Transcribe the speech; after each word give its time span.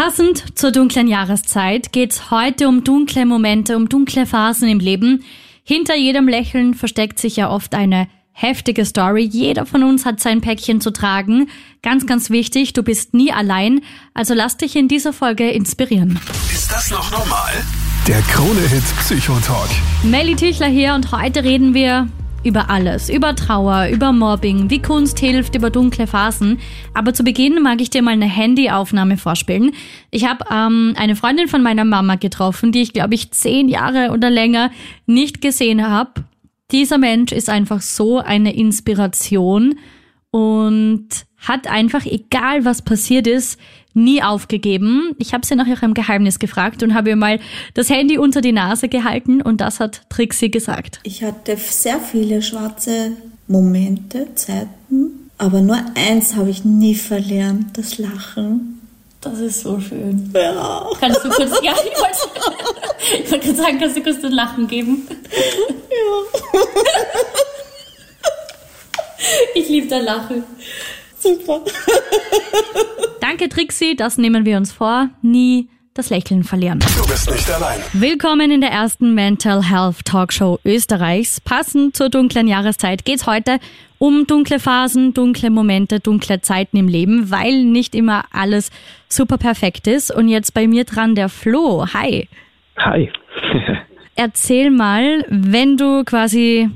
Passend 0.00 0.56
zur 0.56 0.70
dunklen 0.70 1.08
Jahreszeit 1.08 1.92
geht's 1.92 2.30
heute 2.30 2.68
um 2.68 2.84
dunkle 2.84 3.26
Momente, 3.26 3.76
um 3.76 3.88
dunkle 3.88 4.26
Phasen 4.26 4.68
im 4.68 4.78
Leben. 4.78 5.24
Hinter 5.64 5.96
jedem 5.96 6.28
Lächeln 6.28 6.74
versteckt 6.74 7.18
sich 7.18 7.34
ja 7.34 7.50
oft 7.50 7.74
eine 7.74 8.06
heftige 8.30 8.84
Story. 8.84 9.24
Jeder 9.24 9.66
von 9.66 9.82
uns 9.82 10.06
hat 10.06 10.20
sein 10.20 10.40
Päckchen 10.40 10.80
zu 10.80 10.92
tragen. 10.92 11.48
Ganz, 11.82 12.06
ganz 12.06 12.30
wichtig, 12.30 12.74
du 12.74 12.84
bist 12.84 13.12
nie 13.12 13.32
allein. 13.32 13.80
Also 14.14 14.34
lass 14.34 14.56
dich 14.56 14.76
in 14.76 14.86
dieser 14.86 15.12
Folge 15.12 15.50
inspirieren. 15.50 16.20
Ist 16.52 16.70
das 16.70 16.92
noch 16.92 17.10
normal? 17.10 17.54
Der 18.06 18.20
Krone-Hit 18.20 18.84
Psychotalk. 19.00 19.70
Melly 20.04 20.36
Tüchler 20.36 20.68
hier 20.68 20.94
und 20.94 21.10
heute 21.10 21.42
reden 21.42 21.74
wir 21.74 22.06
über 22.48 22.70
alles, 22.70 23.08
über 23.10 23.36
Trauer, 23.36 23.88
über 23.88 24.12
Mobbing, 24.12 24.70
wie 24.70 24.80
Kunst 24.80 25.18
hilft, 25.18 25.54
über 25.54 25.70
dunkle 25.70 26.06
Phasen. 26.06 26.58
Aber 26.94 27.12
zu 27.14 27.22
Beginn 27.22 27.62
mag 27.62 27.80
ich 27.80 27.90
dir 27.90 28.02
mal 28.02 28.12
eine 28.12 28.26
Handyaufnahme 28.26 29.18
vorspielen. 29.18 29.72
Ich 30.10 30.26
habe 30.26 30.44
ähm, 30.50 30.94
eine 30.96 31.14
Freundin 31.14 31.46
von 31.46 31.62
meiner 31.62 31.84
Mama 31.84 32.16
getroffen, 32.16 32.72
die 32.72 32.82
ich 32.82 32.92
glaube 32.92 33.14
ich 33.14 33.30
zehn 33.30 33.68
Jahre 33.68 34.10
oder 34.12 34.30
länger 34.30 34.70
nicht 35.06 35.40
gesehen 35.40 35.86
habe. 35.86 36.24
Dieser 36.72 36.98
Mensch 36.98 37.32
ist 37.32 37.50
einfach 37.50 37.82
so 37.82 38.18
eine 38.18 38.54
Inspiration 38.54 39.78
und 40.30 41.08
hat 41.38 41.68
einfach, 41.68 42.04
egal 42.04 42.64
was 42.64 42.82
passiert 42.82 43.26
ist, 43.26 43.60
nie 44.04 44.22
aufgegeben. 44.22 45.14
Ich 45.18 45.34
habe 45.34 45.44
sie 45.44 45.54
nach 45.54 45.66
ihrem 45.66 45.94
Geheimnis 45.94 46.38
gefragt 46.38 46.82
und 46.82 46.94
habe 46.94 47.10
ihr 47.10 47.16
mal 47.16 47.40
das 47.74 47.90
Handy 47.90 48.18
unter 48.18 48.40
die 48.40 48.52
Nase 48.52 48.88
gehalten 48.88 49.42
und 49.42 49.60
das 49.60 49.80
hat 49.80 50.02
Trixie 50.08 50.50
gesagt. 50.50 51.00
Ich 51.02 51.22
hatte 51.22 51.56
sehr 51.56 52.00
viele 52.00 52.40
schwarze 52.42 53.12
Momente, 53.46 54.34
Zeiten, 54.34 55.30
aber 55.38 55.60
nur 55.60 55.78
eins 55.94 56.36
habe 56.36 56.50
ich 56.50 56.64
nie 56.64 56.94
verlernt, 56.94 57.76
das 57.76 57.98
Lachen. 57.98 58.80
Das 59.20 59.40
ist 59.40 59.62
so 59.62 59.80
schön. 59.80 60.30
Ja. 60.32 60.86
Kannst 61.00 61.24
du 61.24 61.28
kurz, 61.28 61.60
ja, 61.62 61.72
ich 61.72 61.98
wollte 61.98 63.30
wollt 63.30 63.42
gerade 63.42 63.56
sagen, 63.56 63.78
kannst 63.80 63.96
du 63.96 64.02
kurz 64.02 64.20
das 64.20 64.32
Lachen 64.32 64.68
geben? 64.68 65.08
Ja. 65.90 66.60
Ich 69.54 69.68
liebe 69.68 69.88
dein 69.88 70.04
Lachen. 70.04 70.44
Super. 71.18 71.62
Danke, 73.20 73.48
Trixie, 73.48 73.96
das 73.96 74.18
nehmen 74.18 74.44
wir 74.44 74.56
uns 74.56 74.72
vor. 74.72 75.10
Nie 75.22 75.68
das 75.94 76.10
Lächeln 76.10 76.44
verlieren. 76.44 76.78
Du 76.78 77.06
bist 77.08 77.28
nicht 77.28 77.50
allein. 77.50 77.80
Willkommen 77.92 78.52
in 78.52 78.60
der 78.60 78.70
ersten 78.70 79.14
Mental 79.14 79.64
Health 79.68 80.04
Talkshow 80.04 80.60
Österreichs. 80.64 81.40
Passend 81.40 81.96
zur 81.96 82.08
dunklen 82.08 82.46
Jahreszeit 82.46 83.04
geht's 83.04 83.26
heute 83.26 83.58
um 83.98 84.28
dunkle 84.28 84.60
Phasen, 84.60 85.12
dunkle 85.12 85.50
Momente, 85.50 85.98
dunkle 85.98 86.40
Zeiten 86.40 86.76
im 86.76 86.86
Leben, 86.86 87.32
weil 87.32 87.64
nicht 87.64 87.96
immer 87.96 88.26
alles 88.30 88.70
super 89.08 89.38
perfekt 89.38 89.88
ist. 89.88 90.14
Und 90.14 90.28
jetzt 90.28 90.54
bei 90.54 90.68
mir 90.68 90.84
dran 90.84 91.16
der 91.16 91.28
Flo. 91.28 91.84
Hi. 91.92 92.28
Hi. 92.76 93.10
Erzähl 94.14 94.70
mal, 94.70 95.24
wenn 95.28 95.76
du 95.76 96.04
quasi 96.04 96.70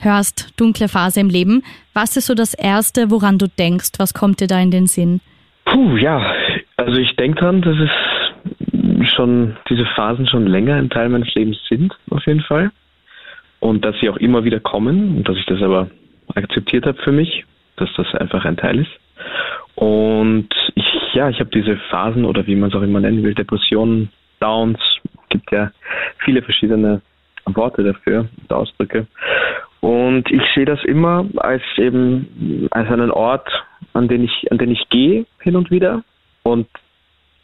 hörst, 0.00 0.58
dunkle 0.58 0.88
Phase 0.88 1.20
im 1.20 1.28
Leben, 1.28 1.62
was 1.92 2.16
ist 2.16 2.26
so 2.26 2.34
das 2.34 2.54
Erste, 2.54 3.10
woran 3.10 3.38
du 3.38 3.46
denkst? 3.46 3.92
Was 3.98 4.14
kommt 4.14 4.40
dir 4.40 4.46
da 4.46 4.60
in 4.60 4.70
den 4.70 4.86
Sinn? 4.86 5.20
Puh, 5.64 5.96
ja. 5.96 6.34
Also 6.76 6.98
ich 7.00 7.14
denke 7.16 7.40
dran, 7.40 7.62
dass 7.62 7.76
es 7.76 9.10
schon 9.14 9.56
diese 9.68 9.86
Phasen 9.94 10.26
schon 10.26 10.46
länger 10.46 10.74
ein 10.74 10.90
Teil 10.90 11.08
meines 11.08 11.32
Lebens 11.34 11.58
sind, 11.68 11.94
auf 12.10 12.26
jeden 12.26 12.42
Fall. 12.42 12.70
Und 13.60 13.84
dass 13.84 13.94
sie 14.00 14.08
auch 14.10 14.16
immer 14.16 14.44
wieder 14.44 14.60
kommen 14.60 15.16
und 15.16 15.28
dass 15.28 15.36
ich 15.36 15.46
das 15.46 15.62
aber 15.62 15.88
akzeptiert 16.34 16.86
habe 16.86 17.00
für 17.02 17.12
mich, 17.12 17.44
dass 17.76 17.88
das 17.96 18.14
einfach 18.14 18.44
ein 18.44 18.56
Teil 18.56 18.80
ist. 18.80 18.90
Und 19.74 20.48
ich, 20.74 20.84
ja, 21.14 21.28
ich 21.30 21.40
habe 21.40 21.50
diese 21.50 21.76
Phasen 21.90 22.24
oder 22.24 22.46
wie 22.46 22.54
man 22.54 22.70
es 22.70 22.76
auch 22.76 22.82
immer 22.82 23.00
nennen 23.00 23.22
will, 23.22 23.34
Depressionen, 23.34 24.10
Downs, 24.40 24.78
gibt 25.28 25.50
ja 25.50 25.70
viele 26.18 26.42
verschiedene 26.42 27.00
Worte 27.46 27.82
dafür 27.82 28.28
und 28.40 28.52
Ausdrücke. 28.52 29.06
Und 29.84 30.30
ich 30.30 30.40
sehe 30.54 30.64
das 30.64 30.82
immer 30.84 31.26
als 31.36 31.62
eben 31.76 32.68
als 32.70 32.90
einen 32.90 33.10
Ort, 33.10 33.46
an 33.92 34.08
den 34.08 34.24
ich, 34.24 34.50
an 34.50 34.56
den 34.56 34.70
ich 34.70 34.88
gehe 34.88 35.26
hin 35.40 35.56
und 35.56 35.70
wieder. 35.70 36.02
Und 36.42 36.68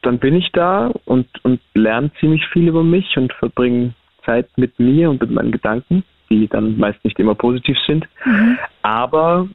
dann 0.01 0.19
bin 0.19 0.35
ich 0.35 0.51
da 0.53 0.91
und, 1.05 1.27
und 1.43 1.61
lerne 1.75 2.11
ziemlich 2.19 2.47
viel 2.47 2.69
über 2.69 2.83
mich 2.83 3.15
und 3.19 3.31
verbringe 3.35 3.93
Zeit 4.25 4.49
mit 4.57 4.81
mir 4.81 5.11
und 5.11 5.21
mit 5.21 5.31
meinen 5.31 5.53
Gedanken, 5.53 6.03
die 6.31 6.49
dann 6.49 6.79
meist 6.79 7.05
nicht 7.05 7.19
immer 7.19 7.35
positiv 7.35 7.77
sind. 7.87 8.09
Mhm. 8.25 8.57
Aber 8.81 9.47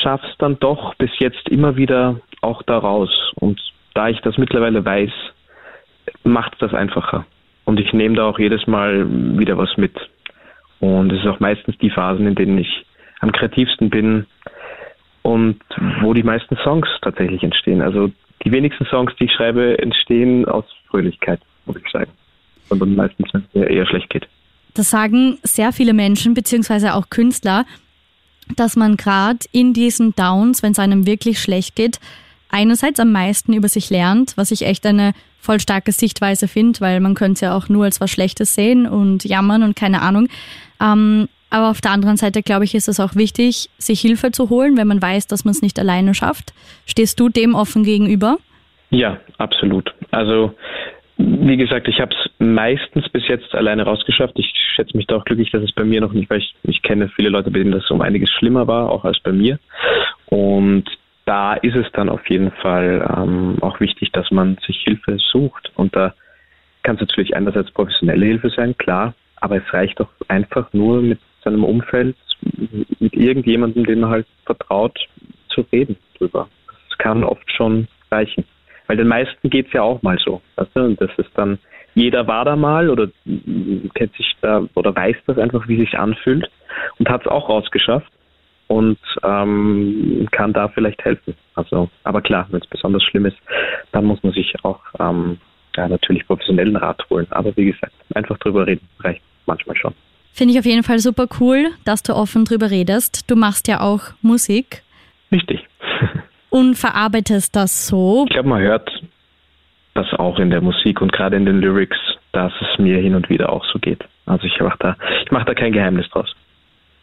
schaff's 0.00 0.36
dann 0.38 0.60
doch 0.60 0.94
bis 0.94 1.10
jetzt 1.18 1.48
immer 1.48 1.74
wieder 1.74 2.20
auch 2.40 2.62
da 2.62 2.78
raus. 2.78 3.32
Und 3.34 3.60
da 3.94 4.08
ich 4.08 4.20
das 4.20 4.38
mittlerweile 4.38 4.84
weiß, 4.84 5.10
macht 6.22 6.54
das 6.62 6.72
einfacher. 6.72 7.26
Und 7.64 7.80
ich 7.80 7.92
nehme 7.92 8.14
da 8.14 8.26
auch 8.26 8.38
jedes 8.38 8.68
Mal 8.68 9.08
wieder 9.40 9.58
was 9.58 9.76
mit. 9.76 9.98
Und 10.80 11.12
es 11.12 11.20
ist 11.20 11.26
auch 11.26 11.40
meistens 11.40 11.76
die 11.78 11.90
Phasen, 11.90 12.26
in 12.26 12.34
denen 12.34 12.58
ich 12.58 12.86
am 13.20 13.32
kreativsten 13.32 13.90
bin 13.90 14.26
und 15.22 15.60
wo 16.00 16.14
die 16.14 16.22
meisten 16.22 16.56
Songs 16.64 16.88
tatsächlich 17.02 17.42
entstehen. 17.42 17.82
Also 17.82 18.10
die 18.44 18.52
wenigsten 18.52 18.86
Songs, 18.86 19.12
die 19.20 19.24
ich 19.24 19.32
schreibe, 19.32 19.78
entstehen 19.78 20.46
aus 20.46 20.64
Fröhlichkeit, 20.88 21.40
muss 21.66 21.76
ich 21.76 21.90
sagen. 21.92 22.10
Sondern 22.68 22.94
meistens, 22.96 23.28
wenn 23.32 23.62
es 23.62 23.68
eher 23.68 23.86
schlecht 23.86 24.08
geht. 24.10 24.26
Das 24.74 24.90
sagen 24.90 25.38
sehr 25.42 25.72
viele 25.72 25.92
Menschen, 25.92 26.34
beziehungsweise 26.34 26.94
auch 26.94 27.10
Künstler, 27.10 27.66
dass 28.56 28.76
man 28.76 28.96
gerade 28.96 29.40
in 29.52 29.74
diesen 29.74 30.14
Downs, 30.14 30.62
wenn 30.62 30.72
es 30.72 30.78
einem 30.78 31.06
wirklich 31.06 31.38
schlecht 31.40 31.76
geht, 31.76 32.00
einerseits 32.48 32.98
am 33.00 33.12
meisten 33.12 33.52
über 33.52 33.68
sich 33.68 33.90
lernt, 33.90 34.36
was 34.36 34.50
ich 34.50 34.64
echt 34.64 34.86
eine 34.86 35.12
voll 35.40 35.60
starke 35.60 35.92
Sichtweise 35.92 36.48
finde, 36.48 36.80
weil 36.80 37.00
man 37.00 37.14
könnte 37.14 37.32
es 37.32 37.40
ja 37.40 37.56
auch 37.56 37.68
nur 37.68 37.84
als 37.84 38.00
was 38.00 38.10
Schlechtes 38.10 38.54
sehen 38.54 38.86
und 38.86 39.24
jammern 39.24 39.62
und 39.62 39.76
keine 39.76 40.02
Ahnung. 40.02 40.28
Ähm, 40.80 41.28
aber 41.50 41.70
auf 41.70 41.80
der 41.80 41.90
anderen 41.90 42.16
Seite, 42.16 42.42
glaube 42.42 42.64
ich, 42.64 42.74
ist 42.74 42.88
es 42.88 43.00
auch 43.00 43.16
wichtig, 43.16 43.70
sich 43.76 44.00
Hilfe 44.00 44.30
zu 44.30 44.50
holen, 44.50 44.76
wenn 44.76 44.86
man 44.86 45.02
weiß, 45.02 45.26
dass 45.26 45.44
man 45.44 45.52
es 45.52 45.62
nicht 45.62 45.78
alleine 45.78 46.14
schafft. 46.14 46.52
Stehst 46.86 47.18
du 47.18 47.28
dem 47.28 47.54
offen 47.54 47.82
gegenüber? 47.82 48.38
Ja, 48.90 49.18
absolut. 49.38 49.92
Also 50.10 50.54
wie 51.16 51.56
gesagt, 51.56 51.86
ich 51.88 52.00
habe 52.00 52.14
es 52.14 52.30
meistens 52.38 53.08
bis 53.10 53.26
jetzt 53.28 53.54
alleine 53.54 53.82
rausgeschafft. 53.82 54.38
Ich 54.38 54.52
schätze 54.74 54.96
mich 54.96 55.06
da 55.06 55.16
auch 55.16 55.24
glücklich, 55.24 55.50
dass 55.50 55.62
es 55.62 55.72
bei 55.72 55.84
mir 55.84 56.00
noch 56.00 56.12
nicht, 56.12 56.30
weil 56.30 56.38
ich, 56.38 56.54
ich 56.62 56.82
kenne 56.82 57.10
viele 57.14 57.28
Leute, 57.28 57.50
bei 57.50 57.58
denen 57.58 57.72
das 57.72 57.90
um 57.90 58.00
einiges 58.00 58.30
schlimmer 58.30 58.66
war, 58.66 58.90
auch 58.90 59.04
als 59.04 59.20
bei 59.20 59.32
mir. 59.32 59.58
Und 60.26 60.84
da 61.30 61.54
ist 61.54 61.76
es 61.76 61.86
dann 61.92 62.08
auf 62.08 62.28
jeden 62.28 62.50
Fall 62.50 63.08
ähm, 63.16 63.58
auch 63.60 63.78
wichtig, 63.78 64.10
dass 64.10 64.28
man 64.32 64.58
sich 64.66 64.82
Hilfe 64.82 65.16
sucht. 65.30 65.70
Und 65.76 65.94
da 65.94 66.12
kann 66.82 66.96
es 66.96 67.02
natürlich 67.02 67.36
einerseits 67.36 67.70
professionelle 67.70 68.26
Hilfe 68.26 68.50
sein, 68.50 68.76
klar, 68.76 69.14
aber 69.36 69.58
es 69.58 69.72
reicht 69.72 70.00
auch 70.00 70.08
einfach 70.26 70.72
nur 70.72 71.00
mit 71.00 71.20
seinem 71.44 71.62
Umfeld, 71.62 72.16
mit 72.98 73.14
irgendjemandem, 73.14 73.86
dem 73.86 74.00
man 74.00 74.10
halt 74.10 74.26
vertraut, 74.44 74.98
zu 75.50 75.64
reden 75.72 75.96
drüber. 76.18 76.48
Das 76.88 76.98
kann 76.98 77.22
oft 77.22 77.48
schon 77.52 77.86
reichen. 78.10 78.44
Weil 78.88 78.96
den 78.96 79.06
meisten 79.06 79.50
geht 79.50 79.68
es 79.68 79.72
ja 79.72 79.82
auch 79.82 80.02
mal 80.02 80.18
so. 80.18 80.42
Weißt 80.56 80.70
du? 80.74 80.80
Und 80.80 81.00
das 81.00 81.10
ist 81.16 81.30
dann, 81.36 81.60
jeder 81.94 82.26
war 82.26 82.44
da 82.44 82.56
mal 82.56 82.90
oder 82.90 83.06
kennt 83.94 84.16
sich 84.16 84.34
da 84.40 84.64
oder 84.74 84.96
weiß 84.96 85.16
das 85.28 85.38
einfach, 85.38 85.68
wie 85.68 85.78
sich 85.78 85.96
anfühlt 85.96 86.50
und 86.98 87.08
hat 87.08 87.20
es 87.20 87.28
auch 87.28 87.48
rausgeschafft 87.48 88.10
und 88.70 88.98
ähm, 89.24 90.28
kann 90.30 90.52
da 90.52 90.68
vielleicht 90.68 91.04
helfen. 91.04 91.34
Also, 91.56 91.90
aber 92.04 92.22
klar, 92.22 92.46
wenn 92.50 92.60
es 92.60 92.66
besonders 92.68 93.02
schlimm 93.02 93.26
ist, 93.26 93.36
dann 93.90 94.04
muss 94.04 94.22
man 94.22 94.32
sich 94.32 94.54
auch 94.62 94.78
ähm, 95.00 95.38
ja, 95.76 95.88
natürlich 95.88 96.24
professionellen 96.24 96.76
Rat 96.76 97.04
holen. 97.10 97.26
Aber 97.30 97.56
wie 97.56 97.72
gesagt, 97.72 97.92
einfach 98.14 98.38
drüber 98.38 98.68
reden 98.68 98.86
reicht 99.00 99.22
manchmal 99.46 99.76
schon. 99.76 99.92
Finde 100.32 100.54
ich 100.54 100.60
auf 100.60 100.66
jeden 100.66 100.84
Fall 100.84 101.00
super 101.00 101.26
cool, 101.40 101.70
dass 101.84 102.04
du 102.04 102.14
offen 102.14 102.44
drüber 102.44 102.70
redest. 102.70 103.28
Du 103.28 103.34
machst 103.34 103.66
ja 103.66 103.80
auch 103.80 104.02
Musik. 104.22 104.84
Richtig. 105.32 105.66
und 106.50 106.76
verarbeitest 106.76 107.56
das 107.56 107.88
so. 107.88 108.24
Ich 108.28 108.34
glaube, 108.34 108.50
man 108.50 108.60
hört 108.60 108.88
das 109.94 110.14
auch 110.14 110.38
in 110.38 110.50
der 110.50 110.60
Musik 110.60 111.00
und 111.00 111.10
gerade 111.10 111.34
in 111.34 111.44
den 111.44 111.60
Lyrics, 111.60 111.98
dass 112.30 112.52
es 112.60 112.78
mir 112.78 112.98
hin 112.98 113.16
und 113.16 113.28
wieder 113.30 113.50
auch 113.50 113.64
so 113.64 113.80
geht. 113.80 114.04
Also 114.26 114.44
ich 114.44 114.60
mache 114.60 114.78
da, 114.78 114.96
ich 115.24 115.32
mache 115.32 115.46
da 115.46 115.54
kein 115.54 115.72
Geheimnis 115.72 116.08
draus 116.10 116.32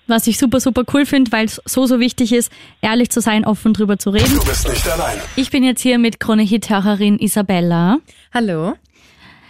was 0.08 0.28
ich 0.28 0.38
super, 0.38 0.60
super 0.60 0.84
cool 0.94 1.06
finde, 1.06 1.32
weil 1.32 1.46
es 1.46 1.62
so, 1.66 1.86
so 1.86 2.00
wichtig 2.00 2.34
ist, 2.34 2.52
ehrlich 2.82 3.10
zu 3.10 3.22
sein, 3.22 3.46
offen 3.46 3.74
drüber 3.74 4.00
zu 4.00 4.10
reden. 4.10 4.34
Du 4.36 4.46
bist 4.46 4.68
nicht 4.68 4.88
allein. 4.88 5.18
Ich 5.36 5.52
bin 5.52 5.64
jetzt 5.64 5.82
hier 5.82 6.00
mit 6.00 6.20
Krone-Hit-Hörerin 6.20 7.20
Isabella. 7.20 7.98
Hallo. 8.34 8.74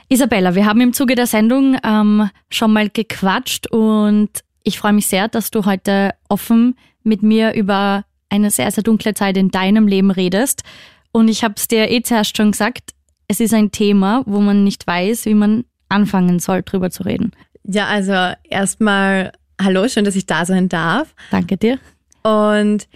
Isabella, 0.10 0.56
wir 0.56 0.66
haben 0.66 0.82
im 0.82 0.94
Zuge 0.94 1.16
der 1.16 1.28
Sendung 1.28 1.78
ähm, 1.84 2.30
schon 2.50 2.72
mal 2.72 2.90
gequatscht 2.90 3.68
und 3.68 4.30
ich 4.64 4.80
freue 4.80 4.94
mich 4.94 5.08
sehr, 5.08 5.28
dass 5.28 5.52
du 5.52 5.66
heute 5.66 6.12
offen 6.30 6.76
mit 7.04 7.24
mir 7.24 7.54
über 7.54 8.04
eine 8.30 8.52
sehr, 8.52 8.72
sehr 8.72 8.84
dunkle 8.84 9.14
Zeit 9.14 9.38
in 9.38 9.50
deinem 9.50 9.88
Leben 9.88 10.12
redest. 10.12 10.64
Und 11.12 11.30
ich 11.30 11.44
habe 11.44 11.56
es 11.58 11.68
dir 11.68 11.90
eh 11.90 12.02
zuerst 12.02 12.36
schon 12.38 12.52
gesagt, 12.52 12.92
es 13.28 13.40
ist 13.40 13.54
ein 13.54 13.72
Thema, 13.72 14.24
wo 14.26 14.40
man 14.40 14.64
nicht 14.64 14.88
weiß, 14.88 15.26
wie 15.26 15.34
man 15.34 15.66
anfangen 15.90 16.40
soll, 16.40 16.64
drüber 16.64 16.90
zu 16.90 17.04
reden. 17.04 17.32
Ja, 17.64 17.88
also 17.88 18.34
erstmal 18.44 19.32
Hallo, 19.62 19.88
schön, 19.88 20.06
dass 20.06 20.16
ich 20.16 20.26
da 20.26 20.46
sein 20.46 20.70
darf. 20.70 21.14
Danke 21.32 21.58
dir. 21.58 21.80
Und 22.24 22.88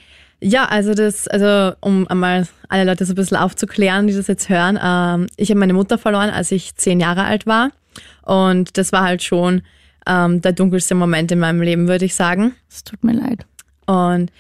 Ja, 0.44 0.66
also 0.66 0.94
das, 0.96 1.28
also 1.28 1.75
um 1.81 2.08
einmal 2.08 2.48
alle 2.68 2.84
Leute 2.84 3.06
so 3.06 3.13
ein 3.13 3.16
bisschen 3.16 3.38
aufzuklären, 3.38 4.08
die 4.08 4.13
das 4.16 4.25
jetzt 4.28 4.50
hören. 4.50 4.80
Ähm, 4.81 5.28
ich 5.38 5.50
habe 5.50 5.60
meine 5.60 5.74
Mutter 5.74 5.98
verloren, 6.00 6.31
als 6.31 6.52
ich 6.52 6.75
zehn 6.75 7.00
Jahre 7.00 7.24
alt 7.24 7.46
war. 7.46 7.69
Und 8.24 8.78
das 8.78 8.92
war 8.92 9.04
halt 9.04 9.22
schon 9.22 9.62
ähm, 10.08 10.42
der 10.42 10.54
dunkelste 10.54 10.96
Moment 10.96 11.31
in 11.31 11.38
meinem 11.40 11.62
Leben, 11.62 11.88
würde 11.88 12.06
ich 12.06 12.16
sagen. 12.16 12.56
Es 12.69 12.84
tut 12.84 13.04
mir 13.04 13.14
leid. 13.14 13.46
Und 13.86 14.31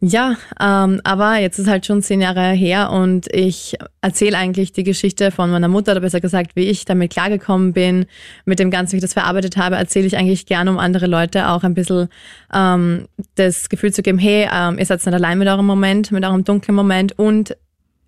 ja, 0.00 0.36
ähm, 0.60 1.00
aber 1.04 1.36
jetzt 1.36 1.58
ist 1.58 1.68
halt 1.68 1.86
schon 1.86 2.02
zehn 2.02 2.20
Jahre 2.20 2.52
her 2.52 2.90
und 2.90 3.32
ich 3.32 3.76
erzähle 4.02 4.36
eigentlich 4.36 4.72
die 4.72 4.84
Geschichte 4.84 5.30
von 5.30 5.50
meiner 5.50 5.68
Mutter, 5.68 5.92
oder 5.92 6.00
besser 6.00 6.20
gesagt, 6.20 6.56
wie 6.56 6.64
ich 6.64 6.84
damit 6.84 7.12
klargekommen 7.12 7.72
bin, 7.72 8.06
mit 8.44 8.58
dem 8.58 8.70
Ganzen, 8.70 8.92
wie 8.92 8.96
ich 8.96 9.02
das 9.02 9.14
verarbeitet 9.14 9.56
habe, 9.56 9.76
erzähle 9.76 10.06
ich 10.06 10.16
eigentlich 10.16 10.46
gerne, 10.46 10.70
um 10.70 10.78
andere 10.78 11.06
Leute 11.06 11.48
auch 11.48 11.62
ein 11.62 11.74
bisschen 11.74 12.08
ähm, 12.52 13.06
das 13.36 13.68
Gefühl 13.68 13.92
zu 13.92 14.02
geben, 14.02 14.18
hey, 14.18 14.48
ähm, 14.52 14.78
ihr 14.78 14.84
seid 14.84 15.04
nicht 15.04 15.14
allein 15.14 15.38
mit 15.38 15.48
eurem 15.48 15.66
Moment, 15.66 16.12
mit 16.12 16.24
eurem 16.24 16.44
dunklen 16.44 16.74
Moment 16.74 17.18
und 17.18 17.56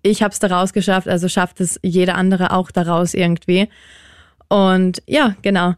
ich 0.03 0.21
habe 0.21 0.31
es 0.31 0.39
daraus 0.39 0.73
geschafft, 0.73 1.07
also 1.07 1.27
schafft 1.27 1.59
es 1.61 1.79
jeder 1.81 2.15
andere 2.15 2.51
auch 2.51 2.69
daraus 2.71 3.13
irgendwie. 3.13 3.69
Und 4.49 5.01
ja, 5.07 5.35
genau, 5.41 5.73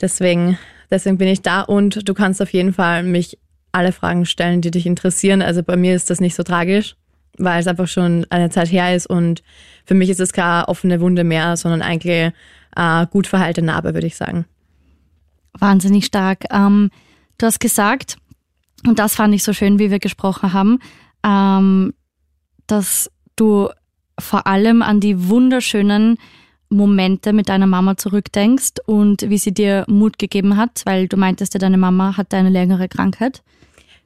deswegen, 0.00 0.58
deswegen 0.90 1.18
bin 1.18 1.28
ich 1.28 1.42
da 1.42 1.62
und 1.62 2.08
du 2.08 2.14
kannst 2.14 2.42
auf 2.42 2.52
jeden 2.52 2.72
Fall 2.72 3.02
mich 3.02 3.38
alle 3.72 3.92
Fragen 3.92 4.26
stellen, 4.26 4.60
die 4.60 4.70
dich 4.70 4.86
interessieren. 4.86 5.42
Also 5.42 5.62
bei 5.62 5.76
mir 5.76 5.94
ist 5.94 6.10
das 6.10 6.20
nicht 6.20 6.34
so 6.34 6.42
tragisch, 6.42 6.96
weil 7.38 7.60
es 7.60 7.66
einfach 7.66 7.88
schon 7.88 8.26
eine 8.30 8.50
Zeit 8.50 8.70
her 8.70 8.94
ist 8.94 9.06
und 9.06 9.42
für 9.84 9.94
mich 9.94 10.10
ist 10.10 10.20
es 10.20 10.32
keine 10.32 10.68
offene 10.68 11.00
Wunde 11.00 11.24
mehr, 11.24 11.56
sondern 11.56 11.82
eigentlich 11.82 12.32
eine 12.72 13.06
gut 13.06 13.26
verheilte 13.26 13.62
Narbe, 13.62 13.94
würde 13.94 14.06
ich 14.06 14.16
sagen. 14.16 14.44
Wahnsinnig 15.58 16.06
stark. 16.06 16.44
Ähm, 16.50 16.90
du 17.38 17.46
hast 17.46 17.60
gesagt, 17.60 18.16
und 18.86 18.98
das 18.98 19.16
fand 19.16 19.34
ich 19.34 19.42
so 19.42 19.52
schön, 19.52 19.78
wie 19.78 19.90
wir 19.90 19.98
gesprochen 19.98 20.52
haben, 20.52 20.78
ähm, 21.24 21.92
dass 22.66 23.10
du 23.36 23.68
vor 24.18 24.46
allem 24.46 24.82
an 24.82 25.00
die 25.00 25.28
wunderschönen 25.28 26.16
Momente 26.68 27.32
mit 27.32 27.48
deiner 27.48 27.66
Mama 27.66 27.96
zurückdenkst 27.96 28.74
und 28.86 29.28
wie 29.28 29.38
sie 29.38 29.52
dir 29.52 29.84
Mut 29.88 30.18
gegeben 30.18 30.56
hat, 30.56 30.82
weil 30.84 31.08
du 31.08 31.16
meintest 31.16 31.54
ja, 31.54 31.58
deine 31.58 31.78
Mama 31.78 32.16
hatte 32.16 32.36
eine 32.36 32.50
längere 32.50 32.88
Krankheit. 32.88 33.42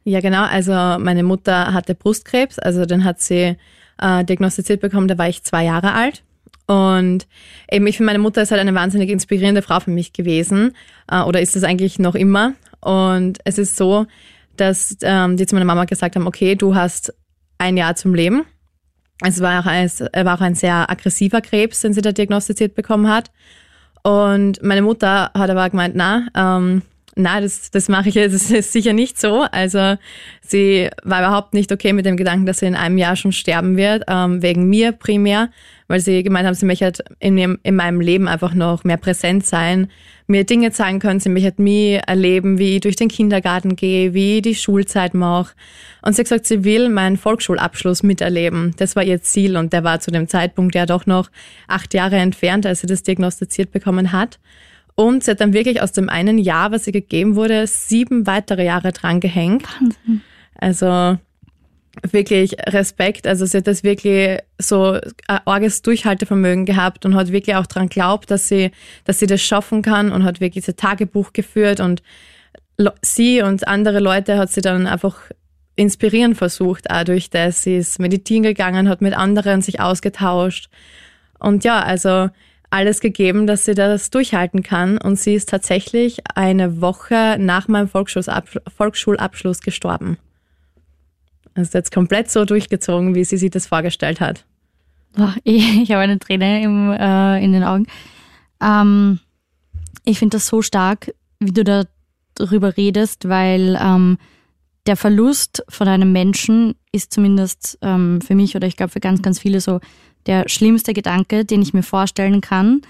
Ja, 0.04 0.20
genau. 0.20 0.44
Also 0.44 0.72
meine 0.72 1.22
Mutter 1.22 1.72
hatte 1.72 1.94
Brustkrebs, 1.94 2.58
also 2.58 2.84
den 2.84 3.04
hat 3.04 3.20
sie 3.20 3.56
äh, 3.98 4.24
diagnostiziert 4.24 4.80
bekommen, 4.80 5.08
da 5.08 5.18
war 5.18 5.28
ich 5.28 5.42
zwei 5.42 5.64
Jahre 5.64 5.94
alt. 5.94 6.22
Und 6.66 7.26
eben 7.70 7.86
ich 7.86 7.96
finde, 7.96 8.12
meine 8.12 8.18
Mutter 8.18 8.42
ist 8.42 8.50
halt 8.50 8.60
eine 8.60 8.74
wahnsinnig 8.74 9.10
inspirierende 9.10 9.62
Frau 9.62 9.80
für 9.80 9.90
mich 9.90 10.12
gewesen 10.12 10.74
äh, 11.10 11.20
oder 11.20 11.40
ist 11.40 11.56
es 11.56 11.64
eigentlich 11.64 11.98
noch 11.98 12.14
immer. 12.14 12.52
Und 12.80 13.38
es 13.44 13.58
ist 13.58 13.76
so, 13.76 14.06
dass 14.56 14.96
ähm, 15.02 15.36
die 15.36 15.46
zu 15.46 15.54
meiner 15.54 15.64
Mama 15.64 15.84
gesagt 15.84 16.16
haben, 16.16 16.26
okay, 16.26 16.54
du 16.54 16.74
hast 16.74 17.14
ein 17.58 17.76
Jahr 17.76 17.96
zum 17.96 18.14
Leben. 18.14 18.44
Es 19.22 19.40
war 19.40 19.60
auch 19.60 19.66
ein, 19.66 19.88
war 19.88 20.36
auch 20.36 20.40
ein 20.40 20.54
sehr 20.54 20.90
aggressiver 20.90 21.40
Krebs, 21.40 21.80
den 21.80 21.92
sie 21.92 22.02
da 22.02 22.12
diagnostiziert 22.12 22.74
bekommen 22.74 23.08
hat. 23.08 23.30
Und 24.02 24.62
meine 24.62 24.82
Mutter 24.82 25.30
hat 25.34 25.50
aber 25.50 25.70
gemeint, 25.70 25.94
na, 25.96 26.26
ähm, 26.34 26.82
na, 27.16 27.40
das, 27.40 27.70
das 27.70 27.88
mache 27.88 28.08
ich 28.08 28.14
jetzt, 28.16 28.50
ist 28.50 28.72
sicher 28.72 28.92
nicht 28.92 29.20
so. 29.20 29.46
Also 29.50 29.96
sie 30.40 30.90
war 31.02 31.20
überhaupt 31.20 31.54
nicht 31.54 31.72
okay 31.72 31.92
mit 31.92 32.06
dem 32.06 32.16
Gedanken, 32.16 32.46
dass 32.46 32.58
sie 32.58 32.66
in 32.66 32.74
einem 32.74 32.98
Jahr 32.98 33.16
schon 33.16 33.32
sterben 33.32 33.76
wird, 33.76 34.04
ähm, 34.08 34.42
wegen 34.42 34.68
mir 34.68 34.92
primär, 34.92 35.50
weil 35.88 36.00
sie 36.00 36.22
gemeint 36.22 36.46
haben, 36.46 36.54
sie 36.54 36.66
möchte 36.66 36.84
halt 36.86 37.04
in, 37.20 37.38
in 37.38 37.76
meinem 37.76 38.00
Leben 38.00 38.28
einfach 38.28 38.54
noch 38.54 38.84
mehr 38.84 38.96
präsent 38.96 39.46
sein, 39.46 39.88
mir 40.26 40.44
Dinge 40.44 40.70
zeigen 40.70 41.00
können, 41.00 41.20
sie 41.20 41.28
möchte 41.28 41.60
mir 41.60 42.00
erleben, 42.00 42.58
wie 42.58 42.76
ich 42.76 42.80
durch 42.80 42.96
den 42.96 43.08
Kindergarten 43.08 43.76
gehe, 43.76 44.14
wie 44.14 44.36
ich 44.36 44.42
die 44.42 44.54
Schulzeit 44.54 45.12
mache. 45.12 45.54
Und 46.00 46.14
sie 46.14 46.20
hat 46.20 46.26
gesagt, 46.26 46.46
sie 46.46 46.64
will 46.64 46.88
meinen 46.88 47.18
Volksschulabschluss 47.18 48.02
miterleben. 48.02 48.74
Das 48.78 48.96
war 48.96 49.02
ihr 49.02 49.20
Ziel 49.20 49.56
und 49.56 49.72
der 49.74 49.84
war 49.84 50.00
zu 50.00 50.10
dem 50.10 50.26
Zeitpunkt 50.26 50.74
ja 50.74 50.86
doch 50.86 51.04
noch 51.04 51.30
acht 51.68 51.92
Jahre 51.92 52.16
entfernt, 52.16 52.64
als 52.64 52.80
sie 52.80 52.86
das 52.86 53.02
diagnostiziert 53.02 53.70
bekommen 53.70 54.12
hat. 54.12 54.38
Und 54.96 55.24
sie 55.24 55.32
hat 55.32 55.40
dann 55.40 55.52
wirklich 55.52 55.82
aus 55.82 55.92
dem 55.92 56.08
einen 56.08 56.38
Jahr, 56.38 56.70
was 56.70 56.86
ihr 56.86 56.92
gegeben 56.92 57.34
wurde, 57.34 57.66
sieben 57.66 58.26
weitere 58.26 58.64
Jahre 58.64 58.92
dran 58.92 59.20
gehängt. 59.20 59.64
Wahnsinn. 59.80 60.22
Also 60.54 61.18
wirklich 62.10 62.56
Respekt. 62.68 63.26
Also 63.26 63.44
sie 63.46 63.58
hat 63.58 63.66
das 63.66 63.82
wirklich 63.82 64.38
so 64.58 64.98
ein 65.28 65.40
arges 65.44 65.82
Durchhaltevermögen 65.82 66.64
gehabt 66.64 67.04
und 67.04 67.14
hat 67.14 67.32
wirklich 67.32 67.56
auch 67.56 67.66
dran 67.66 67.88
glaubt, 67.88 68.30
dass 68.30 68.48
sie, 68.48 68.70
dass 69.04 69.18
sie 69.18 69.26
das 69.26 69.42
schaffen 69.42 69.82
kann 69.82 70.12
und 70.12 70.24
hat 70.24 70.40
wirklich 70.40 70.66
ihr 70.66 70.76
Tagebuch 70.76 71.32
geführt 71.32 71.80
und 71.80 72.02
sie 73.02 73.42
und 73.42 73.66
andere 73.68 74.00
Leute 74.00 74.36
hat 74.36 74.50
sie 74.50 74.60
dann 74.60 74.86
einfach 74.86 75.16
inspirieren 75.76 76.34
versucht, 76.34 76.84
dadurch, 76.88 77.30
dass 77.30 77.62
sie 77.62 77.76
ist 77.76 77.98
meditieren 77.98 78.42
gegangen, 78.42 78.88
hat 78.88 79.00
mit 79.00 79.14
anderen 79.14 79.60
sich 79.60 79.80
ausgetauscht. 79.80 80.68
Und 81.38 81.64
ja, 81.64 81.80
also 81.82 82.30
alles 82.74 83.00
gegeben, 83.00 83.46
dass 83.46 83.64
sie 83.64 83.74
das 83.74 84.10
durchhalten 84.10 84.62
kann. 84.62 84.98
Und 84.98 85.18
sie 85.18 85.34
ist 85.34 85.48
tatsächlich 85.48 86.18
eine 86.34 86.80
Woche 86.80 87.36
nach 87.38 87.68
meinem 87.68 87.88
Volksschulabschluss 87.88 89.60
gestorben. 89.60 90.18
Also 91.54 91.78
jetzt 91.78 91.92
komplett 91.92 92.30
so 92.30 92.44
durchgezogen, 92.44 93.14
wie 93.14 93.24
sie 93.24 93.36
sich 93.36 93.50
das 93.50 93.68
vorgestellt 93.68 94.20
hat. 94.20 94.44
Boah, 95.16 95.34
ich, 95.44 95.82
ich 95.82 95.92
habe 95.92 96.02
eine 96.02 96.18
Träne 96.18 96.62
im, 96.62 96.90
äh, 96.90 97.42
in 97.44 97.52
den 97.52 97.62
Augen. 97.62 97.86
Ähm, 98.60 99.20
ich 100.04 100.18
finde 100.18 100.36
das 100.36 100.48
so 100.48 100.60
stark, 100.60 101.14
wie 101.38 101.52
du 101.52 101.62
da 101.62 101.84
darüber 102.34 102.76
redest, 102.76 103.28
weil 103.28 103.78
ähm, 103.80 104.18
der 104.86 104.96
Verlust 104.96 105.64
von 105.68 105.86
einem 105.86 106.10
Menschen 106.10 106.74
ist 106.90 107.12
zumindest 107.12 107.78
ähm, 107.80 108.20
für 108.20 108.34
mich 108.34 108.56
oder 108.56 108.66
ich 108.66 108.76
glaube 108.76 108.90
für 108.90 109.00
ganz, 109.00 109.22
ganz 109.22 109.38
viele 109.38 109.60
so 109.60 109.80
der 110.26 110.48
schlimmste 110.48 110.92
Gedanke, 110.92 111.44
den 111.44 111.62
ich 111.62 111.74
mir 111.74 111.82
vorstellen 111.82 112.40
kann. 112.40 112.82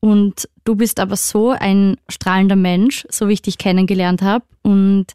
Und 0.00 0.48
du 0.64 0.76
bist 0.76 1.00
aber 1.00 1.16
so 1.16 1.50
ein 1.50 1.96
strahlender 2.08 2.56
Mensch, 2.56 3.06
so 3.10 3.28
wie 3.28 3.32
ich 3.32 3.42
dich 3.42 3.58
kennengelernt 3.58 4.22
habe 4.22 4.44
und 4.62 5.06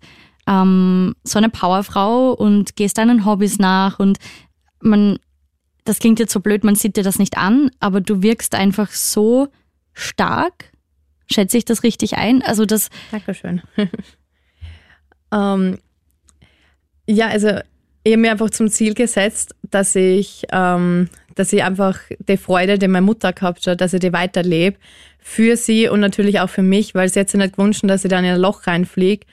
ähm, 0.48 1.16
so 1.24 1.38
eine 1.38 1.50
Powerfrau 1.50 2.32
und 2.34 2.76
gehst 2.76 2.98
deinen 2.98 3.26
Hobbys 3.26 3.60
nach 3.60 4.00
und 4.00 4.18
man, 4.82 5.20
das 5.86 6.00
klingt 6.00 6.20
jetzt 6.20 6.34
so 6.34 6.42
blöd, 6.42 6.66
man 6.66 6.76
sieht 6.76 6.98
dir 6.98 7.04
das 7.04 7.18
nicht 7.18 7.38
an, 7.38 7.72
aber 7.80 8.02
du 8.02 8.22
wirkst 8.22 8.56
einfach 8.56 8.92
so 8.92 9.48
stark. 9.94 10.72
Schätze 11.32 11.58
ich 11.58 11.66
das 11.66 11.84
richtig 11.84 12.18
ein? 12.18 12.42
Also 12.42 12.66
das. 12.66 12.90
Dankeschön. 13.12 13.62
ähm, 15.32 15.78
ja, 17.08 17.28
also 17.28 17.60
ich 18.04 18.12
habe 18.12 18.22
mir 18.22 18.32
einfach 18.32 18.50
zum 18.50 18.70
Ziel 18.70 18.94
gesetzt, 18.94 19.56
dass 19.64 19.96
ich 19.96 20.44
ähm, 20.52 21.10
dass 21.36 21.54
ich 21.54 21.64
einfach 21.64 22.00
die 22.28 22.38
Freude, 22.38 22.78
die 22.78 22.88
meine 22.88 23.06
Mutter 23.06 23.34
gehabt 23.34 23.66
hat, 23.68 23.82
dass 23.82 23.94
ich 23.94 24.00
die 24.00 24.14
weiterlebe, 24.14 24.78
für 25.20 25.56
sie 25.56 25.88
und 25.88 26.02
natürlich 26.02 26.42
auch 26.42 26.50
für 26.50 26.64
mich, 26.64 26.96
weil 26.96 27.08
sie 27.10 27.22
hat 27.22 27.30
sich 27.30 27.40
nicht 27.40 27.56
gewünscht, 27.56 27.82
dass 27.86 28.04
ich 28.04 28.10
da 28.10 28.20
in 28.20 28.26
ein 28.26 28.40
Loch 28.40 28.68
reinfliege. 28.68 29.26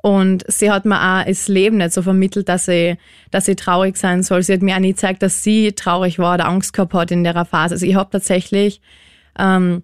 Und 0.00 0.44
sie 0.46 0.70
hat 0.70 0.84
mir 0.84 1.00
auch 1.00 1.24
das 1.24 1.48
Leben 1.48 1.78
nicht 1.78 1.92
so 1.92 2.02
vermittelt, 2.02 2.48
dass 2.48 2.68
ich, 2.68 2.96
dass 3.30 3.48
ich 3.48 3.56
traurig 3.56 3.96
sein 3.96 4.22
soll. 4.22 4.42
Sie 4.42 4.52
hat 4.52 4.62
mir 4.62 4.76
auch 4.76 4.80
nie 4.80 4.92
gezeigt, 4.92 5.22
dass 5.22 5.42
sie 5.42 5.72
traurig 5.72 6.18
war 6.18 6.34
oder 6.34 6.46
Angst 6.46 6.72
gehabt 6.72 6.94
hat 6.94 7.10
in 7.10 7.24
der 7.24 7.44
Phase. 7.44 7.74
Also 7.74 7.86
ich 7.86 7.96
habe 7.96 8.10
tatsächlich, 8.10 8.80
ähm, 9.38 9.82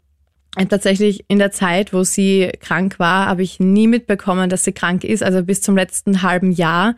tatsächlich 0.68 1.24
in 1.28 1.38
der 1.38 1.50
Zeit, 1.50 1.92
wo 1.92 2.04
sie 2.04 2.52
krank 2.60 3.00
war, 3.00 3.26
habe 3.26 3.42
ich 3.42 3.58
nie 3.58 3.88
mitbekommen, 3.88 4.50
dass 4.50 4.64
sie 4.64 4.72
krank 4.72 5.02
ist. 5.02 5.24
Also 5.24 5.42
bis 5.42 5.62
zum 5.62 5.76
letzten 5.76 6.22
halben 6.22 6.52
Jahr 6.52 6.94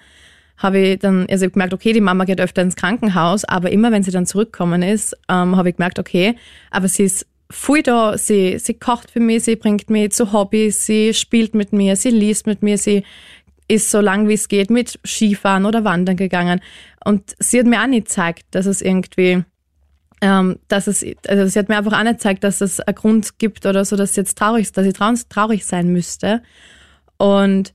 habe 0.59 0.79
ich 0.79 0.99
dann 0.99 1.27
also 1.31 1.47
ich 1.47 1.53
gemerkt, 1.53 1.75
okay, 1.75 1.93
die 1.93 2.01
Mama 2.01 2.25
geht 2.25 2.41
öfter 2.41 2.63
ins 2.63 2.77
Krankenhaus, 2.77 3.45
aber 3.45 3.71
immer 3.71 3.93
wenn 3.93 4.03
sie 4.03 4.11
dann 4.11 4.27
zurückgekommen 4.27 4.83
ist, 4.83 5.17
ähm, 5.29 5.57
habe 5.57 5.71
ich 5.71 5.77
gemerkt, 5.77 5.99
okay, 5.99 6.37
aber 6.71 6.89
sie 6.89 7.05
ist 7.05 7.27
voll 7.51 7.83
da, 7.83 8.19
sie, 8.19 8.59
sie 8.59 8.75
kocht 8.75 9.11
für 9.11 9.21
mich, 9.21 9.45
sie 9.45 9.57
bringt 9.57 9.91
mich 9.91 10.13
zu 10.13 10.33
Hobbys, 10.33 10.87
sie 10.87 11.15
spielt 11.15 11.55
mit 11.55 11.73
mir, 11.73 11.97
sie 11.97 12.11
liest 12.11 12.47
mit 12.47 12.63
mir, 12.63 12.79
sie 12.79 13.05
ist 13.69 13.91
so 13.91 14.01
lang 14.01 14.29
wie 14.29 14.35
es 14.35 14.49
geht 14.49 14.71
mit 14.71 14.99
Skifahren 15.05 15.65
oder 15.65 15.85
Wandern 15.85 16.17
gegangen. 16.17 16.61
Und 17.05 17.35
sie 17.39 17.59
hat 17.59 17.67
mir 17.67 17.83
auch 17.83 17.87
nicht 17.87 18.07
gezeigt, 18.07 18.45
dass 18.53 18.67
es 18.67 18.81
irgendwie, 18.81 19.45
ähm, 20.21 20.59
dass 20.69 20.87
es, 20.87 21.05
also 21.27 21.47
sie 21.47 21.59
hat 21.59 21.69
mir 21.69 21.79
einfach 21.79 21.99
auch 21.99 22.03
nicht 22.03 22.15
gezeigt, 22.15 22.45
dass 22.45 22.61
es 22.61 22.81
einen 22.81 22.95
Grund 22.95 23.39
gibt 23.39 23.67
oder 23.67 23.85
so, 23.85 23.97
dass 23.97 24.15
sie 24.15 24.21
jetzt 24.21 24.39
traurig, 24.39 24.71
dass 24.73 24.87
ich 24.87 24.95
traurig 24.95 25.65
sein 25.65 25.93
müsste. 25.93 26.43
Und 27.17 27.75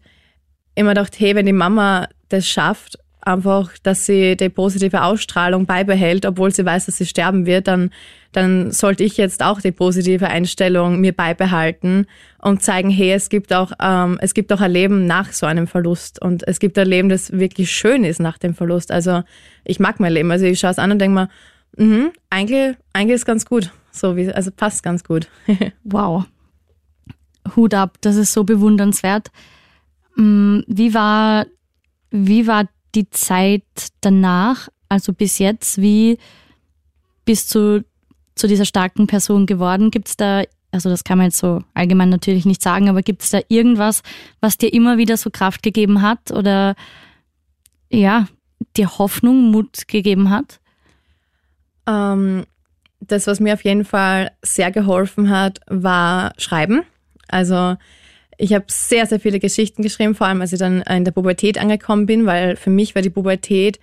immer 0.76 0.92
gedacht, 0.92 1.20
hey, 1.20 1.36
wenn 1.36 1.46
die 1.46 1.54
Mama 1.54 2.08
das 2.32 2.48
schafft, 2.48 2.98
einfach, 3.22 3.72
dass 3.84 4.06
sie 4.06 4.36
die 4.36 4.50
positive 4.50 5.04
Ausstrahlung 5.04 5.66
beibehält, 5.66 6.26
obwohl 6.26 6.52
sie 6.52 6.66
weiß, 6.66 6.88
dass 6.88 6.98
sie 6.98 7.06
sterben 7.06 7.46
wird, 7.46 7.68
dann, 7.68 7.92
dann 8.32 8.72
sollte 8.72 9.04
ich 9.04 9.18
jetzt 9.18 9.44
auch 9.44 9.62
die 9.62 9.72
positive 9.72 10.28
Einstellung 10.28 11.00
mir 11.00 11.14
beibehalten 11.14 12.08
und 12.40 12.64
zeigen, 12.64 12.90
hey, 12.90 13.12
es 13.12 13.30
gibt 13.30 13.54
auch, 13.54 13.72
ähm, 13.80 14.18
es 14.22 14.34
gibt 14.34 14.52
auch 14.52 14.62
ein 14.62 14.72
Leben 14.72 15.06
nach 15.06 15.32
so 15.32 15.46
einem 15.46 15.68
Verlust 15.68 16.22
und 16.22 16.48
es 16.48 16.60
gibt 16.60 16.78
ein 16.78 16.88
Leben, 16.88 17.10
das 17.10 17.32
wirklich 17.32 17.72
schön 17.72 18.04
ist 18.04 18.20
nach 18.20 18.38
dem 18.38 18.56
Verlust. 18.56 18.92
Also 18.92 19.24
ich 19.64 19.80
mag 19.80 20.00
mein 20.00 20.14
Leben. 20.14 20.32
Also 20.32 20.46
ich 20.46 20.60
schaue 20.60 20.72
es 20.72 20.80
an 20.80 20.92
und 20.92 21.00
denke 21.00 21.16
mir, 21.16 21.30
mh, 21.78 22.12
eigentlich, 22.30 22.76
eigentlich 22.94 23.16
ist 23.16 23.26
ganz 23.26 23.46
gut. 23.46 23.72
So 23.92 24.16
wie, 24.16 24.32
also 24.32 24.52
passt 24.52 24.84
ganz 24.84 25.04
gut. 25.04 25.28
wow. 25.84 26.26
Hut 27.56 27.74
ab, 27.74 27.98
das 28.02 28.16
ist 28.16 28.34
so 28.34 28.44
bewundernswert. 28.44 29.32
Mm, 30.16 30.60
wie 30.68 30.94
war 30.94 31.46
wie 32.12 32.46
war 32.46 32.68
die 32.94 33.10
Zeit 33.10 33.64
danach, 34.02 34.70
also 34.90 35.14
bis 35.14 35.40
jetzt, 35.40 35.82
wie 35.82 36.18
bist 37.26 37.54
du 37.56 37.84
zu 38.36 38.48
dieser 38.48 38.66
starken 38.66 39.08
Person 39.08 39.46
geworden? 39.46 39.92
Gibt 39.92 40.10
es 40.10 40.18
da, 40.18 40.44
also 40.72 40.90
das 40.90 41.04
kann 41.04 41.18
man 41.18 41.28
jetzt 41.28 41.40
so 41.40 41.64
allgemein 41.74 42.10
natürlich 42.10 42.46
nicht 42.46 42.62
sagen, 42.62 42.90
aber 42.90 43.02
gibt 43.02 43.24
es 43.24 43.30
da 43.30 43.40
irgendwas, 43.48 44.04
was 44.42 44.58
dir 44.58 44.74
immer 44.74 44.98
wieder 44.98 45.18
so 45.18 45.30
Kraft 45.30 45.64
gegeben 45.64 46.02
hat 46.02 46.32
oder 46.32 46.76
ja, 47.90 48.28
dir 48.78 48.98
Hoffnung, 48.98 49.52
Mut 49.52 49.88
gegeben 49.88 50.30
hat? 50.30 50.60
Ähm, 51.88 52.46
das, 53.00 53.28
was 53.28 53.40
mir 53.40 53.54
auf 53.54 53.64
jeden 53.64 53.86
Fall 53.86 54.32
sehr 54.42 54.72
geholfen 54.72 55.30
hat, 55.30 55.60
war 55.68 56.34
Schreiben. 56.38 56.84
Also 57.28 57.76
ich 58.42 58.54
habe 58.54 58.66
sehr, 58.68 59.06
sehr 59.06 59.20
viele 59.20 59.40
Geschichten 59.40 59.84
geschrieben, 59.84 60.16
vor 60.16 60.26
allem 60.26 60.42
als 60.42 60.52
ich 60.52 60.60
dann 60.60 60.82
in 60.82 61.06
der 61.06 61.12
Pubertät 61.12 61.60
angekommen 61.60 62.08
bin, 62.08 62.26
weil 62.26 62.56
für 62.56 62.72
mich 62.72 62.96
war 62.96 63.04
die 63.04 63.12
Pubertät 63.12 63.80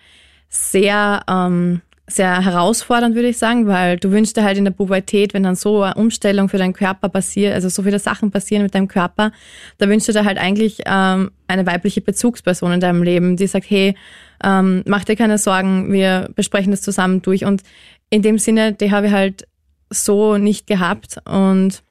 sehr, 0.49 1.23
ähm, 1.31 1.81
sehr 2.09 2.45
herausfordernd, 2.45 3.15
würde 3.15 3.29
ich 3.29 3.39
sagen, 3.39 3.69
weil 3.69 3.99
du 3.99 4.11
wünschst 4.11 4.37
dir 4.37 4.43
halt 4.43 4.59
in 4.59 4.65
der 4.65 4.73
Pubertät, 4.73 5.33
wenn 5.33 5.45
dann 5.45 5.55
so 5.55 5.83
eine 5.83 5.95
Umstellung 5.95 6.49
für 6.49 6.59
deinen 6.59 6.73
Körper 6.73 7.09
passiert, 7.09 7.55
also 7.55 7.69
so 7.69 7.85
viele 7.85 8.01
Sachen 8.01 8.33
passieren 8.33 8.65
mit 8.65 8.75
deinem 8.75 8.89
Körper, 8.89 9.31
da 9.77 9.89
wünschst 9.89 10.09
du 10.09 10.13
dir 10.13 10.25
halt 10.25 10.39
eigentlich 10.39 10.81
ähm, 10.87 11.31
eine 11.47 11.65
weibliche 11.65 12.01
Bezugsperson 12.01 12.73
in 12.73 12.81
deinem 12.81 13.05
Leben, 13.05 13.37
die 13.37 13.47
sagt, 13.47 13.71
hey, 13.71 13.95
ähm, 14.43 14.83
mach 14.87 15.05
dir 15.05 15.15
keine 15.15 15.39
Sorgen, 15.39 15.93
wir 15.93 16.31
besprechen 16.35 16.73
das 16.73 16.83
zusammen 16.83 17.23
durch. 17.23 17.45
Und 17.45 17.63
in 18.11 18.23
dem 18.23 18.39
Sinne, 18.39 18.73
die 18.73 18.91
habe 18.91 19.07
ich 19.07 19.13
halt 19.13 19.47
so 19.91 20.37
nicht 20.37 20.67
gehabt 20.67 21.19
und 21.29 21.83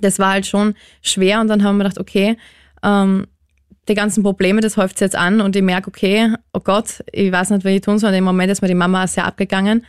das 0.00 0.18
war 0.18 0.32
halt 0.32 0.46
schon 0.46 0.74
schwer 1.02 1.40
und 1.40 1.48
dann 1.48 1.62
haben 1.62 1.76
wir 1.76 1.84
gedacht, 1.84 1.98
okay, 1.98 2.36
ähm, 2.82 3.26
die 3.88 3.94
ganzen 3.94 4.22
Probleme, 4.22 4.60
das 4.60 4.76
häuft 4.76 5.00
jetzt 5.00 5.16
an 5.16 5.40
und 5.40 5.56
ich 5.56 5.62
merke, 5.62 5.88
okay, 5.88 6.34
oh 6.52 6.60
Gott, 6.60 7.02
ich 7.10 7.32
weiß 7.32 7.50
nicht, 7.50 7.64
was 7.64 7.72
ich 7.72 7.80
tun 7.80 7.98
soll. 7.98 8.10
Und 8.10 8.16
im 8.16 8.24
Moment 8.24 8.52
ist 8.52 8.60
mir 8.60 8.68
die 8.68 8.74
Mama 8.74 9.06
sehr 9.06 9.24
abgegangen. 9.24 9.86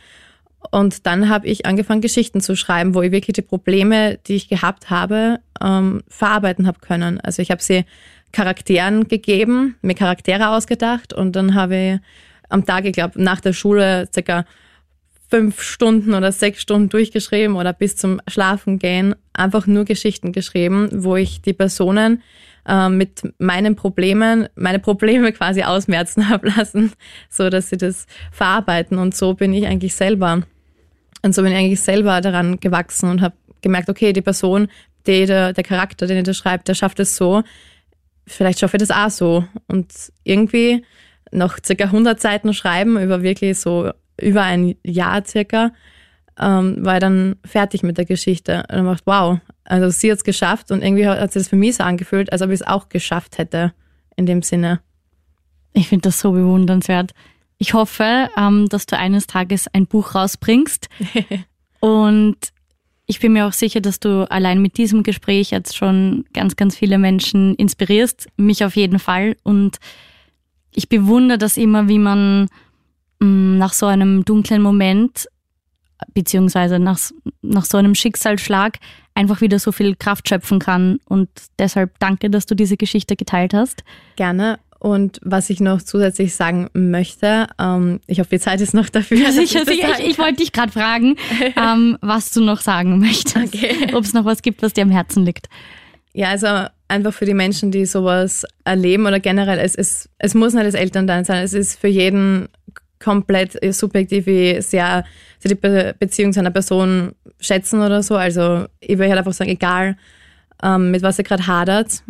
Und 0.70 1.06
dann 1.06 1.28
habe 1.28 1.46
ich 1.46 1.66
angefangen, 1.66 2.00
Geschichten 2.00 2.40
zu 2.40 2.56
schreiben, 2.56 2.94
wo 2.94 3.02
ich 3.02 3.12
wirklich 3.12 3.34
die 3.34 3.42
Probleme, 3.42 4.18
die 4.26 4.36
ich 4.36 4.48
gehabt 4.48 4.90
habe, 4.90 5.38
ähm, 5.60 6.02
verarbeiten 6.08 6.66
habe 6.66 6.80
können. 6.80 7.20
Also 7.20 7.42
ich 7.42 7.50
habe 7.50 7.62
sie 7.62 7.84
Charakteren 8.32 9.08
gegeben, 9.08 9.76
mir 9.82 9.94
Charaktere 9.94 10.50
ausgedacht 10.50 11.12
und 11.12 11.34
dann 11.34 11.54
habe 11.54 11.76
ich 11.76 11.98
am 12.48 12.64
Tag, 12.64 12.84
ich 12.84 12.92
glaube, 12.92 13.22
nach 13.22 13.40
der 13.40 13.52
Schule 13.52 14.08
circa 14.12 14.44
fünf 15.30 15.62
Stunden 15.62 16.14
oder 16.14 16.32
sechs 16.32 16.60
Stunden 16.60 16.88
durchgeschrieben 16.88 17.56
oder 17.56 17.72
bis 17.72 17.96
zum 17.96 18.20
Schlafen 18.28 18.78
gehen 18.78 19.14
einfach 19.32 19.66
nur 19.66 19.84
Geschichten 19.84 20.32
geschrieben, 20.32 20.88
wo 20.92 21.16
ich 21.16 21.40
die 21.40 21.52
Personen 21.52 22.22
äh, 22.66 22.88
mit 22.88 23.22
meinen 23.38 23.76
Problemen, 23.76 24.48
meine 24.56 24.80
Probleme 24.80 25.32
quasi 25.32 25.62
ausmerzen 25.62 26.28
habe 26.28 26.48
lassen, 26.48 26.92
so 27.28 27.48
dass 27.48 27.70
sie 27.70 27.76
das 27.76 28.06
verarbeiten. 28.32 28.98
Und 28.98 29.16
so 29.16 29.34
bin 29.34 29.52
ich 29.52 29.66
eigentlich 29.66 29.94
selber 29.94 30.42
und 31.22 31.34
so 31.34 31.42
bin 31.42 31.52
ich 31.52 31.58
eigentlich 31.58 31.80
selber 31.80 32.20
daran 32.20 32.58
gewachsen 32.60 33.08
und 33.10 33.20
habe 33.20 33.34
gemerkt, 33.62 33.88
okay, 33.88 34.12
die 34.12 34.22
Person, 34.22 34.68
die, 35.06 35.26
der, 35.26 35.52
der 35.52 35.64
Charakter, 35.64 36.06
den 36.06 36.24
er 36.24 36.34
schreibt, 36.34 36.68
der 36.68 36.74
schafft 36.74 36.98
es 36.98 37.16
so, 37.16 37.42
vielleicht 38.26 38.58
schaffe 38.58 38.76
ich 38.76 38.82
das 38.82 38.90
auch 38.90 39.10
so. 39.10 39.44
Und 39.66 39.92
irgendwie 40.24 40.84
noch 41.30 41.58
circa 41.64 41.84
100 41.84 42.20
Seiten 42.20 42.54
schreiben 42.54 43.00
über 43.00 43.22
wirklich 43.22 43.58
so 43.58 43.92
über 44.20 44.42
ein 44.42 44.74
Jahr 44.84 45.24
circa, 45.24 45.72
ähm, 46.38 46.84
war 46.84 46.94
ich 46.94 47.00
dann 47.00 47.36
fertig 47.44 47.82
mit 47.82 47.98
der 47.98 48.04
Geschichte. 48.04 48.64
Und 48.68 48.76
dann 48.76 48.86
dachte 48.86 49.02
wow, 49.06 49.38
also 49.64 49.90
sie 49.90 50.10
hat 50.10 50.18
es 50.18 50.24
geschafft 50.24 50.70
und 50.70 50.82
irgendwie 50.82 51.06
hat 51.06 51.36
das 51.36 51.48
für 51.48 51.56
mich 51.56 51.76
so 51.76 51.84
angefühlt, 51.84 52.32
als 52.32 52.42
ob 52.42 52.48
ich 52.50 52.60
es 52.60 52.66
auch 52.66 52.88
geschafft 52.88 53.38
hätte, 53.38 53.72
in 54.16 54.26
dem 54.26 54.42
Sinne. 54.42 54.80
Ich 55.72 55.88
finde 55.88 56.08
das 56.08 56.20
so 56.20 56.32
bewundernswert. 56.32 57.12
Ich 57.58 57.74
hoffe, 57.74 58.28
ähm, 58.36 58.68
dass 58.68 58.86
du 58.86 58.96
eines 58.96 59.26
Tages 59.26 59.68
ein 59.72 59.86
Buch 59.86 60.14
rausbringst. 60.14 60.88
und 61.80 62.36
ich 63.06 63.20
bin 63.20 63.32
mir 63.32 63.46
auch 63.46 63.52
sicher, 63.52 63.80
dass 63.80 64.00
du 64.00 64.30
allein 64.30 64.62
mit 64.62 64.78
diesem 64.78 65.02
Gespräch 65.02 65.50
jetzt 65.50 65.76
schon 65.76 66.24
ganz, 66.32 66.56
ganz 66.56 66.76
viele 66.76 66.96
Menschen 66.96 67.54
inspirierst. 67.56 68.28
Mich 68.36 68.64
auf 68.64 68.76
jeden 68.76 68.98
Fall. 68.98 69.36
Und 69.42 69.78
ich 70.72 70.88
bewundere 70.88 71.36
das 71.36 71.56
immer, 71.56 71.88
wie 71.88 71.98
man 71.98 72.48
nach 73.20 73.72
so 73.72 73.86
einem 73.86 74.24
dunklen 74.24 74.62
Moment, 74.62 75.28
beziehungsweise 76.14 76.78
nach, 76.78 76.98
nach 77.42 77.64
so 77.64 77.78
einem 77.78 77.94
Schicksalsschlag, 77.94 78.78
einfach 79.14 79.40
wieder 79.40 79.58
so 79.58 79.72
viel 79.72 79.96
Kraft 79.96 80.28
schöpfen 80.28 80.58
kann. 80.58 80.98
Und 81.04 81.28
deshalb 81.58 81.98
danke, 81.98 82.30
dass 82.30 82.46
du 82.46 82.54
diese 82.54 82.76
Geschichte 82.76 83.16
geteilt 83.16 83.54
hast. 83.54 83.84
Gerne. 84.16 84.58
Und 84.78 85.20
was 85.22 85.50
ich 85.50 85.60
noch 85.60 85.82
zusätzlich 85.82 86.34
sagen 86.34 86.70
möchte, 86.72 87.48
ähm, 87.58 88.00
ich 88.06 88.18
hoffe, 88.18 88.30
die 88.30 88.40
Zeit 88.40 88.62
ist 88.62 88.72
noch 88.72 88.88
dafür. 88.88 89.18
Ja, 89.18 89.30
sicher, 89.30 89.66
sicher. 89.66 89.98
Ich, 89.98 90.12
ich, 90.12 90.18
wollte 90.18 90.36
dich 90.36 90.52
gerade 90.52 90.72
fragen, 90.72 91.16
ähm, 91.56 91.98
was 92.00 92.30
du 92.30 92.42
noch 92.42 92.62
sagen 92.62 92.98
möchtest. 92.98 93.36
Okay. 93.36 93.92
Ob 93.92 94.04
es 94.04 94.14
noch 94.14 94.24
was 94.24 94.40
gibt, 94.40 94.62
was 94.62 94.72
dir 94.72 94.82
am 94.82 94.90
Herzen 94.90 95.26
liegt. 95.26 95.48
Ja, 96.14 96.30
also 96.30 96.46
einfach 96.88 97.12
für 97.12 97.26
die 97.26 97.34
Menschen, 97.34 97.70
die 97.70 97.84
sowas 97.84 98.46
erleben 98.64 99.06
oder 99.06 99.20
generell, 99.20 99.58
es, 99.58 99.74
ist, 99.74 100.08
es 100.18 100.34
muss 100.34 100.54
nicht 100.54 100.66
das 100.66 100.74
Elternteil 100.74 101.24
sein, 101.26 101.44
es 101.44 101.52
ist 101.52 101.78
für 101.78 101.88
jeden 101.88 102.48
komplett 103.00 103.58
subjektiv 103.74 104.26
wie 104.26 104.60
sehr, 104.60 105.04
sehr 105.38 105.54
die 105.54 105.94
Beziehung 105.98 106.32
zu 106.32 106.40
einer 106.40 106.50
Person 106.50 107.12
schätzen 107.40 107.80
oder 107.80 108.02
so. 108.02 108.16
Also 108.16 108.66
ich 108.80 108.98
würde 108.98 109.08
halt 109.08 109.18
einfach 109.18 109.32
sagen, 109.32 109.50
egal 109.50 109.96
ähm, 110.62 110.90
mit 110.90 111.02
was 111.02 111.18
ihr 111.18 111.24
gerade 111.24 111.46
hadert, 111.46 112.02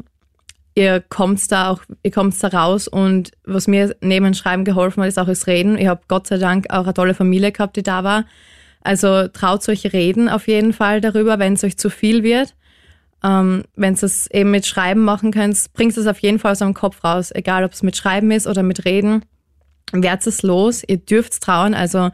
ihr 0.75 1.00
kommt 1.00 1.50
da 1.50 1.70
auch, 1.70 1.82
ihr 2.02 2.11
kommt 2.11 2.42
da 2.42 2.49
raus 2.49 2.88
und 2.88 3.30
was 3.44 3.68
mir 3.68 3.94
neben 4.00 4.35
Schreiben 4.35 4.64
geholfen 4.64 5.02
hat, 5.02 5.09
ist 5.09 5.18
auch 5.18 5.26
das 5.26 5.47
Reden. 5.47 5.78
Ich 5.78 5.87
habe 5.87 6.02
Gott 6.09 6.26
sei 6.26 6.38
Dank 6.38 6.66
auch 6.70 6.85
eine 6.85 6.94
tolle 6.94 7.14
Familie 7.14 7.52
gehabt, 7.52 7.76
die 7.76 7.82
da 7.82 8.04
war. 8.04 8.25
Also 8.82 9.28
traut 9.28 9.68
euch 9.68 9.92
reden 9.92 10.28
auf 10.28 10.49
jeden 10.49 10.73
Fall 10.73 11.00
darüber, 11.00 11.38
wenn 11.38 11.52
es 11.52 11.64
euch 11.64 11.76
zu 11.76 11.90
viel 11.90 12.23
wird. 12.23 12.54
Ähm, 13.23 13.64
wenn 13.76 13.94
ihr 13.94 14.02
es 14.02 14.30
eben 14.30 14.50
mit 14.50 14.66
Schreiben 14.66 15.04
machen 15.04 15.30
könnt, 15.30 15.73
bringt 15.75 15.97
es 15.97 16.06
auf 16.06 16.18
jeden 16.20 16.38
Fall 16.38 16.52
aus 16.52 16.62
eurem 16.62 16.75
Kopf 16.75 17.04
raus, 17.04 17.30
egal 17.32 17.64
ob 17.64 17.73
es 17.73 17.82
mit 17.82 17.97
Schreiben 17.97 18.30
ist 18.30 18.47
oder 18.47 18.62
mit 18.62 18.87
Reden 18.87 19.23
werdet 19.92 20.26
es 20.26 20.42
los, 20.42 20.82
ihr 20.87 20.99
dürft 20.99 21.40
trauen. 21.40 21.75
Also 21.75 22.11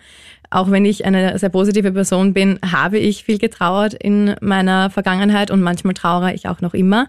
auch 0.50 0.70
wenn 0.70 0.84
ich 0.84 1.04
eine 1.04 1.38
sehr 1.38 1.48
positive 1.48 1.92
Person 1.92 2.32
bin, 2.32 2.58
habe 2.64 2.98
ich 2.98 3.24
viel 3.24 3.38
getrauert 3.38 3.94
in 3.94 4.36
meiner 4.40 4.90
Vergangenheit 4.90 5.50
und 5.50 5.60
manchmal 5.60 5.94
trauere 5.94 6.34
ich 6.34 6.48
auch 6.48 6.60
noch 6.60 6.74
immer. 6.74 7.08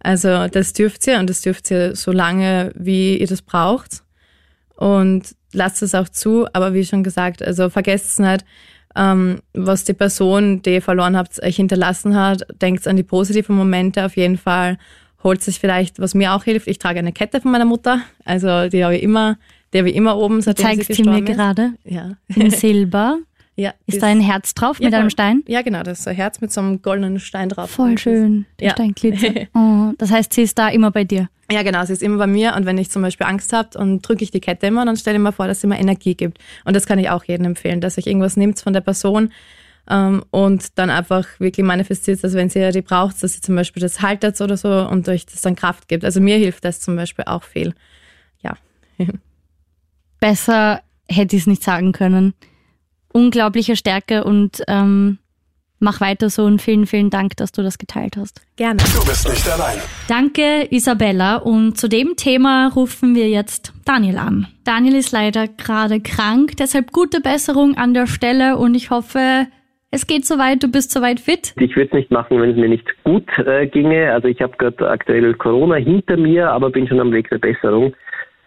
Also 0.00 0.48
das 0.48 0.72
dürft 0.72 1.06
ihr 1.06 1.18
und 1.18 1.28
das 1.28 1.42
dürft 1.42 1.70
ihr 1.70 1.94
so 1.94 2.10
lange, 2.10 2.72
wie 2.74 3.18
ihr 3.18 3.26
das 3.26 3.42
braucht. 3.42 4.02
Und 4.76 5.34
lasst 5.52 5.82
es 5.82 5.94
auch 5.94 6.08
zu, 6.08 6.46
aber 6.52 6.72
wie 6.72 6.84
schon 6.84 7.04
gesagt, 7.04 7.42
also 7.42 7.68
vergesst 7.68 8.12
es 8.12 8.18
nicht, 8.18 8.44
ähm, 8.96 9.40
was 9.52 9.84
die 9.84 9.92
Person, 9.92 10.62
die 10.62 10.74
ihr 10.74 10.82
verloren 10.82 11.16
habt, 11.16 11.42
euch 11.42 11.56
hinterlassen 11.56 12.16
hat. 12.16 12.46
Denkt 12.60 12.88
an 12.88 12.96
die 12.96 13.02
positiven 13.02 13.56
Momente 13.56 14.04
auf 14.04 14.16
jeden 14.16 14.38
Fall. 14.38 14.78
Holt 15.22 15.42
sich 15.42 15.60
vielleicht, 15.60 16.00
was 16.00 16.14
mir 16.14 16.32
auch 16.32 16.44
hilft. 16.44 16.66
Ich 16.66 16.78
trage 16.78 16.98
eine 16.98 17.12
Kette 17.12 17.42
von 17.42 17.52
meiner 17.52 17.66
Mutter, 17.66 18.00
also 18.24 18.68
die 18.68 18.82
habe 18.82 18.96
ich 18.96 19.02
immer 19.02 19.36
der 19.72 19.84
wie 19.84 19.90
immer 19.90 20.16
oben, 20.16 20.40
seitdem 20.40 20.66
Zeigst 20.66 20.86
sie, 20.88 20.94
sie 20.94 21.02
mir 21.02 21.22
gerade. 21.22 21.74
Ja. 21.84 22.16
In 22.34 22.50
Silber. 22.50 23.18
Ja, 23.56 23.74
ist, 23.86 23.96
ist 23.96 24.02
da 24.02 24.06
ein 24.06 24.22
Herz 24.22 24.54
drauf 24.54 24.80
ja, 24.80 24.86
mit 24.86 24.94
einem 24.94 25.10
Stein? 25.10 25.42
Ja, 25.46 25.60
genau, 25.60 25.82
das 25.82 26.00
ist 26.00 26.08
ein 26.08 26.14
Herz 26.14 26.40
mit 26.40 26.50
so 26.50 26.62
einem 26.62 26.80
goldenen 26.80 27.20
Stein 27.20 27.50
drauf. 27.50 27.70
Voll 27.70 27.98
schön, 27.98 28.46
der 28.58 28.68
ja. 28.68 28.72
Stein 28.72 28.94
glitzert. 28.94 29.48
Oh, 29.54 29.92
das 29.98 30.10
heißt, 30.10 30.32
sie 30.32 30.42
ist 30.42 30.58
da 30.58 30.68
immer 30.68 30.90
bei 30.90 31.04
dir? 31.04 31.28
Ja, 31.52 31.62
genau, 31.62 31.84
sie 31.84 31.92
ist 31.92 32.02
immer 32.02 32.16
bei 32.16 32.26
mir 32.26 32.54
und 32.56 32.64
wenn 32.64 32.78
ich 32.78 32.90
zum 32.90 33.02
Beispiel 33.02 33.26
Angst 33.26 33.52
habe, 33.52 33.68
dann 33.72 34.00
drücke 34.00 34.24
ich 34.24 34.30
die 34.30 34.40
Kette 34.40 34.68
immer 34.68 34.80
und 34.80 34.86
dann 34.86 34.96
stelle 34.96 35.18
ich 35.18 35.22
mir 35.22 35.32
vor, 35.32 35.46
dass 35.46 35.60
sie 35.60 35.66
mir 35.66 35.78
Energie 35.78 36.14
gibt. 36.14 36.38
Und 36.64 36.74
das 36.74 36.86
kann 36.86 36.98
ich 36.98 37.10
auch 37.10 37.24
jedem 37.24 37.44
empfehlen, 37.44 37.82
dass 37.82 37.96
sich 37.96 38.06
irgendwas 38.06 38.38
nimmt 38.38 38.58
von 38.58 38.72
der 38.72 38.80
Person 38.80 39.30
ähm, 39.90 40.24
und 40.30 40.78
dann 40.78 40.88
einfach 40.88 41.26
wirklich 41.38 41.66
manifestiert, 41.66 42.24
dass 42.24 42.34
wenn 42.34 42.48
sie 42.48 42.70
die 42.70 42.82
braucht, 42.82 43.22
dass 43.22 43.34
sie 43.34 43.40
zum 43.40 43.56
Beispiel 43.56 43.82
das 43.82 44.00
haltet 44.00 44.40
oder 44.40 44.56
so 44.56 44.88
und 44.88 45.06
euch 45.08 45.26
das 45.26 45.42
dann 45.42 45.56
Kraft 45.56 45.88
gibt. 45.88 46.04
Also 46.04 46.20
mir 46.20 46.36
hilft 46.36 46.64
das 46.64 46.80
zum 46.80 46.96
Beispiel 46.96 47.24
auch 47.26 47.42
viel. 47.42 47.74
Ja. 48.42 48.56
besser 50.20 50.82
hätte 51.08 51.36
ich 51.36 51.42
es 51.42 51.46
nicht 51.46 51.62
sagen 51.62 51.92
können. 51.92 52.34
Unglaubliche 53.12 53.74
Stärke 53.74 54.22
und 54.24 54.62
ähm, 54.68 55.18
mach 55.80 56.00
weiter 56.00 56.30
so 56.30 56.44
und 56.44 56.62
vielen, 56.62 56.86
vielen 56.86 57.10
Dank, 57.10 57.36
dass 57.36 57.50
du 57.50 57.62
das 57.62 57.78
geteilt 57.78 58.16
hast. 58.16 58.40
Gerne. 58.56 58.78
Du 58.78 59.04
bist 59.04 59.28
nicht 59.28 59.48
alleine. 59.50 59.80
Danke, 60.08 60.68
Isabella. 60.70 61.36
Und 61.36 61.76
zu 61.76 61.88
dem 61.88 62.14
Thema 62.16 62.68
rufen 62.68 63.14
wir 63.16 63.28
jetzt 63.28 63.72
Daniel 63.84 64.18
an. 64.18 64.46
Daniel 64.64 64.94
ist 64.94 65.10
leider 65.10 65.48
gerade 65.48 66.00
krank, 66.00 66.56
deshalb 66.58 66.92
gute 66.92 67.20
Besserung 67.20 67.76
an 67.76 67.94
der 67.94 68.06
Stelle 68.06 68.56
und 68.58 68.76
ich 68.76 68.90
hoffe, 68.90 69.46
es 69.90 70.06
geht 70.06 70.24
soweit, 70.24 70.62
du 70.62 70.68
bist 70.68 70.92
soweit 70.92 71.18
fit. 71.18 71.52
Ich 71.58 71.74
würde 71.74 71.88
es 71.88 71.92
nicht 71.92 72.12
machen, 72.12 72.40
wenn 72.40 72.50
es 72.50 72.56
mir 72.56 72.68
nicht 72.68 72.86
gut 73.02 73.26
äh, 73.38 73.66
ginge. 73.66 74.12
Also 74.12 74.28
ich 74.28 74.40
habe 74.40 74.56
gerade 74.56 74.88
aktuell 74.88 75.34
Corona 75.34 75.74
hinter 75.76 76.16
mir, 76.16 76.48
aber 76.50 76.70
bin 76.70 76.86
schon 76.86 77.00
am 77.00 77.10
Weg 77.10 77.28
der 77.30 77.38
Besserung. 77.38 77.92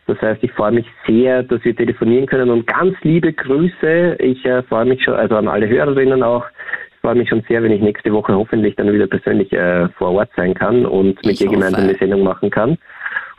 Das 0.05 0.21
heißt, 0.21 0.43
ich 0.43 0.51
freue 0.51 0.73
mich 0.73 0.85
sehr, 1.07 1.43
dass 1.43 1.63
wir 1.63 1.75
telefonieren 1.75 2.25
können 2.25 2.49
und 2.49 2.67
ganz 2.67 2.95
liebe 3.03 3.31
Grüße. 3.31 4.17
Ich 4.19 4.43
äh, 4.45 4.61
freue 4.63 4.85
mich 4.85 5.03
schon, 5.03 5.13
also 5.13 5.37
an 5.37 5.47
alle 5.47 5.67
Hörerinnen 5.67 6.23
auch. 6.23 6.45
Ich 6.91 6.99
freue 6.99 7.15
mich 7.15 7.29
schon 7.29 7.43
sehr, 7.47 7.63
wenn 7.63 7.71
ich 7.71 7.81
nächste 7.81 8.11
Woche 8.11 8.33
hoffentlich 8.35 8.75
dann 8.75 8.91
wieder 8.91 9.07
persönlich 9.07 9.51
äh, 9.53 9.87
vor 9.89 10.11
Ort 10.11 10.29
sein 10.35 10.53
kann 10.53 10.85
und 10.85 11.15
mit 11.25 11.33
ich 11.33 11.39
dir 11.39 11.49
gemeinsam 11.49 11.83
eine 11.83 11.95
Sendung 11.95 12.23
machen 12.23 12.49
kann. 12.49 12.77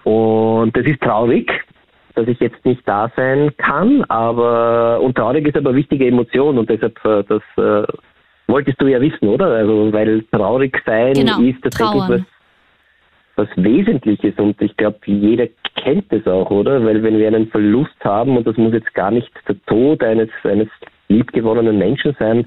Und 0.05 0.77
das 0.77 0.87
ist 0.87 1.01
traurig, 1.03 1.51
dass 2.15 2.29
ich 2.29 2.39
jetzt 2.41 2.65
nicht 2.65 2.87
da 2.87 3.11
sein 3.17 3.51
kann, 3.57 4.05
aber 4.05 5.01
und 5.01 5.17
traurig 5.17 5.47
ist 5.47 5.57
aber 5.57 5.71
eine 5.71 5.79
wichtige 5.79 6.07
Emotion 6.07 6.59
und 6.59 6.71
deshalb 6.71 7.03
äh, 7.05 7.25
das 7.25 7.43
äh, 7.57 7.87
wolltest 8.47 8.81
du 8.81 8.87
ja 8.87 9.01
wissen, 9.01 9.29
oder? 9.29 9.47
Also 9.47 9.93
weil 9.93 10.23
traurig 10.31 10.77
sein 10.87 11.15
Genau, 11.15 11.41
ist 11.41 11.63
tatsächlich 11.63 12.03
was. 12.09 12.21
Was 13.37 13.49
Wesentliches 13.57 14.35
und 14.39 14.61
ich 14.63 14.77
glaube, 14.77 14.99
jeder 15.07 15.49
kennt 15.77 16.13
das 16.13 16.27
auch, 16.27 16.51
oder? 16.51 16.85
Weil 16.85 17.03
wenn 17.03 17.19
wir 17.19 17.29
einen 17.29 17.49
Verlust 17.49 17.97
haben 18.05 18.37
und 18.37 18.47
das 18.47 18.57
muss 18.57 18.73
jetzt 18.73 18.95
gar 18.95 19.11
nicht 19.11 19.31
der 19.49 19.57
Tod 19.67 20.03
eines 20.03 20.31
eines 20.45 20.69
liebgewonnenen 21.09 21.79
Menschen 21.79 22.17
sein, 22.19 22.47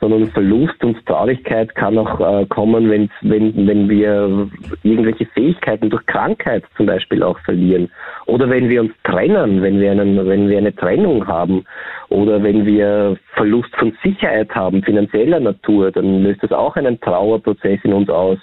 sondern 0.00 0.28
Verlust 0.28 0.82
und 0.82 1.04
Traurigkeit 1.06 1.74
kann 1.74 1.98
auch 1.98 2.20
äh, 2.20 2.46
kommen, 2.46 2.88
wenn's, 2.88 3.12
wenn, 3.20 3.66
wenn 3.66 3.88
wir 3.88 4.48
irgendwelche 4.82 5.26
Fähigkeiten 5.26 5.90
durch 5.90 6.04
Krankheit 6.06 6.64
zum 6.76 6.86
Beispiel 6.86 7.22
auch 7.22 7.38
verlieren. 7.40 7.90
Oder 8.26 8.48
wenn 8.48 8.70
wir 8.70 8.80
uns 8.80 8.92
trennen, 9.04 9.60
wenn 9.60 9.78
wir, 9.78 9.90
einen, 9.90 10.26
wenn 10.26 10.48
wir 10.48 10.58
eine 10.58 10.74
Trennung 10.74 11.26
haben. 11.26 11.64
Oder 12.08 12.42
wenn 12.42 12.64
wir 12.64 13.18
Verlust 13.34 13.74
von 13.76 13.96
Sicherheit 14.02 14.54
haben, 14.54 14.82
finanzieller 14.82 15.38
Natur, 15.38 15.92
dann 15.92 16.22
löst 16.22 16.42
das 16.42 16.52
auch 16.52 16.76
einen 16.76 16.98
Trauerprozess 17.00 17.80
in 17.84 17.92
uns 17.92 18.08
aus. 18.08 18.38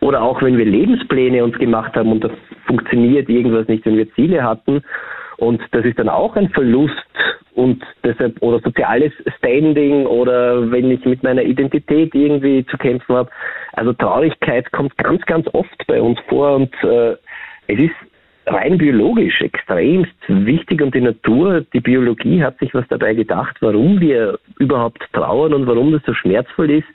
Oder 0.00 0.22
auch 0.22 0.42
wenn 0.42 0.56
wir 0.56 0.64
Lebenspläne 0.64 1.44
uns 1.44 1.58
gemacht 1.58 1.94
haben 1.94 2.12
und 2.12 2.24
da 2.24 2.30
funktioniert 2.66 3.28
irgendwas 3.28 3.68
nicht, 3.68 3.84
wenn 3.84 3.96
wir 3.96 4.12
Ziele 4.14 4.42
hatten. 4.42 4.82
Und 5.36 5.62
das 5.72 5.84
ist 5.84 5.98
dann 5.98 6.08
auch 6.08 6.36
ein 6.36 6.50
Verlust 6.50 6.94
und 7.54 7.82
deshalb 8.04 8.40
oder 8.42 8.60
soziales 8.60 9.12
Standing 9.38 10.06
oder 10.06 10.70
wenn 10.70 10.90
ich 10.90 11.04
mit 11.04 11.22
meiner 11.22 11.42
Identität 11.42 12.14
irgendwie 12.14 12.64
zu 12.66 12.76
kämpfen 12.76 13.16
habe. 13.16 13.30
Also 13.72 13.92
Traurigkeit 13.94 14.70
kommt 14.72 14.96
ganz, 14.98 15.24
ganz 15.26 15.46
oft 15.52 15.86
bei 15.86 16.00
uns 16.00 16.18
vor 16.28 16.56
und 16.56 16.74
äh, 16.84 17.16
es 17.66 17.78
ist 17.78 17.94
rein 18.46 18.78
biologisch 18.78 19.40
extremst 19.40 20.14
wichtig 20.28 20.82
und 20.82 20.94
die 20.94 21.00
Natur, 21.00 21.64
die 21.72 21.80
Biologie 21.80 22.42
hat 22.42 22.58
sich 22.58 22.74
was 22.74 22.86
dabei 22.88 23.14
gedacht, 23.14 23.56
warum 23.60 24.00
wir 24.00 24.38
überhaupt 24.58 25.02
trauern 25.12 25.54
und 25.54 25.66
warum 25.66 25.92
das 25.92 26.02
so 26.04 26.14
schmerzvoll 26.14 26.70
ist. 26.70 26.88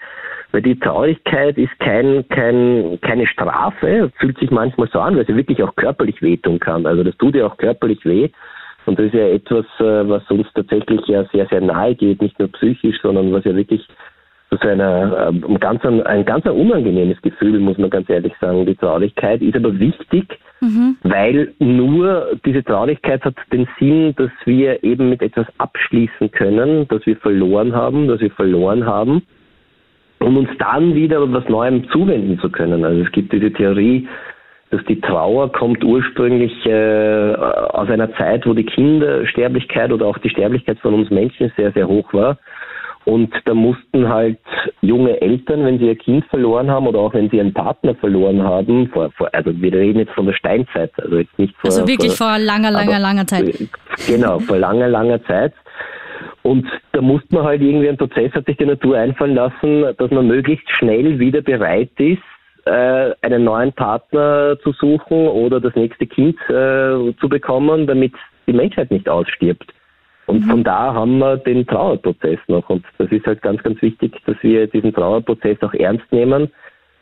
Weil 0.55 0.61
die 0.61 0.79
Traurigkeit 0.79 1.57
ist 1.57 1.77
kein, 1.79 2.25
kein, 2.29 2.97
keine 3.01 3.27
Strafe, 3.27 4.09
fühlt 4.17 4.39
sich 4.39 4.51
manchmal 4.51 4.87
so 4.87 5.01
an, 5.01 5.17
weil 5.17 5.25
sie 5.25 5.35
wirklich 5.35 5.61
auch 5.61 5.75
körperlich 5.75 6.21
wehtun 6.21 6.61
kann. 6.61 6.85
Also 6.85 7.03
das 7.03 7.17
tut 7.17 7.35
ja 7.35 7.45
auch 7.45 7.57
körperlich 7.57 8.05
weh. 8.05 8.29
Und 8.85 8.97
das 8.97 9.07
ist 9.07 9.15
ja 9.15 9.27
etwas, 9.27 9.65
äh, 9.79 10.07
was 10.07 10.23
uns 10.31 10.47
tatsächlich 10.53 11.05
ja 11.07 11.25
sehr, 11.33 11.45
sehr 11.47 11.59
nahe 11.59 11.93
geht, 11.93 12.21
nicht 12.21 12.39
nur 12.39 12.47
psychisch, 12.53 12.95
sondern 13.01 13.33
was 13.33 13.43
ja 13.43 13.53
wirklich 13.53 13.85
zu 14.49 14.57
so 14.61 14.69
einer, 14.69 15.27
ähm, 15.27 15.43
ein 15.45 15.59
ganz, 15.59 15.83
ein 15.83 16.23
ganz 16.23 16.45
unangenehmes 16.45 17.21
Gefühl, 17.21 17.59
muss 17.59 17.77
man 17.77 17.89
ganz 17.89 18.09
ehrlich 18.09 18.31
sagen. 18.39 18.65
Die 18.65 18.75
Traurigkeit 18.75 19.41
ist 19.41 19.57
aber 19.57 19.77
wichtig, 19.77 20.39
weil 21.03 21.53
nur 21.59 22.29
diese 22.45 22.63
Traurigkeit 22.63 23.25
hat 23.25 23.35
den 23.51 23.67
Sinn, 23.77 24.15
dass 24.15 24.31
wir 24.45 24.81
eben 24.85 25.09
mit 25.09 25.21
etwas 25.21 25.47
abschließen 25.57 26.31
können, 26.31 26.87
das 26.87 27.05
wir 27.05 27.17
verloren 27.17 27.75
haben, 27.75 28.07
das 28.07 28.21
wir 28.21 28.31
verloren 28.31 28.85
haben 28.85 29.23
um 30.25 30.37
uns 30.37 30.49
dann 30.57 30.95
wieder 30.95 31.31
was 31.31 31.47
Neuem 31.49 31.87
zuwenden 31.89 32.39
zu 32.39 32.49
können. 32.49 32.83
Also 32.83 33.01
es 33.03 33.11
gibt 33.11 33.31
diese 33.31 33.51
Theorie, 33.51 34.07
dass 34.71 34.83
die 34.85 34.99
Trauer 34.99 35.51
kommt 35.51 35.83
ursprünglich 35.83 36.65
äh, 36.65 37.35
aus 37.35 37.87
einer 37.89 38.11
Zeit, 38.15 38.45
wo 38.47 38.53
die 38.53 38.65
Kindersterblichkeit 38.65 39.91
oder 39.91 40.07
auch 40.07 40.17
die 40.17 40.29
Sterblichkeit 40.29 40.79
von 40.79 40.95
uns 40.95 41.09
Menschen 41.11 41.51
sehr, 41.55 41.71
sehr 41.71 41.87
hoch 41.87 42.11
war. 42.13 42.37
Und 43.05 43.31
da 43.45 43.53
mussten 43.53 44.09
halt 44.09 44.39
junge 44.81 45.21
Eltern, 45.21 45.63
wenn 45.63 45.77
sie 45.77 45.85
ihr 45.85 45.95
Kind 45.95 46.25
verloren 46.25 46.71
haben 46.71 46.87
oder 46.87 46.97
auch 46.97 47.13
wenn 47.13 47.29
sie 47.29 47.37
ihren 47.37 47.53
Partner 47.53 47.93
verloren 47.93 48.41
haben, 48.41 48.87
vor, 48.87 49.11
vor, 49.11 49.29
also 49.31 49.51
wir 49.61 49.71
reden 49.73 49.99
jetzt 49.99 50.13
von 50.13 50.25
der 50.25 50.33
Steinzeit, 50.33 50.91
also 50.97 51.17
jetzt 51.17 51.37
nicht 51.37 51.53
vor, 51.57 51.65
Also 51.69 51.87
wirklich 51.87 52.13
vor 52.17 52.39
langer, 52.39 52.71
langer, 52.71 52.93
aber- 52.93 52.99
langer 52.99 53.27
Zeit. 53.27 53.69
Genau, 54.07 54.39
vor 54.39 54.57
langer, 54.57 54.87
langer 54.87 55.23
Zeit. 55.25 55.53
Und 56.45 56.67
da 56.91 57.01
musste 57.01 57.33
man 57.33 57.43
halt 57.43 57.61
irgendwie 57.63 57.87
einen 57.87 57.97
Prozess, 57.97 58.31
hat 58.33 58.45
sich 58.45 58.57
die 58.57 58.67
Natur 58.67 58.95
einfallen 58.95 59.33
lassen, 59.33 59.83
dass 59.97 60.11
man 60.11 60.27
möglichst 60.27 60.69
schnell 60.77 61.17
wieder 61.17 61.41
bereit 61.41 61.89
ist, 61.97 62.21
äh, 62.65 63.15
einen 63.23 63.45
neuen 63.45 63.73
Partner 63.73 64.55
zu 64.61 64.71
suchen 64.73 65.27
oder 65.27 65.59
das 65.59 65.73
nächste 65.73 66.05
Kind 66.05 66.37
äh, 66.49 67.15
zu 67.19 67.29
bekommen, 67.29 67.87
damit 67.87 68.13
die 68.45 68.53
Menschheit 68.53 68.91
nicht 68.91 69.09
ausstirbt. 69.09 69.73
Und 70.27 70.43
von 70.43 70.63
da 70.63 70.93
haben 70.93 71.17
wir 71.17 71.37
den 71.37 71.65
Trauerprozess 71.65 72.37
noch. 72.47 72.69
Und 72.69 72.85
das 72.99 73.11
ist 73.11 73.25
halt 73.25 73.41
ganz, 73.41 73.63
ganz 73.63 73.81
wichtig, 73.81 74.15
dass 74.27 74.35
wir 74.41 74.67
diesen 74.67 74.93
Trauerprozess 74.93 75.59
auch 75.63 75.73
ernst 75.73 76.05
nehmen. 76.11 76.51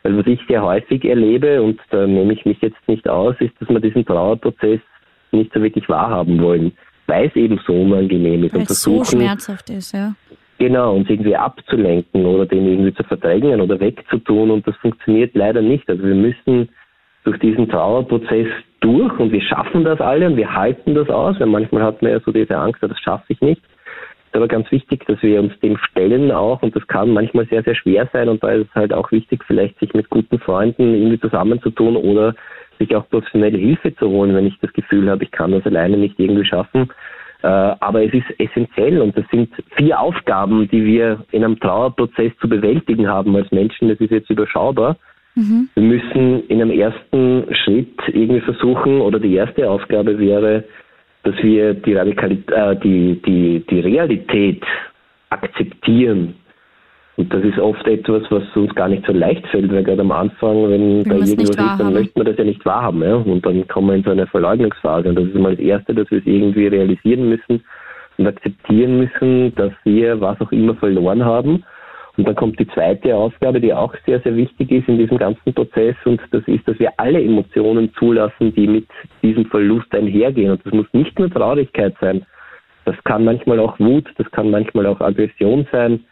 Weil 0.04 0.16
was 0.16 0.26
ich 0.26 0.40
sehr 0.48 0.62
häufig 0.62 1.04
erlebe, 1.04 1.60
und 1.60 1.78
da 1.90 2.06
nehme 2.06 2.32
ich 2.32 2.46
mich 2.46 2.62
jetzt 2.62 2.88
nicht 2.88 3.06
aus, 3.06 3.34
ist, 3.40 3.52
dass 3.60 3.68
wir 3.68 3.80
diesen 3.80 4.06
Trauerprozess 4.06 4.80
nicht 5.32 5.52
so 5.52 5.60
wirklich 5.60 5.86
wahrhaben 5.90 6.40
wollen, 6.40 6.72
weil 7.06 7.28
es 7.28 7.36
eben 7.36 7.60
so 7.66 7.72
unangenehm 7.72 8.44
ist. 8.44 8.54
Weil 8.54 8.60
und 8.60 8.70
es 8.70 8.82
so 8.82 9.04
schmerzhaft 9.04 9.70
ist, 9.70 9.92
ja. 9.92 10.14
Genau, 10.58 10.94
uns 10.94 11.10
irgendwie 11.10 11.36
abzulenken 11.36 12.24
oder 12.24 12.46
den 12.46 12.66
irgendwie 12.66 12.94
zu 12.94 13.02
verdrängen 13.02 13.60
oder 13.60 13.78
wegzutun 13.80 14.50
und 14.50 14.66
das 14.66 14.76
funktioniert 14.76 15.34
leider 15.34 15.60
nicht. 15.60 15.88
Also 15.88 16.04
wir 16.04 16.14
müssen 16.14 16.68
durch 17.24 17.38
diesen 17.40 17.68
Trauerprozess 17.68 18.46
durch 18.80 19.18
und 19.18 19.32
wir 19.32 19.42
schaffen 19.42 19.84
das 19.84 20.00
alle 20.00 20.26
und 20.26 20.36
wir 20.36 20.54
halten 20.54 20.94
das 20.94 21.08
aus, 21.08 21.40
weil 21.40 21.46
manchmal 21.46 21.82
hat 21.82 22.02
man 22.02 22.12
ja 22.12 22.20
so 22.20 22.30
diese 22.30 22.56
Angst, 22.56 22.82
das 22.82 22.98
schaffe 23.00 23.24
ich 23.28 23.40
nicht. 23.40 23.62
ist 23.62 24.36
aber 24.36 24.46
ganz 24.46 24.70
wichtig, 24.70 25.04
dass 25.06 25.20
wir 25.22 25.40
uns 25.40 25.58
dem 25.60 25.76
stellen 25.78 26.30
auch 26.30 26.62
und 26.62 26.76
das 26.76 26.86
kann 26.86 27.10
manchmal 27.10 27.46
sehr, 27.46 27.64
sehr 27.64 27.74
schwer 27.74 28.08
sein 28.12 28.28
und 28.28 28.42
da 28.44 28.50
ist 28.50 28.68
es 28.68 28.74
halt 28.74 28.92
auch 28.92 29.10
wichtig, 29.10 29.42
vielleicht 29.46 29.78
sich 29.80 29.92
mit 29.94 30.08
guten 30.10 30.38
Freunden 30.38 30.94
irgendwie 30.94 31.20
zusammenzutun 31.20 31.96
oder 31.96 32.34
sich 32.78 32.94
auch 32.94 33.08
professionelle 33.08 33.58
Hilfe 33.58 33.94
zu 33.96 34.08
holen, 34.08 34.34
wenn 34.34 34.46
ich 34.46 34.58
das 34.60 34.72
Gefühl 34.72 35.10
habe, 35.10 35.24
ich 35.24 35.30
kann 35.30 35.52
das 35.52 35.66
alleine 35.66 35.96
nicht 35.96 36.18
irgendwie 36.18 36.44
schaffen. 36.44 36.90
Äh, 37.42 37.46
Aber 37.46 38.02
es 38.04 38.12
ist 38.14 38.26
essentiell 38.38 39.00
und 39.00 39.16
das 39.16 39.24
sind 39.30 39.50
vier 39.76 40.00
Aufgaben, 40.00 40.68
die 40.68 40.84
wir 40.84 41.24
in 41.30 41.44
einem 41.44 41.60
Trauerprozess 41.60 42.32
zu 42.40 42.48
bewältigen 42.48 43.06
haben 43.06 43.36
als 43.36 43.50
Menschen. 43.50 43.88
Das 43.88 44.00
ist 44.00 44.10
jetzt 44.10 44.30
überschaubar. 44.30 44.96
Wir 45.74 45.82
müssen 45.82 46.46
in 46.46 46.62
einem 46.62 46.70
ersten 46.70 47.52
Schritt 47.54 47.98
irgendwie 48.06 48.40
versuchen, 48.40 49.00
oder 49.00 49.18
die 49.18 49.34
erste 49.34 49.68
Aufgabe 49.68 50.18
wäre, 50.18 50.64
dass 51.24 51.34
wir 51.42 51.74
die, 51.74 51.94
Radikalität, 51.94 52.50
äh, 52.50 52.76
die, 52.76 53.20
die, 53.26 53.64
die 53.68 53.80
Realität 53.80 54.62
akzeptieren. 55.30 56.34
Und 57.16 57.32
das 57.32 57.44
ist 57.44 57.58
oft 57.58 57.86
etwas, 57.86 58.22
was 58.30 58.42
uns 58.56 58.74
gar 58.74 58.88
nicht 58.88 59.06
so 59.06 59.12
leicht 59.12 59.46
fällt, 59.46 59.72
weil 59.72 59.84
gerade 59.84 60.00
am 60.00 60.10
Anfang, 60.10 60.68
wenn 60.68 61.04
da 61.04 61.14
irgendwas 61.14 61.48
ist, 61.48 61.58
dann 61.58 61.92
möchte 61.92 62.18
man 62.18 62.26
das 62.26 62.36
ja 62.36 62.44
nicht 62.44 62.64
wahrhaben. 62.66 63.02
Ja? 63.02 63.14
Und 63.14 63.46
dann 63.46 63.68
kommen 63.68 63.88
wir 63.88 63.94
in 63.94 64.02
so 64.02 64.10
eine 64.10 64.26
Verleugnungsphase. 64.26 65.08
Und 65.08 65.16
das 65.16 65.26
ist 65.26 65.34
mal 65.36 65.54
das 65.54 65.64
Erste, 65.64 65.94
dass 65.94 66.10
wir 66.10 66.18
es 66.18 66.26
irgendwie 66.26 66.66
realisieren 66.66 67.28
müssen 67.28 67.62
und 68.18 68.26
akzeptieren 68.26 68.98
müssen, 68.98 69.54
dass 69.54 69.72
wir 69.84 70.20
was 70.20 70.40
auch 70.40 70.50
immer 70.50 70.74
verloren 70.74 71.24
haben. 71.24 71.64
Und 72.16 72.28
dann 72.28 72.34
kommt 72.34 72.58
die 72.58 72.68
zweite 72.68 73.14
Aufgabe, 73.14 73.60
die 73.60 73.72
auch 73.72 73.94
sehr, 74.06 74.20
sehr 74.20 74.36
wichtig 74.36 74.70
ist 74.70 74.88
in 74.88 74.98
diesem 74.98 75.18
ganzen 75.18 75.52
Prozess. 75.52 75.96
Und 76.04 76.20
das 76.32 76.42
ist, 76.46 76.66
dass 76.66 76.78
wir 76.78 76.92
alle 76.96 77.22
Emotionen 77.22 77.92
zulassen, 77.94 78.54
die 78.54 78.66
mit 78.66 78.86
diesem 79.22 79.46
Verlust 79.46 79.92
einhergehen. 79.94 80.52
Und 80.52 80.64
das 80.64 80.72
muss 80.72 80.86
nicht 80.92 81.18
nur 81.18 81.30
Traurigkeit 81.30 81.94
sein. 82.00 82.24
Das 82.84 82.96
kann 83.04 83.24
manchmal 83.24 83.58
auch 83.60 83.78
Wut, 83.78 84.06
das 84.18 84.30
kann 84.30 84.50
manchmal 84.50 84.86
auch 84.86 85.00
Aggression 85.00 85.66
sein. 85.72 86.04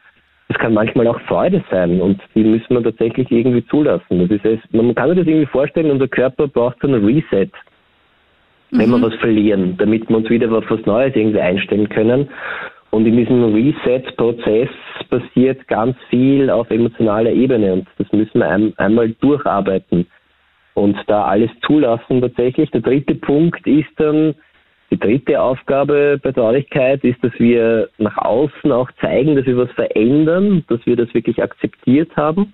Das 0.52 0.60
kann 0.60 0.74
manchmal 0.74 1.06
auch 1.06 1.18
Freude 1.22 1.64
sein 1.70 1.98
und 2.02 2.20
die 2.34 2.44
müssen 2.44 2.74
wir 2.74 2.82
tatsächlich 2.82 3.30
irgendwie 3.30 3.64
zulassen. 3.68 4.18
Das 4.18 4.30
ist 4.30 4.44
es. 4.44 4.58
Man 4.70 4.94
kann 4.94 5.08
sich 5.08 5.18
das 5.20 5.26
irgendwie 5.26 5.46
vorstellen, 5.46 5.90
unser 5.90 6.08
Körper 6.08 6.46
braucht 6.46 6.76
so 6.82 6.88
einen 6.88 7.02
Reset, 7.02 7.48
wenn 8.70 8.90
wir 8.90 9.00
was 9.00 9.14
verlieren, 9.14 9.76
damit 9.78 10.10
wir 10.10 10.16
uns 10.18 10.28
wieder 10.28 10.52
auf 10.52 10.64
was 10.68 10.84
Neues 10.84 11.16
irgendwie 11.16 11.40
einstellen 11.40 11.88
können. 11.88 12.28
Und 12.90 13.06
in 13.06 13.16
diesem 13.16 13.54
Reset-Prozess 13.54 14.68
passiert 15.08 15.66
ganz 15.68 15.96
viel 16.10 16.50
auf 16.50 16.70
emotionaler 16.70 17.30
Ebene 17.30 17.72
und 17.72 17.88
das 17.96 18.12
müssen 18.12 18.40
wir 18.40 18.50
ein, 18.50 18.74
einmal 18.76 19.08
durcharbeiten 19.22 20.06
und 20.74 20.98
da 21.06 21.24
alles 21.24 21.50
zulassen 21.66 22.20
tatsächlich. 22.20 22.70
Der 22.72 22.82
dritte 22.82 23.14
Punkt 23.14 23.66
ist 23.66 23.88
dann, 23.96 24.34
die 24.92 24.98
dritte 24.98 25.40
Aufgabe 25.40 26.20
bei 26.22 26.32
Traurigkeit 26.32 27.02
ist, 27.02 27.16
dass 27.24 27.32
wir 27.38 27.88
nach 27.96 28.18
außen 28.18 28.70
auch 28.70 28.90
zeigen, 29.00 29.34
dass 29.36 29.46
wir 29.46 29.56
was 29.56 29.70
verändern, 29.70 30.64
dass 30.68 30.84
wir 30.84 30.96
das 30.96 31.12
wirklich 31.14 31.42
akzeptiert 31.42 32.14
haben. 32.14 32.52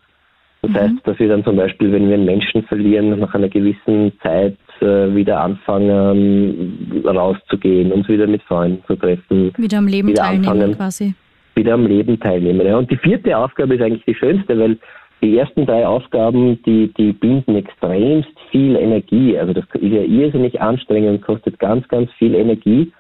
Das 0.63 0.73
heißt, 0.73 0.95
dass 1.05 1.19
wir 1.19 1.29
dann 1.29 1.43
zum 1.45 1.57
Beispiel, 1.57 1.91
wenn 1.93 2.09
wir 2.09 2.15
einen 2.15 2.25
Menschen 2.27 2.63
verlieren, 2.65 3.19
nach 3.19 3.35
einer 3.35 3.49
gewissen 3.49 4.13
Zeit 4.23 4.57
äh, 4.81 5.15
wieder 5.15 5.41
anfangen, 5.41 7.03
rauszugehen, 7.05 7.91
uns 7.93 8.09
wieder 8.09 8.27
mit 8.29 8.43
Freunden 8.43 8.83
zu 8.87 8.95
treffen, 8.97 9.53
Wieder 9.57 9.79
am 9.79 9.87
Leben 9.89 10.09
Wieder 10.09 10.23
teilnehmen 10.23 10.49
anfangen. 10.49 10.77
quasi. 10.77 11.15
wieder 11.57 11.75
am 11.75 11.87
Leben 11.87 12.21
teilnehmen. 12.21 12.65
Ja. 12.67 12.77
Und 12.79 12.89
die 12.91 12.97
vierte 12.97 13.37
Aufgabe 13.37 13.75
ist 13.75 13.83
eigentlich 13.83 14.05
die 14.05 14.15
schönste, 14.15 14.57
weil 14.59 14.79
die 15.21 15.37
ersten 15.37 15.67
drei 15.67 15.87
Aufgaben, 15.87 16.63
die, 16.65 16.93
die 16.97 17.13
binden 17.13 17.57
extremst 17.57 18.31
viel 18.51 18.77
Energie. 18.77 19.39
Also 19.39 19.53
das 19.53 19.65
ist 19.75 19.93
ja 19.93 20.03
irrsinnig 20.03 20.61
anstrengend 20.61 21.11
und 21.11 21.23
kostet 21.23 21.59
ganz, 21.59 21.87
ganz 21.89 22.11
viel 22.13 22.35
Energie. 22.35 22.93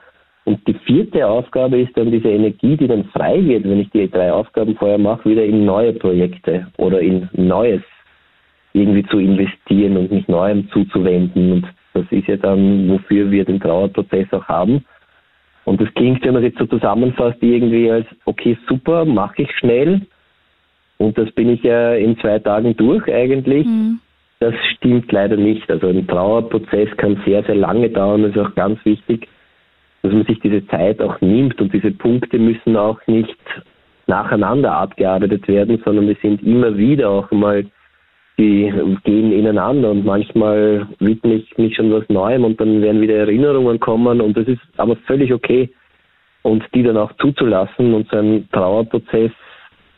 Und 0.44 0.66
die 0.66 0.74
vierte 0.74 1.26
Aufgabe 1.26 1.80
ist 1.80 1.96
dann 1.96 2.10
diese 2.10 2.30
Energie, 2.30 2.76
die 2.76 2.88
dann 2.88 3.04
frei 3.06 3.44
wird, 3.44 3.64
wenn 3.64 3.80
ich 3.80 3.90
die 3.90 4.10
drei 4.10 4.32
Aufgaben 4.32 4.74
vorher 4.76 4.98
mache, 4.98 5.28
wieder 5.28 5.44
in 5.44 5.64
neue 5.64 5.92
Projekte 5.92 6.66
oder 6.78 7.00
in 7.00 7.28
Neues 7.34 7.82
irgendwie 8.72 9.04
zu 9.04 9.18
investieren 9.18 9.96
und 9.96 10.10
mich 10.10 10.26
Neuem 10.26 10.68
zuzuwenden. 10.70 11.52
Und 11.52 11.66
Das 11.92 12.04
ist 12.10 12.26
ja 12.28 12.36
dann, 12.36 12.88
wofür 12.88 13.30
wir 13.30 13.44
den 13.44 13.60
Trauerprozess 13.60 14.32
auch 14.32 14.44
haben. 14.46 14.84
Und 15.64 15.80
das 15.82 15.92
klingt, 15.94 16.24
wenn 16.24 16.32
man 16.32 16.42
es 16.42 16.50
jetzt 16.50 16.58
so 16.58 16.66
zusammenfasst, 16.66 17.42
irgendwie 17.42 17.90
als, 17.90 18.06
okay, 18.24 18.56
super, 18.66 19.04
mache 19.04 19.42
ich 19.42 19.50
schnell. 19.58 20.00
Und 20.98 21.16
das 21.16 21.30
bin 21.32 21.48
ich 21.48 21.62
ja 21.62 21.94
in 21.94 22.18
zwei 22.18 22.38
Tagen 22.40 22.76
durch 22.76 23.06
eigentlich. 23.12 23.66
Mhm. 23.66 24.00
Das 24.40 24.54
stimmt 24.76 25.10
leider 25.10 25.36
nicht. 25.36 25.68
Also 25.70 25.88
ein 25.88 26.06
Trauerprozess 26.06 26.88
kann 26.96 27.20
sehr, 27.24 27.42
sehr 27.44 27.54
lange 27.54 27.88
dauern. 27.90 28.22
Das 28.22 28.32
ist 28.32 28.38
auch 28.38 28.54
ganz 28.54 28.84
wichtig, 28.84 29.28
dass 30.02 30.12
man 30.12 30.24
sich 30.24 30.38
diese 30.40 30.66
Zeit 30.66 31.00
auch 31.00 31.20
nimmt. 31.20 31.60
Und 31.60 31.72
diese 31.72 31.92
Punkte 31.92 32.38
müssen 32.38 32.76
auch 32.76 33.00
nicht 33.06 33.36
nacheinander 34.06 34.72
abgearbeitet 34.72 35.46
werden, 35.48 35.80
sondern 35.84 36.08
die 36.08 36.16
sind 36.20 36.42
immer 36.42 36.76
wieder 36.76 37.10
auch 37.10 37.30
mal, 37.30 37.64
die 38.38 38.72
gehen 39.04 39.32
ineinander 39.32 39.90
und 39.90 40.04
manchmal 40.04 40.86
widme 41.00 41.34
ich 41.34 41.58
mich 41.58 41.74
schon 41.74 41.92
was 41.92 42.08
Neuem 42.08 42.44
und 42.44 42.60
dann 42.60 42.80
werden 42.80 43.00
wieder 43.00 43.16
Erinnerungen 43.16 43.80
kommen 43.80 44.20
und 44.20 44.36
das 44.36 44.46
ist 44.46 44.60
aber 44.76 44.96
völlig 45.06 45.32
okay 45.32 45.68
und 46.42 46.64
die 46.72 46.84
dann 46.84 46.96
auch 46.96 47.12
zuzulassen 47.14 47.94
und 47.94 48.08
so 48.08 48.16
ein 48.16 48.48
Trauerprozess 48.52 49.32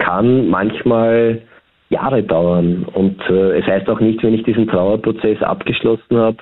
kann 0.01 0.49
manchmal 0.49 1.43
Jahre 1.91 2.23
dauern 2.23 2.85
und 2.93 3.21
äh, 3.29 3.59
es 3.59 3.67
heißt 3.67 3.89
auch 3.89 4.01
nicht, 4.01 4.23
wenn 4.23 4.35
ich 4.35 4.43
diesen 4.43 4.67
Trauerprozess 4.69 5.43
abgeschlossen 5.43 6.17
habe, 6.17 6.39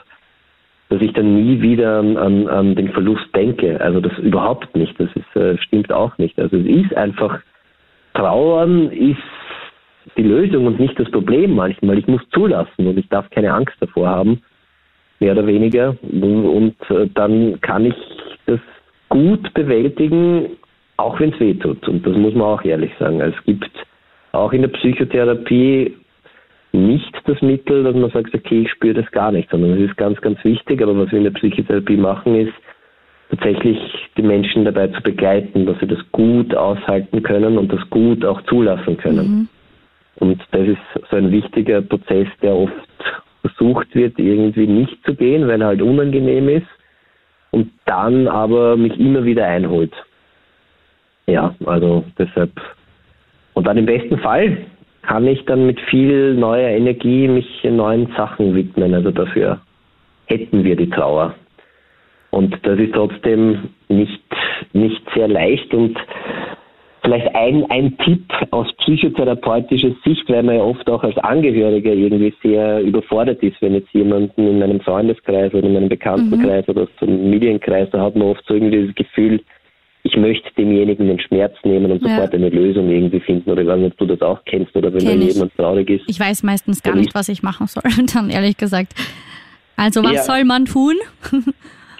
dass 0.89 1.03
ich 1.03 1.13
dann 1.13 1.35
nie 1.35 1.61
wieder 1.61 1.99
an, 1.99 2.17
an, 2.17 2.49
an 2.49 2.75
den 2.75 2.91
Verlust 2.91 3.27
denke. 3.35 3.81
Also 3.81 4.01
das 4.01 4.17
überhaupt 4.19 4.75
nicht. 4.75 4.99
Das 4.99 5.09
ist, 5.15 5.37
äh, 5.37 5.59
stimmt 5.59 5.93
auch 5.93 6.17
nicht. 6.19 6.39
Also 6.39 6.57
es 6.57 6.67
ist 6.67 6.95
einfach 6.97 7.41
Trauern 8.15 8.91
ist 8.91 9.19
die 10.17 10.23
Lösung 10.23 10.67
und 10.67 10.81
nicht 10.81 10.99
das 10.99 11.11
Problem 11.11 11.55
manchmal. 11.55 11.99
Ich 11.99 12.07
muss 12.07 12.23
zulassen 12.31 12.87
und 12.87 12.99
ich 12.99 13.09
darf 13.09 13.29
keine 13.31 13.53
Angst 13.53 13.77
davor 13.81 14.09
haben, 14.09 14.43
mehr 15.21 15.33
oder 15.33 15.47
weniger. 15.47 15.97
Und 16.03 16.75
äh, 16.91 17.07
dann 17.15 17.61
kann 17.61 17.87
ich 17.87 17.95
das 18.47 18.61
gut 19.09 19.53
bewältigen, 19.55 20.58
auch 20.99 21.19
wenn 21.19 21.33
es 21.33 21.41
weh 21.41 21.55
tut. 21.55 21.87
Und 21.89 22.07
das 22.07 22.17
muss 22.17 22.35
man 22.35 22.43
auch 22.43 22.65
ehrlich 22.65 22.93
sagen. 22.99 23.21
Es 23.21 23.35
gibt 23.45 23.71
auch 24.33 24.53
in 24.53 24.63
der 24.63 24.69
Psychotherapie 24.69 25.97
nicht 26.73 27.17
das 27.25 27.41
Mittel, 27.41 27.85
dass 27.85 27.95
man 27.95 28.11
sagt, 28.11 28.35
okay, 28.35 28.63
ich 28.63 28.71
spüre 28.71 28.95
das 28.95 29.11
gar 29.11 29.33
nicht, 29.33 29.49
sondern 29.51 29.73
es 29.73 29.91
ist 29.91 29.97
ganz, 29.97 30.21
ganz 30.21 30.43
wichtig. 30.45 30.83
Aber 30.83 30.99
was 30.99 31.11
wir 31.11 31.19
in 31.19 31.25
der 31.25 31.31
Psychotherapie 31.33 31.97
machen, 31.97 32.35
ist, 32.35 32.53
tatsächlich 33.31 33.79
die 34.17 34.23
Menschen 34.23 34.65
dabei 34.65 34.89
zu 34.89 35.03
begleiten, 35.03 35.67
dass 35.67 35.79
sie 35.81 35.87
das 35.87 35.99
gut 36.13 36.55
aushalten 36.55 37.23
können 37.23 37.59
und 37.59 37.73
das 37.73 37.81
gut 37.91 38.25
auch 38.25 38.41
zulassen 38.43 38.97
können. 38.97 39.29
Mhm. 39.29 39.49
Und 40.17 40.43
das 40.51 40.67
ist 40.67 41.09
so 41.11 41.17
ein 41.17 41.31
wichtiger 41.31 41.83
Prozess, 41.83 42.27
der 42.43 42.57
oft 42.57 42.73
versucht 43.43 43.95
wird, 43.95 44.19
irgendwie 44.19 44.67
nicht 44.67 44.97
zu 45.05 45.15
gehen, 45.15 45.47
weil 45.47 45.61
er 45.61 45.69
halt 45.69 45.83
unangenehm 45.83 46.49
ist 46.49 46.67
und 47.51 47.71
dann 47.85 48.27
aber 48.27 48.77
mich 48.77 48.99
immer 48.99 49.25
wieder 49.25 49.47
einholt. 49.47 49.93
Ja, 51.29 51.55
also 51.67 52.05
deshalb. 52.19 52.51
Und 53.53 53.67
dann 53.67 53.77
im 53.77 53.85
besten 53.87 54.19
Fall 54.19 54.57
kann 55.03 55.27
ich 55.27 55.45
dann 55.45 55.67
mit 55.67 55.79
viel 55.83 56.35
neuer 56.35 56.71
Energie 56.71 57.29
mich 57.29 57.47
neuen 57.65 58.07
Sachen 58.17 58.55
widmen. 58.55 58.95
Also 58.95 59.11
dafür 59.11 59.61
hätten 60.27 60.65
wir 60.65 60.75
die 60.75 60.89
Trauer. 60.89 61.35
Und 62.31 62.59
das 62.63 62.79
ist 62.79 62.95
trotzdem 62.95 63.71
nicht, 63.89 64.23
nicht 64.73 65.03
sehr 65.15 65.29
leicht 65.29 65.73
und 65.75 65.99
Vielleicht 67.09 67.35
ein, 67.35 67.65
ein 67.71 67.97
Tipp 67.99 68.25
aus 68.51 68.67
psychotherapeutischer 68.79 69.93
Sicht, 70.05 70.29
weil 70.29 70.43
man 70.43 70.57
ja 70.57 70.63
oft 70.63 70.91
auch 70.91 71.03
als 71.03 71.17
Angehöriger 71.19 71.93
irgendwie 71.93 72.35
sehr 72.43 72.83
überfordert 72.83 73.43
ist, 73.43 73.61
wenn 73.63 73.75
jetzt 73.75 73.93
jemanden 73.95 74.47
in 74.47 74.59
meinem 74.59 74.81
Freundeskreis 74.81 75.55
oder 75.55 75.67
in 75.67 75.75
meinem 75.75 75.89
Bekanntenkreis 75.89 76.67
mhm. 76.67 76.73
oder 76.73 76.83
aus 76.83 76.89
dem 77.01 77.31
Medienkreis, 77.31 77.89
da 77.93 78.03
hat 78.03 78.17
man 78.17 78.29
oft 78.29 78.45
so 78.47 78.53
irgendwie 78.53 78.87
das 78.87 78.95
Gefühl, 78.95 79.41
ich 80.03 80.17
möchte 80.17 80.49
demjenigen 80.57 81.07
den 81.07 81.21
Schmerz 81.21 81.55
nehmen 81.65 81.91
und 81.91 82.03
sofort 82.03 82.33
ja. 82.33 82.39
eine 82.39 82.49
Lösung 82.49 82.89
irgendwie 82.91 83.21
finden. 83.21 83.51
Oder 83.51 83.63
ich 83.63 83.69
weiß 83.69 83.79
nicht, 83.79 83.93
ob 83.93 83.99
du 83.99 84.07
das 84.07 84.23
auch 84.23 84.45
kennst 84.45 84.75
oder 84.77 84.93
wenn 84.93 85.01
Kenn 85.01 85.23
jemand 85.23 85.55
traurig 85.57 85.91
ist. 85.91 86.05
Ich 86.07 86.19
weiß 86.19 86.43
meistens 86.43 86.83
gar 86.83 86.95
nicht, 86.95 87.15
was 87.15 87.29
ich 87.29 87.43
machen 87.43 87.67
soll, 87.67 87.83
dann 88.15 88.31
ehrlich 88.31 88.57
gesagt. 88.57 88.95
Also 89.77 90.03
was 90.03 90.13
ja. 90.13 90.23
soll 90.23 90.45
man 90.45 90.65
tun? 90.65 90.95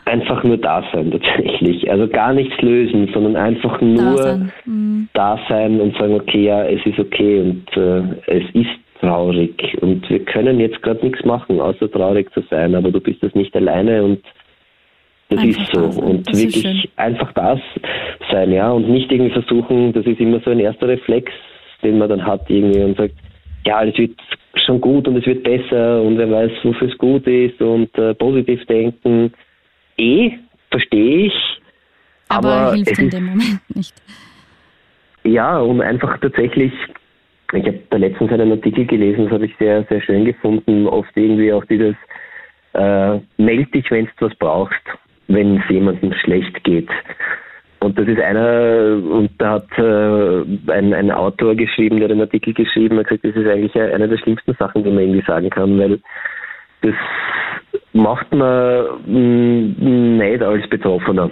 einfach 0.09 0.43
nur 0.43 0.57
da 0.57 0.83
sein 0.93 1.11
tatsächlich. 1.11 1.91
Also 1.91 2.09
gar 2.09 2.33
nichts 2.33 2.61
lösen, 2.61 3.09
sondern 3.13 3.37
einfach 3.37 3.81
nur 3.81 3.97
da 3.97 4.17
sein, 4.17 4.53
mhm. 4.65 5.09
da 5.13 5.39
sein 5.49 5.81
und 5.81 5.97
sagen, 5.97 6.15
okay, 6.15 6.45
ja, 6.45 6.65
es 6.65 6.85
ist 6.87 6.99
okay 6.99 7.41
und 7.41 7.77
äh, 7.77 8.03
es 8.27 8.45
ist 8.55 8.71
traurig 9.01 9.77
und 9.81 10.09
wir 10.11 10.25
können 10.25 10.59
jetzt 10.59 10.83
gerade 10.83 11.05
nichts 11.07 11.25
machen, 11.25 11.61
außer 11.61 11.91
traurig 11.91 12.33
zu 12.33 12.43
sein, 12.51 12.75
aber 12.75 12.91
du 12.91 13.01
bist 13.01 13.23
das 13.23 13.35
nicht 13.35 13.55
alleine 13.55 14.03
und 14.03 14.21
das 15.29 15.39
einfach 15.39 15.63
ist 15.63 15.73
so. 15.73 16.01
Und 16.01 16.29
das 16.29 16.43
wirklich 16.43 16.89
einfach 16.97 17.33
das 17.33 17.61
sein, 18.31 18.53
ja, 18.53 18.71
und 18.71 18.89
nicht 18.89 19.11
irgendwie 19.11 19.33
versuchen, 19.33 19.93
das 19.93 20.07
ist 20.07 20.21
immer 20.21 20.41
so 20.41 20.51
ein 20.51 20.61
erster 20.61 20.89
Reflex, 20.89 21.33
den 21.83 21.99
man 21.99 22.09
dann 22.09 22.25
hat 22.25 22.49
irgendwie 22.49 22.83
und 22.83 22.97
sagt, 22.97 23.15
ja, 23.67 23.85
es 23.85 23.97
wird 23.99 24.19
schon 24.65 24.81
gut 24.81 25.07
und 25.07 25.17
es 25.17 25.27
wird 25.27 25.43
besser 25.43 26.03
und 26.03 26.19
wer 26.19 26.31
weiß, 26.31 26.53
wofür 26.63 26.89
es 26.89 26.99
gut 26.99 27.27
ist 27.27 27.61
und 27.61 27.97
äh, 27.99 28.15
positiv 28.15 28.65
denken 28.67 29.33
eh, 29.99 30.33
verstehe 30.71 31.27
ich. 31.27 31.35
Aber, 32.29 32.49
aber 32.49 32.75
hilft 32.75 32.99
in 32.99 33.11
dem 33.11 33.27
Moment 33.27 33.61
nicht. 33.75 33.95
Ja, 35.25 35.59
und 35.59 35.81
einfach 35.81 36.19
tatsächlich, 36.21 36.73
ich 37.53 37.67
habe 37.67 37.81
da 37.91 37.97
letztens 37.97 38.33
einen 38.33 38.53
Artikel 38.53 38.87
gelesen, 38.87 39.25
das 39.25 39.33
habe 39.33 39.47
ich 39.47 39.57
sehr, 39.59 39.85
sehr 39.85 40.01
schön 40.01 40.25
gefunden, 40.25 40.87
oft 40.87 41.11
irgendwie 41.17 41.53
auch 41.53 41.65
dieses, 41.67 41.97
äh, 42.75 43.19
meld 43.37 43.75
dich, 43.75 43.91
wenn 43.91 44.07
du 44.07 44.27
was 44.27 44.35
brauchst, 44.37 44.81
wenn 45.29 45.59
es 45.59 45.69
jemandem 45.69 46.13
schlecht 46.15 46.65
geht. 46.65 46.89
Und 47.81 47.97
das 47.97 48.09
ist 48.09 48.19
einer, 48.19 48.99
und 49.09 49.31
da 49.39 49.53
hat 49.53 49.79
äh, 49.79 50.73
ein, 50.73 50.93
ein 50.93 51.11
Autor 51.13 51.55
geschrieben, 51.55 51.99
der 51.99 52.09
den 52.09 52.21
Artikel 52.21 52.53
geschrieben 52.53 52.99
hat, 52.99 53.07
gesagt, 53.07 53.25
das 53.25 53.37
ist 53.37 53.49
eigentlich 53.49 53.81
eine 53.81 54.09
der 54.09 54.19
schlimmsten 54.19 54.55
Sachen, 54.55 54.83
die 54.83 54.91
man 54.91 55.01
irgendwie 55.01 55.25
sagen 55.25 55.49
kann, 55.49 55.79
weil 55.79 56.01
das 56.83 56.95
macht 57.93 58.33
man 58.35 58.85
mm, 59.07 60.19
nicht 60.19 60.43
als 60.43 60.69
Betroffener. 60.69 61.31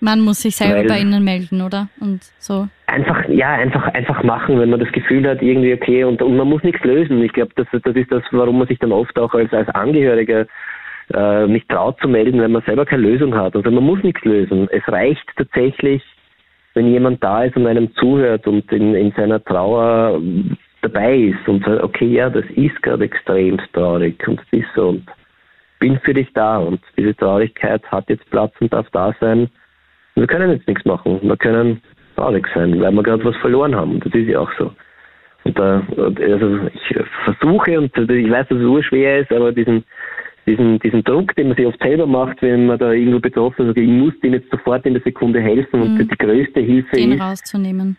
Man 0.00 0.20
muss 0.20 0.42
sich 0.42 0.54
selber 0.56 0.80
Weil 0.80 0.86
bei 0.86 0.98
Ihnen 1.00 1.24
melden, 1.24 1.62
oder? 1.62 1.88
Und 2.00 2.22
so. 2.38 2.68
Einfach, 2.86 3.28
ja, 3.28 3.52
einfach, 3.52 3.86
einfach 3.88 4.22
machen, 4.22 4.58
wenn 4.60 4.70
man 4.70 4.80
das 4.80 4.92
Gefühl 4.92 5.26
hat, 5.26 5.42
irgendwie 5.42 5.72
okay, 5.74 6.04
und, 6.04 6.20
und 6.22 6.36
man 6.36 6.48
muss 6.48 6.62
nichts 6.62 6.84
lösen. 6.84 7.22
Ich 7.22 7.32
glaube, 7.32 7.52
das, 7.56 7.66
das 7.72 7.96
ist 7.96 8.12
das, 8.12 8.22
warum 8.30 8.58
man 8.58 8.68
sich 8.68 8.78
dann 8.78 8.92
oft 8.92 9.18
auch 9.18 9.32
als, 9.34 9.52
als 9.52 9.68
Angehöriger 9.70 10.46
äh, 11.12 11.46
nicht 11.46 11.68
traut 11.68 11.98
zu 12.00 12.08
melden, 12.08 12.40
weil 12.40 12.48
man 12.48 12.62
selber 12.62 12.84
keine 12.84 13.02
Lösung 13.02 13.34
hat. 13.34 13.54
Also 13.54 13.70
man 13.70 13.84
muss 13.84 14.02
nichts 14.02 14.24
lösen. 14.24 14.68
Es 14.70 14.86
reicht 14.88 15.24
tatsächlich, 15.36 16.02
wenn 16.74 16.88
jemand 16.88 17.22
da 17.22 17.44
ist 17.44 17.56
und 17.56 17.66
einem 17.66 17.94
zuhört 17.94 18.46
und 18.46 18.70
in, 18.72 18.94
in 18.94 19.12
seiner 19.12 19.42
Trauer 19.42 20.20
dabei 20.82 21.16
ist 21.16 21.48
und 21.48 21.64
sagt, 21.64 21.82
okay, 21.82 22.06
ja, 22.06 22.28
das 22.30 22.44
ist 22.54 22.80
gerade 22.82 23.04
extrem 23.04 23.58
traurig 23.72 24.16
und 24.26 24.40
das 24.40 24.46
ist 24.50 24.68
so. 24.74 24.88
Und 24.90 25.06
bin 25.78 25.98
für 26.00 26.14
dich 26.14 26.32
da 26.32 26.58
und 26.58 26.80
diese 26.96 27.14
Traurigkeit 27.14 27.82
hat 27.90 28.08
jetzt 28.08 28.28
Platz 28.30 28.52
und 28.60 28.72
darf 28.72 28.88
da 28.90 29.14
sein. 29.20 29.48
Wir 30.14 30.26
können 30.26 30.50
jetzt 30.50 30.66
nichts 30.66 30.84
machen. 30.84 31.20
Wir 31.22 31.36
können 31.36 31.82
traurig 32.16 32.46
sein, 32.54 32.80
weil 32.80 32.92
wir 32.92 33.02
gerade 33.02 33.24
was 33.24 33.36
verloren 33.36 33.74
haben. 33.74 33.92
Und 33.92 34.06
das 34.06 34.14
ist 34.14 34.28
ja 34.28 34.40
auch 34.40 34.50
so. 34.58 34.72
Und 35.44 35.58
da, 35.58 35.82
also 35.96 36.58
ich 36.74 36.98
versuche, 37.24 37.78
und 37.78 37.96
ich 37.96 38.30
weiß, 38.30 38.48
dass 38.48 38.58
es 38.58 38.64
urschwer 38.64 39.20
ist, 39.20 39.30
aber 39.30 39.52
diesen, 39.52 39.84
diesen, 40.46 40.78
diesen 40.78 41.02
Druck, 41.04 41.34
den 41.34 41.48
man 41.48 41.56
sich 41.56 41.66
oft 41.66 41.80
selber 41.80 42.06
macht, 42.06 42.40
wenn 42.42 42.66
man 42.66 42.78
da 42.78 42.92
irgendwo 42.92 43.20
betroffen 43.20 43.62
ist, 43.62 43.68
also 43.68 43.80
ich 43.80 43.88
muss 43.88 44.18
dem 44.20 44.34
jetzt 44.34 44.50
sofort 44.50 44.86
in 44.86 44.94
der 44.94 45.02
Sekunde 45.02 45.40
helfen 45.40 45.82
und 45.82 45.94
mhm. 45.94 46.08
die 46.08 46.16
größte 46.16 46.60
Hilfe 46.60 46.96
den 46.96 47.12
ist. 47.12 47.20
rauszunehmen. 47.20 47.96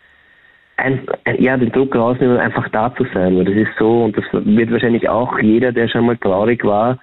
Ein, 0.77 1.01
ja, 1.39 1.57
den 1.57 1.71
Druck 1.71 1.95
rausnehmen 1.95 2.35
und 2.35 2.41
einfach 2.41 2.69
da 2.69 2.93
zu 2.95 3.05
sein. 3.13 3.35
Und 3.35 3.47
das 3.47 3.55
ist 3.55 3.71
so, 3.79 4.03
und 4.03 4.15
das 4.15 4.23
wird 4.31 4.71
wahrscheinlich 4.71 5.09
auch 5.09 5.39
jeder, 5.39 5.71
der 5.71 5.87
schon 5.87 6.05
mal 6.05 6.17
traurig 6.17 6.63
war, 6.63 6.99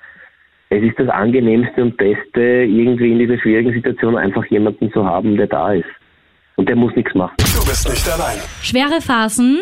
es 0.71 0.83
ist 0.83 0.99
das 0.99 1.09
Angenehmste 1.09 1.83
und 1.83 1.97
Beste, 1.97 2.41
irgendwie 2.41 3.13
in 3.13 3.19
dieser 3.19 3.39
schwierigen 3.39 3.73
Situation 3.73 4.17
einfach 4.17 4.45
jemanden 4.47 4.91
zu 4.93 5.05
haben, 5.05 5.37
der 5.37 5.47
da 5.47 5.73
ist. 5.73 5.85
Und 6.57 6.69
der 6.69 6.77
muss 6.77 6.95
nichts 6.95 7.15
machen. 7.15 7.35
Du 7.39 7.67
bist 7.67 7.89
nicht 7.89 8.09
allein. 8.09 8.39
Schwere 8.63 9.01
Phasen 9.01 9.61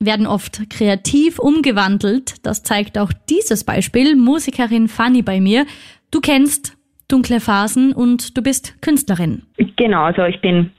werden 0.00 0.26
oft 0.26 0.68
kreativ 0.70 1.38
umgewandelt. 1.38 2.46
Das 2.46 2.62
zeigt 2.62 2.98
auch 2.98 3.12
dieses 3.28 3.64
Beispiel. 3.64 4.16
Musikerin 4.16 4.88
Fanny 4.88 5.22
bei 5.22 5.40
mir. 5.40 5.66
Du 6.10 6.20
kennst 6.20 6.76
dunkle 7.08 7.40
Phasen 7.40 7.92
und 7.92 8.36
du 8.36 8.42
bist 8.42 8.80
Künstlerin. 8.82 9.42
Genau, 9.76 10.04
also 10.04 10.24
ich 10.24 10.40
bin 10.40 10.70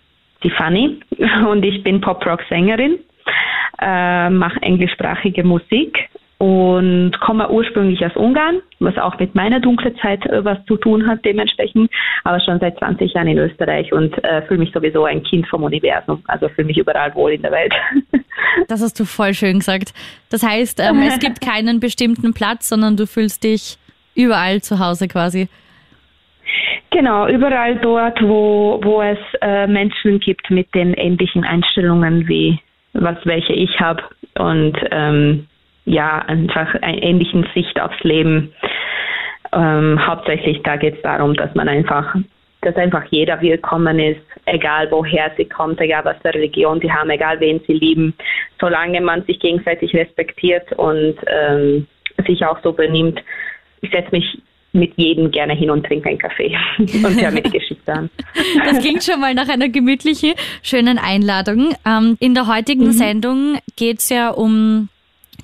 die 0.44 0.52
Fanny 0.52 1.00
und 1.50 1.64
ich 1.64 1.84
bin 1.84 2.02
Pop-Rock-Sängerin, 2.02 3.00
äh, 3.82 4.30
mache 4.30 4.62
englischsprachige 4.62 5.44
Musik 5.44 6.10
und 6.40 7.20
komme 7.20 7.50
ursprünglich 7.50 8.06
aus 8.06 8.16
Ungarn, 8.16 8.62
was 8.80 8.98
auch 8.98 9.18
mit 9.18 9.34
meiner 9.34 9.60
dunklen 9.60 9.98
Zeit 9.98 10.26
äh, 10.28 10.46
was 10.46 10.64
zu 10.66 10.78
tun 10.78 11.08
hat 11.08 11.26
dementsprechend, 11.26 11.90
aber 12.24 12.40
schon 12.40 12.60
seit 12.60 12.78
20 12.78 13.14
Jahren 13.14 13.28
in 13.28 13.40
Österreich 13.40 13.92
und 13.92 14.24
äh, 14.24 14.44
fühle 14.44 14.60
mich 14.60 14.72
sowieso 14.72 15.06
ein 15.06 15.24
Kind 15.24 15.48
vom 15.48 15.64
Universum, 15.64 16.24
also 16.28 16.48
fühle 16.50 16.68
mich 16.68 16.78
überall 16.78 17.14
wohl 17.16 17.32
in 17.32 17.42
der 17.42 17.52
Welt. 17.52 17.74
Das 18.68 18.82
hast 18.82 19.00
du 19.00 19.06
voll 19.06 19.34
schön 19.34 19.60
gesagt. 19.60 19.94
Das 20.30 20.44
heißt, 20.44 20.80
ähm, 20.80 21.02
es 21.08 21.20
gibt 21.20 21.42
keinen 21.42 21.80
bestimmten 21.80 22.34
Platz, 22.34 22.70
sondern 22.70 22.96
du 22.96 23.06
fühlst 23.06 23.44
dich 23.44 23.78
überall 24.16 24.62
zu 24.62 24.80
Hause 24.80 25.08
quasi. 25.08 25.48
Genau, 26.92 27.28
überall 27.28 27.76
dort, 27.78 28.22
wo, 28.22 28.80
wo 28.84 29.02
es 29.02 29.18
äh, 29.42 29.68
Menschen 29.68 30.20
gibt 30.20 30.50
mit 30.50 30.74
den 30.74 30.94
ähnlichen 30.94 31.44
Einstellungen 31.44 32.28
wie 32.28 32.60
was 32.94 33.18
welche 33.26 33.54
ich 33.54 33.80
habe 33.80 34.04
und 34.40 34.76
ähm, 34.92 35.48
ja, 35.88 36.20
einfach 36.20 36.76
eine 36.82 37.02
ähnlichen 37.02 37.48
Sicht 37.56 37.80
aufs 37.80 38.04
Leben. 38.04 38.54
Ähm, 39.54 39.98
hauptsächlich 40.06 40.62
da 40.64 40.76
geht 40.76 40.98
es 40.98 41.02
darum, 41.02 41.34
dass 41.34 41.54
man 41.56 41.70
einfach, 41.70 42.14
dass 42.62 42.76
einfach 42.76 43.06
jeder 43.10 43.40
willkommen 43.40 43.98
ist, 43.98 44.22
egal 44.46 44.92
woher 44.92 45.32
sie 45.38 45.46
kommt, 45.46 45.80
egal 45.80 46.04
was 46.04 46.18
für 46.18 46.34
Religion 46.34 46.82
sie 46.82 46.92
haben, 46.92 47.10
egal 47.10 47.40
wen 47.40 47.62
sie 47.66 47.74
lieben, 47.74 48.14
solange 48.60 49.00
man 49.00 49.24
sich 49.24 49.40
gegenseitig 49.40 49.94
respektiert 49.96 50.74
und 50.74 51.16
ähm, 51.28 51.88
sich 52.28 52.46
auch 52.46 52.60
so 52.64 52.74
benimmt. 52.74 53.24
Ich 53.80 53.90
setze 53.92 54.12
mich 54.12 54.42
mit 54.74 54.92
jedem 54.98 55.32
gerne 55.32 55.54
hin 55.54 55.72
und 55.72 55.86
trinke 55.86 56.10
einen 56.10 56.18
Kaffee 56.18 56.54
und 56.80 57.22
höre 57.22 57.32
mir 57.32 57.44
die 57.44 57.52
Geschichte 57.52 57.94
an. 57.94 58.10
Das 58.66 58.80
klingt 58.80 59.06
schon 59.06 59.22
mal 59.22 59.34
nach 59.34 59.48
einer 59.48 59.70
gemütlichen, 59.70 60.34
schönen 60.62 61.00
Einladung. 61.00 61.74
Ähm, 61.86 62.18
in 62.20 62.34
der 62.34 62.48
heutigen 62.48 62.88
mhm. 62.88 62.92
Sendung 62.92 63.58
geht 63.78 64.00
es 64.00 64.10
ja 64.10 64.30
um 64.32 64.90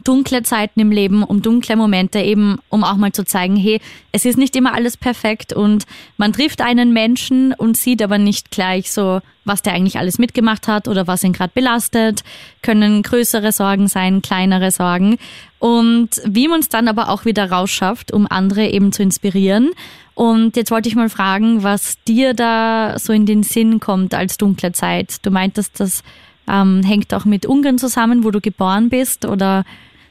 dunkle 0.04 0.44
Zeiten 0.44 0.80
im 0.80 0.92
Leben, 0.92 1.24
um 1.24 1.42
dunkle 1.42 1.76
Momente, 1.76 2.20
eben 2.20 2.58
um 2.70 2.84
auch 2.84 2.98
mal 2.98 3.12
zu 3.12 3.26
zeigen, 3.26 3.56
hey, 3.56 3.80
es 4.12 4.26
ist 4.26 4.38
nicht 4.38 4.56
immer 4.56 4.74
alles 4.74 4.98
perfekt 4.98 5.54
und 5.54 5.86
man 6.18 6.34
trifft 6.34 6.62
einen 6.62 6.94
Menschen 6.94 7.54
und 7.54 7.78
sieht 7.78 8.02
aber 8.02 8.18
nicht 8.18 8.52
gleich 8.52 8.92
so, 8.92 9.22
was 9.46 9.62
der 9.62 9.74
eigentlich 9.74 9.98
alles 9.98 10.20
mitgemacht 10.20 10.68
hat 10.68 10.88
oder 10.88 11.08
was 11.08 11.24
ihn 11.24 11.34
gerade 11.34 11.52
belastet, 11.54 12.24
können 12.62 13.04
größere 13.04 13.52
Sorgen 13.52 13.88
sein, 13.88 14.22
kleinere 14.22 14.72
Sorgen 14.72 15.18
und 15.60 16.22
wie 16.26 16.48
man 16.48 16.60
es 16.60 16.70
dann 16.70 16.88
aber 16.88 17.10
auch 17.10 17.26
wieder 17.26 17.50
rausschafft, 17.50 18.12
um 18.12 18.28
andere 18.30 18.68
eben 18.68 18.92
zu 18.92 19.04
inspirieren. 19.04 19.72
Und 20.16 20.56
jetzt 20.58 20.72
wollte 20.72 20.90
ich 20.90 20.96
mal 20.96 21.10
fragen, 21.10 21.64
was 21.64 21.98
dir 22.04 22.34
da 22.34 23.00
so 23.00 23.14
in 23.14 23.26
den 23.26 23.44
Sinn 23.44 23.80
kommt 23.80 24.14
als 24.14 24.38
dunkle 24.38 24.72
Zeit. 24.74 25.26
Du 25.26 25.32
meintest, 25.32 25.80
das 25.80 26.04
ähm, 26.48 26.84
hängt 26.84 27.14
auch 27.14 27.26
mit 27.26 27.46
Ungarn 27.46 27.78
zusammen, 27.78 28.24
wo 28.24 28.32
du 28.32 28.42
geboren 28.42 28.90
bist, 28.90 29.26
oder 29.26 29.64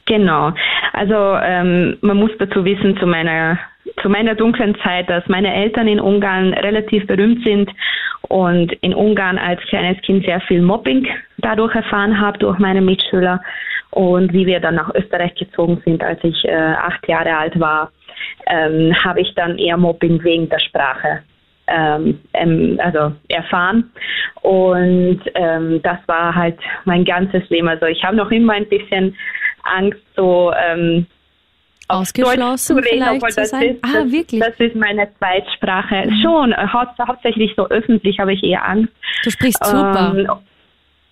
Genau. 0.05 0.51
Also 0.91 1.37
ähm, 1.41 1.97
man 2.01 2.17
muss 2.17 2.31
dazu 2.39 2.65
wissen, 2.65 2.97
zu 2.97 3.07
meiner 3.07 3.59
zu 4.01 4.09
meiner 4.09 4.35
dunklen 4.35 4.75
Zeit, 4.83 5.09
dass 5.09 5.27
meine 5.27 5.53
Eltern 5.53 5.87
in 5.87 5.99
Ungarn 5.99 6.53
relativ 6.53 7.05
berühmt 7.05 7.43
sind 7.43 7.69
und 8.29 8.71
in 8.81 8.93
Ungarn 8.93 9.37
als 9.37 9.61
kleines 9.63 10.01
Kind 10.03 10.25
sehr 10.25 10.39
viel 10.41 10.61
Mobbing 10.61 11.07
dadurch 11.39 11.75
erfahren 11.75 12.19
habe 12.19 12.37
durch 12.37 12.59
meine 12.59 12.81
Mitschüler. 12.81 13.41
Und 13.91 14.33
wie 14.33 14.45
wir 14.45 14.59
dann 14.59 14.75
nach 14.75 14.93
Österreich 14.95 15.35
gezogen 15.35 15.81
sind, 15.85 16.03
als 16.03 16.23
ich 16.23 16.45
äh, 16.45 16.55
acht 16.55 17.07
Jahre 17.07 17.37
alt 17.37 17.59
war, 17.59 17.91
ähm, 18.47 18.95
habe 19.03 19.21
ich 19.21 19.33
dann 19.35 19.57
eher 19.57 19.77
Mobbing 19.77 20.23
wegen 20.23 20.49
der 20.49 20.59
Sprache 20.59 21.19
ähm, 21.67 22.19
ähm, 22.33 22.79
also 22.83 23.13
erfahren. 23.29 23.91
Und 24.41 25.21
ähm, 25.35 25.81
das 25.83 25.99
war 26.07 26.33
halt 26.33 26.57
mein 26.85 27.05
ganzes 27.05 27.47
Leben. 27.49 27.67
Also 27.67 27.85
ich 27.85 28.03
habe 28.03 28.15
noch 28.15 28.31
immer 28.31 28.53
ein 28.53 28.67
bisschen 28.67 29.15
Angst, 29.63 30.01
so 30.15 30.51
ähm, 30.53 31.07
ausgeschlossen 31.87 32.39
Deutsch 32.39 32.59
zu 32.59 32.75
reden, 32.75 33.05
vielleicht 33.19 33.37
das 33.37 33.49
sein? 33.49 33.63
Ist, 33.63 33.83
ah, 33.83 34.03
wirklich? 34.05 34.41
Das 34.41 34.59
ist 34.59 34.75
meine 34.75 35.09
Zweitsprache. 35.17 36.07
Mhm. 36.07 36.21
Schon, 36.21 36.55
hau 36.73 36.85
hauptsächlich 37.07 37.53
so 37.55 37.67
öffentlich 37.69 38.19
habe 38.19 38.33
ich 38.33 38.43
eher 38.43 38.67
Angst. 38.67 38.93
Du 39.23 39.31
sprichst 39.31 39.63
super. 39.65 40.13
Ähm, 40.15 40.27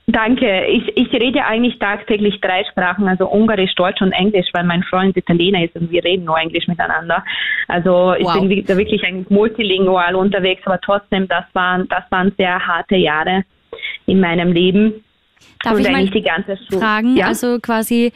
Danke. 0.07 0.65
Ich, 0.65 0.97
ich 0.97 1.13
rede 1.13 1.45
eigentlich 1.45 1.79
tagtäglich 1.79 2.41
drei 2.41 2.65
Sprachen, 2.65 3.07
also 3.07 3.27
Ungarisch, 3.27 3.73
Deutsch 3.75 4.01
und 4.01 4.11
Englisch, 4.11 4.47
weil 4.51 4.63
mein 4.63 4.83
Freund 4.83 5.15
Italiener 5.15 5.63
ist 5.63 5.75
und 5.75 5.91
wir 5.91 6.03
reden 6.03 6.25
nur 6.25 6.37
Englisch 6.37 6.67
miteinander. 6.67 7.23
Also 7.67 8.13
ich 8.17 8.25
wow. 8.25 8.39
bin 8.39 8.49
wirklich 8.49 9.03
eigentlich 9.03 9.29
multilingual 9.29 10.15
unterwegs, 10.15 10.61
aber 10.65 10.79
trotzdem, 10.81 11.27
das 11.27 11.45
waren, 11.53 11.87
das 11.87 12.03
waren 12.09 12.33
sehr 12.37 12.59
harte 12.65 12.95
Jahre 12.95 13.43
in 14.05 14.19
meinem 14.19 14.51
Leben. 14.51 15.03
Darf 15.63 15.75
und 15.75 15.81
ich 15.81 15.89
mal 15.89 16.05
die 16.05 16.21
ganze 16.21 16.57
fragen, 16.57 17.15
ja? 17.15 17.27
also 17.27 17.59
quasi 17.59 18.11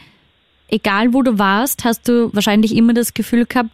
egal 0.69 1.13
wo 1.13 1.21
du 1.21 1.37
warst, 1.39 1.85
hast 1.85 2.07
du 2.07 2.33
wahrscheinlich 2.33 2.75
immer 2.75 2.93
das 2.93 3.13
Gefühl 3.13 3.45
gehabt, 3.45 3.69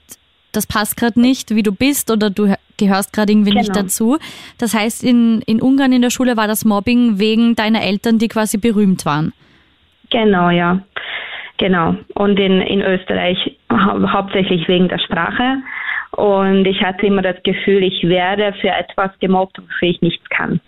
das 0.52 0.68
passt 0.68 0.98
gerade 0.98 1.20
nicht, 1.20 1.56
wie 1.56 1.64
du 1.64 1.72
bist 1.72 2.12
oder 2.12 2.30
du 2.30 2.54
gehörst 2.78 3.14
gerade 3.14 3.32
irgendwie 3.32 3.52
genau. 3.52 3.62
nicht 3.62 3.76
dazu. 3.76 4.18
Das 4.58 4.74
heißt, 4.74 5.04
in, 5.04 5.42
in 5.46 5.62
Ungarn 5.62 5.94
in 5.94 6.02
der 6.02 6.10
Schule 6.10 6.36
war 6.36 6.48
das 6.48 6.66
Mobbing 6.66 7.20
wegen 7.20 7.56
deiner 7.56 7.82
Eltern, 7.82 8.18
die 8.18 8.28
quasi 8.28 8.58
berühmt 8.58 9.06
waren. 9.06 9.34
Genau, 10.10 10.50
ja. 10.50 10.82
Genau. 11.58 11.96
Und 12.16 12.40
in, 12.40 12.60
in 12.62 12.82
Österreich 12.82 13.58
hau 13.72 14.12
hauptsächlich 14.12 14.68
wegen 14.68 14.90
der 14.90 14.98
Sprache. 14.98 15.58
Und 16.12 16.66
ich 16.66 16.82
hatte 16.82 17.06
immer 17.06 17.22
das 17.22 17.42
Gefühl, 17.44 17.84
ich 17.84 18.04
werde 18.04 18.54
für 18.60 18.70
etwas 18.70 19.12
gemobbt, 19.20 19.60
wofür 19.60 19.88
ich 19.88 20.02
nichts 20.02 20.28
kann. 20.30 20.60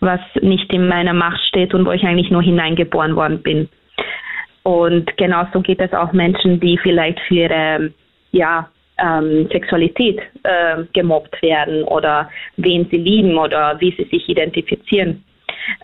Was 0.00 0.20
nicht 0.42 0.70
in 0.72 0.88
meiner 0.88 1.14
Macht 1.14 1.40
steht 1.46 1.72
und 1.72 1.86
wo 1.86 1.92
ich 1.92 2.04
eigentlich 2.04 2.30
nur 2.30 2.42
hineingeboren 2.42 3.16
worden 3.16 3.40
bin. 3.40 3.68
Und 4.66 5.16
genauso 5.16 5.60
geht 5.60 5.80
es 5.80 5.92
auch 5.92 6.12
Menschen, 6.12 6.58
die 6.58 6.76
vielleicht 6.82 7.20
für 7.28 7.34
ihre 7.34 7.94
ja, 8.32 8.68
ähm, 8.98 9.48
Sexualität 9.52 10.18
äh, 10.42 10.82
gemobbt 10.92 11.40
werden 11.40 11.84
oder 11.84 12.28
wen 12.56 12.84
sie 12.90 12.96
lieben 12.96 13.38
oder 13.38 13.78
wie 13.78 13.94
sie 13.96 14.08
sich 14.10 14.28
identifizieren. 14.28 15.22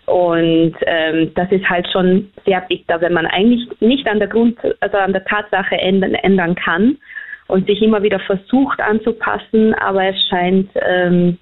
Und 0.06 0.74
ähm, 0.84 1.30
das 1.36 1.52
ist 1.52 1.64
halt 1.70 1.86
schon 1.92 2.32
sehr 2.44 2.60
bitter, 2.62 3.00
wenn 3.00 3.12
man 3.12 3.26
eigentlich 3.26 3.68
nicht 3.78 4.04
an 4.08 4.18
der 4.18 4.26
Grund, 4.26 4.58
also 4.80 4.96
an 4.96 5.12
der 5.12 5.24
Tatsache 5.26 5.76
ändern, 5.76 6.14
ändern 6.14 6.56
kann 6.56 6.98
und 7.46 7.68
sich 7.68 7.80
immer 7.82 8.02
wieder 8.02 8.18
versucht 8.18 8.80
anzupassen, 8.80 9.74
aber 9.74 10.06
es 10.06 10.16
scheint, 10.28 10.68
ähm, 10.74 11.38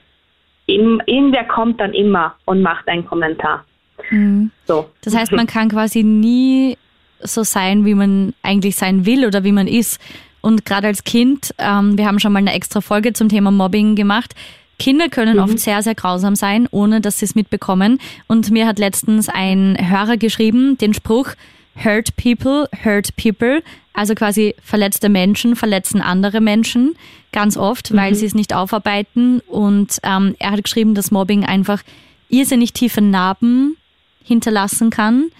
im, 0.66 1.00
irgendwer 1.06 1.44
kommt 1.44 1.80
dann 1.80 1.94
immer 1.94 2.34
und 2.44 2.60
macht 2.60 2.86
einen 2.86 3.06
Kommentar. 3.06 3.64
Mhm. 4.10 4.50
So. 4.66 4.90
Das 5.02 5.16
heißt, 5.16 5.32
man 5.32 5.46
kann 5.46 5.70
quasi 5.70 6.02
nie 6.02 6.76
so 7.22 7.42
sein, 7.42 7.84
wie 7.84 7.94
man 7.94 8.34
eigentlich 8.42 8.76
sein 8.76 9.06
will 9.06 9.26
oder 9.26 9.44
wie 9.44 9.52
man 9.52 9.66
ist. 9.66 10.00
Und 10.40 10.64
gerade 10.64 10.86
als 10.86 11.04
Kind, 11.04 11.54
ähm, 11.58 11.98
wir 11.98 12.06
haben 12.06 12.18
schon 12.18 12.32
mal 12.32 12.38
eine 12.38 12.52
extra 12.52 12.80
Folge 12.80 13.12
zum 13.12 13.28
Thema 13.28 13.50
Mobbing 13.50 13.94
gemacht. 13.94 14.34
Kinder 14.78 15.08
können 15.08 15.36
mhm. 15.36 15.42
oft 15.42 15.58
sehr, 15.58 15.82
sehr 15.82 15.94
grausam 15.94 16.34
sein, 16.34 16.66
ohne 16.70 17.00
dass 17.00 17.18
sie 17.18 17.26
es 17.26 17.34
mitbekommen. 17.34 18.00
Und 18.26 18.50
mir 18.50 18.66
hat 18.66 18.78
letztens 18.78 19.28
ein 19.28 19.76
Hörer 19.78 20.16
geschrieben, 20.16 20.78
den 20.78 20.94
Spruch, 20.94 21.34
Hurt 21.82 22.16
people, 22.16 22.68
hurt 22.84 23.14
people. 23.16 23.62
Also 23.92 24.14
quasi 24.14 24.54
verletzte 24.62 25.08
Menschen 25.08 25.56
verletzen 25.56 26.00
andere 26.00 26.40
Menschen 26.40 26.94
ganz 27.32 27.56
oft, 27.56 27.90
mhm. 27.90 27.96
weil 27.96 28.14
sie 28.14 28.26
es 28.26 28.34
nicht 28.34 28.54
aufarbeiten. 28.54 29.40
Und 29.40 29.98
ähm, 30.02 30.34
er 30.38 30.52
hat 30.52 30.64
geschrieben, 30.64 30.94
dass 30.94 31.10
Mobbing 31.10 31.44
einfach 31.44 31.82
irrsinnig 32.28 32.72
tiefe 32.72 33.00
Narben 33.00 33.76
hinterlassen 34.24 34.90
kann. 34.90 35.30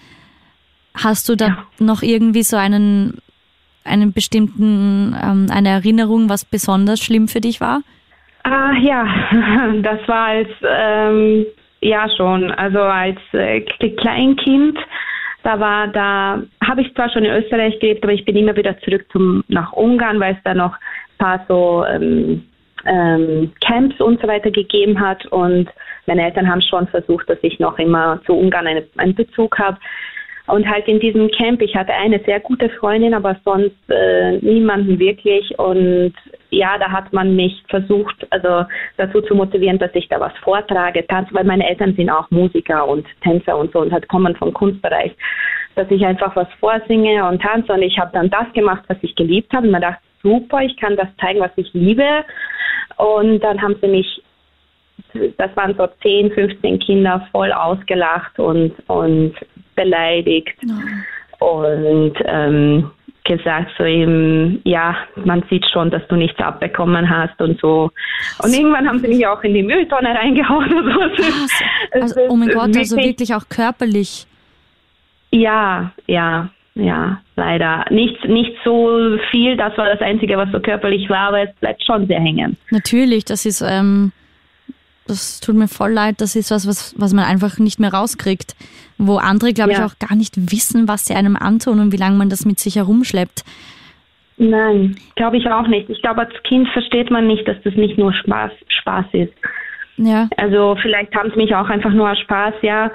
Hast 0.93 1.29
du 1.29 1.35
da 1.35 1.47
ja. 1.47 1.67
noch 1.79 2.01
irgendwie 2.01 2.43
so 2.43 2.57
einen 2.57 3.21
einen 3.83 4.13
bestimmten, 4.13 5.15
ähm, 5.21 5.47
eine 5.51 5.69
Erinnerung, 5.69 6.29
was 6.29 6.45
besonders 6.45 6.99
schlimm 6.99 7.27
für 7.27 7.41
dich 7.41 7.61
war? 7.61 7.81
Ah, 8.43 8.73
ja, 8.73 9.07
das 9.81 10.07
war 10.07 10.25
als, 10.27 10.49
ähm, 10.67 11.45
ja 11.81 12.07
schon, 12.15 12.51
also 12.51 12.79
als 12.79 13.19
äh, 13.33 13.61
Kleinkind, 13.61 14.77
da 15.43 15.59
war, 15.59 15.87
da 15.87 16.41
habe 16.63 16.81
ich 16.81 16.93
zwar 16.93 17.09
schon 17.09 17.25
in 17.25 17.43
Österreich 17.43 17.79
gelebt, 17.79 18.03
aber 18.03 18.13
ich 18.13 18.25
bin 18.25 18.35
immer 18.35 18.55
wieder 18.55 18.79
zurück 18.81 19.05
zum, 19.11 19.43
nach 19.47 19.73
Ungarn, 19.73 20.19
weil 20.19 20.35
es 20.35 20.43
da 20.43 20.53
noch 20.53 20.73
ein 20.73 21.17
paar 21.17 21.45
so 21.47 21.83
ähm, 21.85 22.43
ähm, 22.85 23.51
Camps 23.65 23.99
und 23.99 24.21
so 24.21 24.27
weiter 24.27 24.51
gegeben 24.51 24.99
hat 24.99 25.25
und 25.27 25.69
meine 26.05 26.23
Eltern 26.23 26.47
haben 26.47 26.61
schon 26.61 26.87
versucht, 26.87 27.29
dass 27.29 27.37
ich 27.41 27.59
noch 27.59 27.77
immer 27.79 28.19
zu 28.25 28.33
Ungarn 28.33 28.67
eine, 28.67 28.83
einen 28.97 29.15
Bezug 29.15 29.57
habe. 29.57 29.77
Und 30.47 30.67
halt 30.69 30.87
in 30.87 30.99
diesem 30.99 31.29
Camp, 31.31 31.61
ich 31.61 31.75
hatte 31.75 31.93
eine 31.93 32.19
sehr 32.25 32.39
gute 32.39 32.69
Freundin, 32.69 33.13
aber 33.13 33.37
sonst 33.45 33.77
äh, 33.89 34.37
niemanden 34.39 34.99
wirklich. 34.99 35.57
Und 35.59 36.13
ja, 36.49 36.77
da 36.77 36.91
hat 36.91 37.13
man 37.13 37.35
mich 37.35 37.63
versucht, 37.69 38.27
also 38.31 38.65
dazu 38.97 39.21
zu 39.21 39.35
motivieren, 39.35 39.79
dass 39.79 39.93
ich 39.93 40.07
da 40.09 40.19
was 40.19 40.33
vortrage, 40.43 41.05
tanze, 41.07 41.33
weil 41.33 41.45
meine 41.45 41.67
Eltern 41.67 41.95
sind 41.95 42.09
auch 42.09 42.29
Musiker 42.31 42.87
und 42.87 43.05
Tänzer 43.23 43.57
und 43.57 43.71
so 43.71 43.79
und 43.79 43.91
halt 43.91 44.07
kommen 44.09 44.35
vom 44.35 44.51
Kunstbereich, 44.53 45.13
dass 45.75 45.89
ich 45.91 46.05
einfach 46.05 46.35
was 46.35 46.47
vorsinge 46.59 47.25
und 47.27 47.41
tanze. 47.41 47.73
Und 47.73 47.83
ich 47.83 47.97
habe 47.99 48.11
dann 48.13 48.29
das 48.29 48.51
gemacht, 48.53 48.83
was 48.87 48.97
ich 49.01 49.15
geliebt 49.15 49.53
habe. 49.53 49.67
Und 49.67 49.71
man 49.71 49.81
dachte, 49.81 50.01
super, 50.23 50.61
ich 50.61 50.75
kann 50.77 50.97
das 50.97 51.07
zeigen, 51.19 51.39
was 51.39 51.51
ich 51.55 51.71
liebe. 51.73 52.25
Und 52.97 53.39
dann 53.39 53.61
haben 53.61 53.75
sie 53.81 53.87
mich 53.87 54.21
das 55.37 55.55
waren 55.55 55.75
so 55.77 55.87
10, 56.01 56.31
15 56.31 56.79
Kinder 56.79 57.27
voll 57.31 57.51
ausgelacht 57.51 58.37
und, 58.39 58.73
und 58.87 59.33
beleidigt 59.75 60.57
oh. 61.39 61.63
und 61.63 62.13
ähm, 62.25 62.91
gesagt 63.23 63.71
so 63.77 63.83
eben, 63.83 64.61
ja, 64.63 64.95
man 65.15 65.43
sieht 65.49 65.65
schon, 65.71 65.91
dass 65.91 66.05
du 66.07 66.15
nichts 66.15 66.39
abbekommen 66.39 67.09
hast 67.09 67.39
und 67.39 67.59
so. 67.59 67.91
Und 68.43 68.53
irgendwann 68.53 68.87
haben 68.87 68.99
sie 68.99 69.07
mich 69.07 69.25
auch 69.27 69.43
in 69.43 69.53
die 69.53 69.63
Mülltonne 69.63 70.09
reingehauen. 70.09 70.71
Und 70.73 71.17
so. 71.17 71.55
Also, 71.91 72.21
oh 72.29 72.35
mein 72.35 72.49
Gott, 72.49 72.75
also 72.75 72.97
wirklich 72.97 73.33
auch 73.33 73.47
körperlich. 73.49 74.25
Ja, 75.31 75.91
ja, 76.07 76.49
ja, 76.75 77.21
leider. 77.35 77.85
Nicht, 77.89 78.25
nicht 78.25 78.53
so 78.63 79.17
viel, 79.29 79.55
das 79.55 79.77
war 79.77 79.87
das 79.87 80.01
Einzige, 80.01 80.37
was 80.37 80.51
so 80.51 80.59
körperlich 80.59 81.09
war, 81.09 81.29
aber 81.29 81.41
es 81.43 81.55
bleibt 81.55 81.83
schon 81.83 82.07
sehr 82.07 82.19
hängen. 82.19 82.57
Natürlich, 82.69 83.25
das 83.25 83.45
ist, 83.45 83.61
ähm, 83.61 84.11
das 85.07 85.39
tut 85.39 85.55
mir 85.55 85.67
voll 85.67 85.91
leid, 85.91 86.15
das 86.19 86.35
ist 86.35 86.51
was, 86.51 86.67
was, 86.67 86.93
was 86.97 87.13
man 87.13 87.25
einfach 87.25 87.57
nicht 87.57 87.79
mehr 87.79 87.93
rauskriegt. 87.93 88.55
Wo 88.97 89.17
andere, 89.17 89.51
glaube 89.53 89.71
Ja. 89.71 89.79
ich, 89.79 89.83
auch 89.91 89.99
gar 89.99 90.15
nicht 90.15 90.51
wissen, 90.51 90.87
was 90.87 91.05
sie 91.05 91.15
einem 91.15 91.35
antun 91.35 91.79
und 91.79 91.91
wie 91.91 91.97
lange 91.97 92.17
man 92.17 92.29
das 92.29 92.45
mit 92.45 92.59
sich 92.59 92.75
herumschleppt. 92.75 93.43
Nein, 94.37 94.95
glaube 95.15 95.37
ich 95.37 95.47
auch 95.49 95.67
nicht. 95.67 95.89
Ich 95.89 96.01
glaube, 96.01 96.21
als 96.21 96.33
Kind 96.43 96.67
versteht 96.69 97.11
man 97.11 97.27
nicht, 97.27 97.47
dass 97.47 97.57
das 97.63 97.75
nicht 97.75 97.97
nur 97.97 98.13
Spaß, 98.13 98.51
Spaß 98.69 99.05
ist. 99.13 99.33
Ja, 99.97 100.29
Also 100.37 100.75
vielleicht 100.81 101.13
haben 101.15 101.29
sie 101.31 101.37
mich 101.37 101.53
auch 101.53 101.69
einfach 101.69 101.91
nur 101.91 102.09
aus 102.11 102.17
Spaß, 102.19 102.55
ja, 102.61 102.91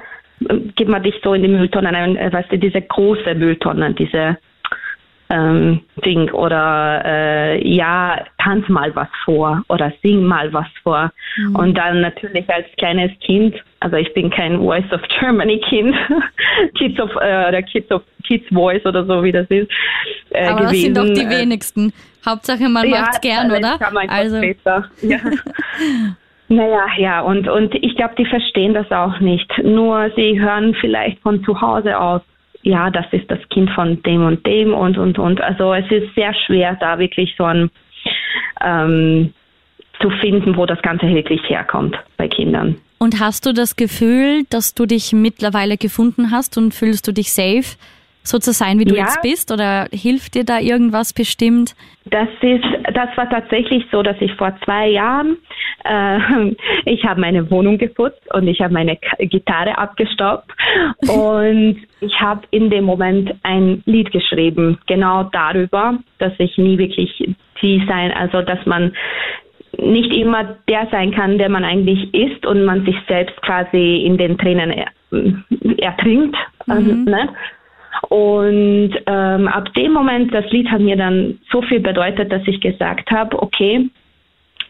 ähm, 0.49 0.73
gib 0.75 0.88
mal 0.88 1.01
dich 1.01 1.14
so 1.23 1.35
in 1.35 1.42
die 1.42 1.49
Mülltonne, 1.49 1.92
rein, 1.92 2.16
äh, 2.16 2.33
weißt 2.33 2.51
du, 2.51 2.59
diese 2.59 2.83
große 2.83 3.35
Mülltonne, 3.35 3.95
diese 3.95 4.38
ähm, 5.28 5.80
Ding 6.04 6.30
oder 6.30 7.02
äh, 7.04 7.68
ja, 7.68 8.24
tanz 8.38 8.68
mal 8.68 8.94
was 8.94 9.08
vor 9.24 9.62
oder 9.68 9.92
sing 10.02 10.22
mal 10.24 10.52
was 10.52 10.66
vor. 10.82 11.10
Und 11.54 11.76
dann 11.76 12.00
natürlich 12.00 12.48
als 12.48 12.66
kleines 12.78 13.10
Kind, 13.20 13.56
also 13.80 13.96
ich 13.96 14.12
bin 14.14 14.30
kein 14.30 14.58
Voice 14.58 14.90
of 14.92 15.00
Germany 15.20 15.60
Kind, 15.68 15.94
Kids 16.78 16.98
of 17.00 17.10
äh, 17.16 17.48
oder 17.48 17.62
Kids 17.62 17.90
of 17.90 18.02
Kids 18.26 18.46
Voice 18.52 18.84
oder 18.86 19.04
so 19.04 19.22
wie 19.22 19.32
das 19.32 19.46
ist. 19.48 19.70
Äh, 20.30 20.46
aber 20.46 20.62
das 20.62 20.70
gewesen. 20.70 20.94
sind 20.94 20.96
doch 20.96 21.14
die 21.14 21.26
Äh, 21.26 21.40
wenigsten. 21.40 21.92
Hauptsache, 22.24 22.68
man 22.68 22.88
macht's 22.90 23.20
gern, 23.20 23.48
das 23.48 23.58
oder? 23.58 23.78
Also. 24.08 24.36
Ja. 25.02 25.18
Naja, 26.48 26.86
ja, 26.96 27.20
und, 27.22 27.48
und 27.48 27.74
ich 27.74 27.96
glaube, 27.96 28.14
die 28.16 28.26
verstehen 28.26 28.72
das 28.72 28.90
auch 28.92 29.18
nicht. 29.18 29.50
Nur 29.64 30.10
sie 30.14 30.40
hören 30.40 30.76
vielleicht 30.80 31.20
von 31.20 31.42
zu 31.42 31.60
Hause 31.60 31.98
aus, 31.98 32.22
ja, 32.66 32.90
das 32.90 33.07
ist 33.12 33.31
das 33.31 33.38
Kind 33.50 33.70
von 33.70 34.02
dem 34.02 34.26
und 34.26 34.44
dem 34.44 34.74
und, 34.74 34.98
und, 34.98 35.20
und. 35.20 35.40
Also 35.40 35.72
es 35.72 35.88
ist 35.90 36.12
sehr 36.16 36.35
schwer, 36.35 36.76
da 36.81 36.98
wirklich 36.98 37.33
so 37.38 37.44
ein, 37.44 37.70
ähm, 38.61 39.33
zu 40.00 40.11
finden, 40.20 40.57
wo 40.57 40.66
das 40.66 40.83
Ganze 40.83 41.07
wirklich 41.07 41.40
herkommt 41.48 41.96
bei 42.16 42.29
Kindern. 42.29 42.76
und 42.98 43.20
hast 43.20 43.46
du 43.46 43.52
das 43.52 43.76
Gefühl, 43.76 44.44
dass 44.50 44.74
du 44.74 44.87
dich 44.87 45.12
mittlerweile 45.12 45.76
gefunden 45.76 46.31
hast 46.33 46.59
und 46.59 46.74
fühlst 46.74 47.07
du 47.07 47.12
dich 47.12 47.33
safe, 47.33 47.76
so 48.26 48.38
zu 48.38 48.52
sein, 48.52 48.78
wie 48.78 48.84
du 48.84 48.94
Ja. 48.94 49.04
jetzt 49.04 49.22
bist? 49.22 49.52
Oder 49.52 49.86
hilft 49.92 50.34
dir 50.34 50.44
da 50.44 50.58
irgendwas 50.58 51.12
bestimmt? 51.12 51.74
Das 52.06 52.28
ist, 52.40 52.64
das 52.94 53.16
war 53.16 53.28
tatsächlich 53.28 53.84
so, 53.90 54.02
dass 54.02 54.16
ich 54.20 54.32
vor 54.34 54.56
zwei 54.64 54.88
Jahren, 54.88 55.38
äh, 55.84 56.54
ich 56.84 57.04
habe 57.04 57.20
meine 57.20 57.50
Wohnung 57.50 57.78
geputzt 57.78 58.22
und 58.32 58.46
ich 58.46 58.60
habe 58.60 58.74
meine 58.74 58.96
Gitarre 59.18 59.76
abgestaubt 59.76 60.50
und 61.08 61.78
ich 62.00 62.20
habe 62.20 62.42
in 62.50 62.70
dem 62.70 62.84
Moment 62.84 63.34
ein 63.42 63.82
Lied 63.86 64.12
geschrieben, 64.12 64.78
genau 64.86 65.24
darüber, 65.24 65.98
dass 66.18 66.32
ich 66.38 66.56
nie 66.58 66.78
wirklich 66.78 67.28
die 67.62 67.82
sein, 67.88 68.12
also 68.12 68.42
dass 68.42 68.64
man 68.66 68.92
nicht 69.78 70.12
immer 70.12 70.56
der 70.68 70.88
sein 70.90 71.12
kann, 71.12 71.38
der 71.38 71.48
man 71.48 71.64
eigentlich 71.64 72.12
ist 72.14 72.46
und 72.46 72.64
man 72.64 72.84
sich 72.84 72.96
selbst 73.08 73.40
quasi 73.42 74.04
in 74.04 74.16
den 74.16 74.38
Tränen 74.38 74.70
er, 74.70 74.86
ertrinkt. 75.78 76.36
Also, 76.66 76.92
ne? 76.92 77.28
Und 78.09 78.94
ähm, 79.06 79.48
ab 79.48 79.72
dem 79.74 79.92
Moment, 79.92 80.32
das 80.35 80.44
Lied 80.50 80.70
hat 80.70 80.80
mir 80.80 80.96
dann 80.96 81.38
so 81.50 81.62
viel 81.62 81.80
bedeutet, 81.80 82.30
dass 82.32 82.42
ich 82.46 82.61
gesagt 82.61 83.11
habe, 83.11 83.40
okay, 83.40 83.88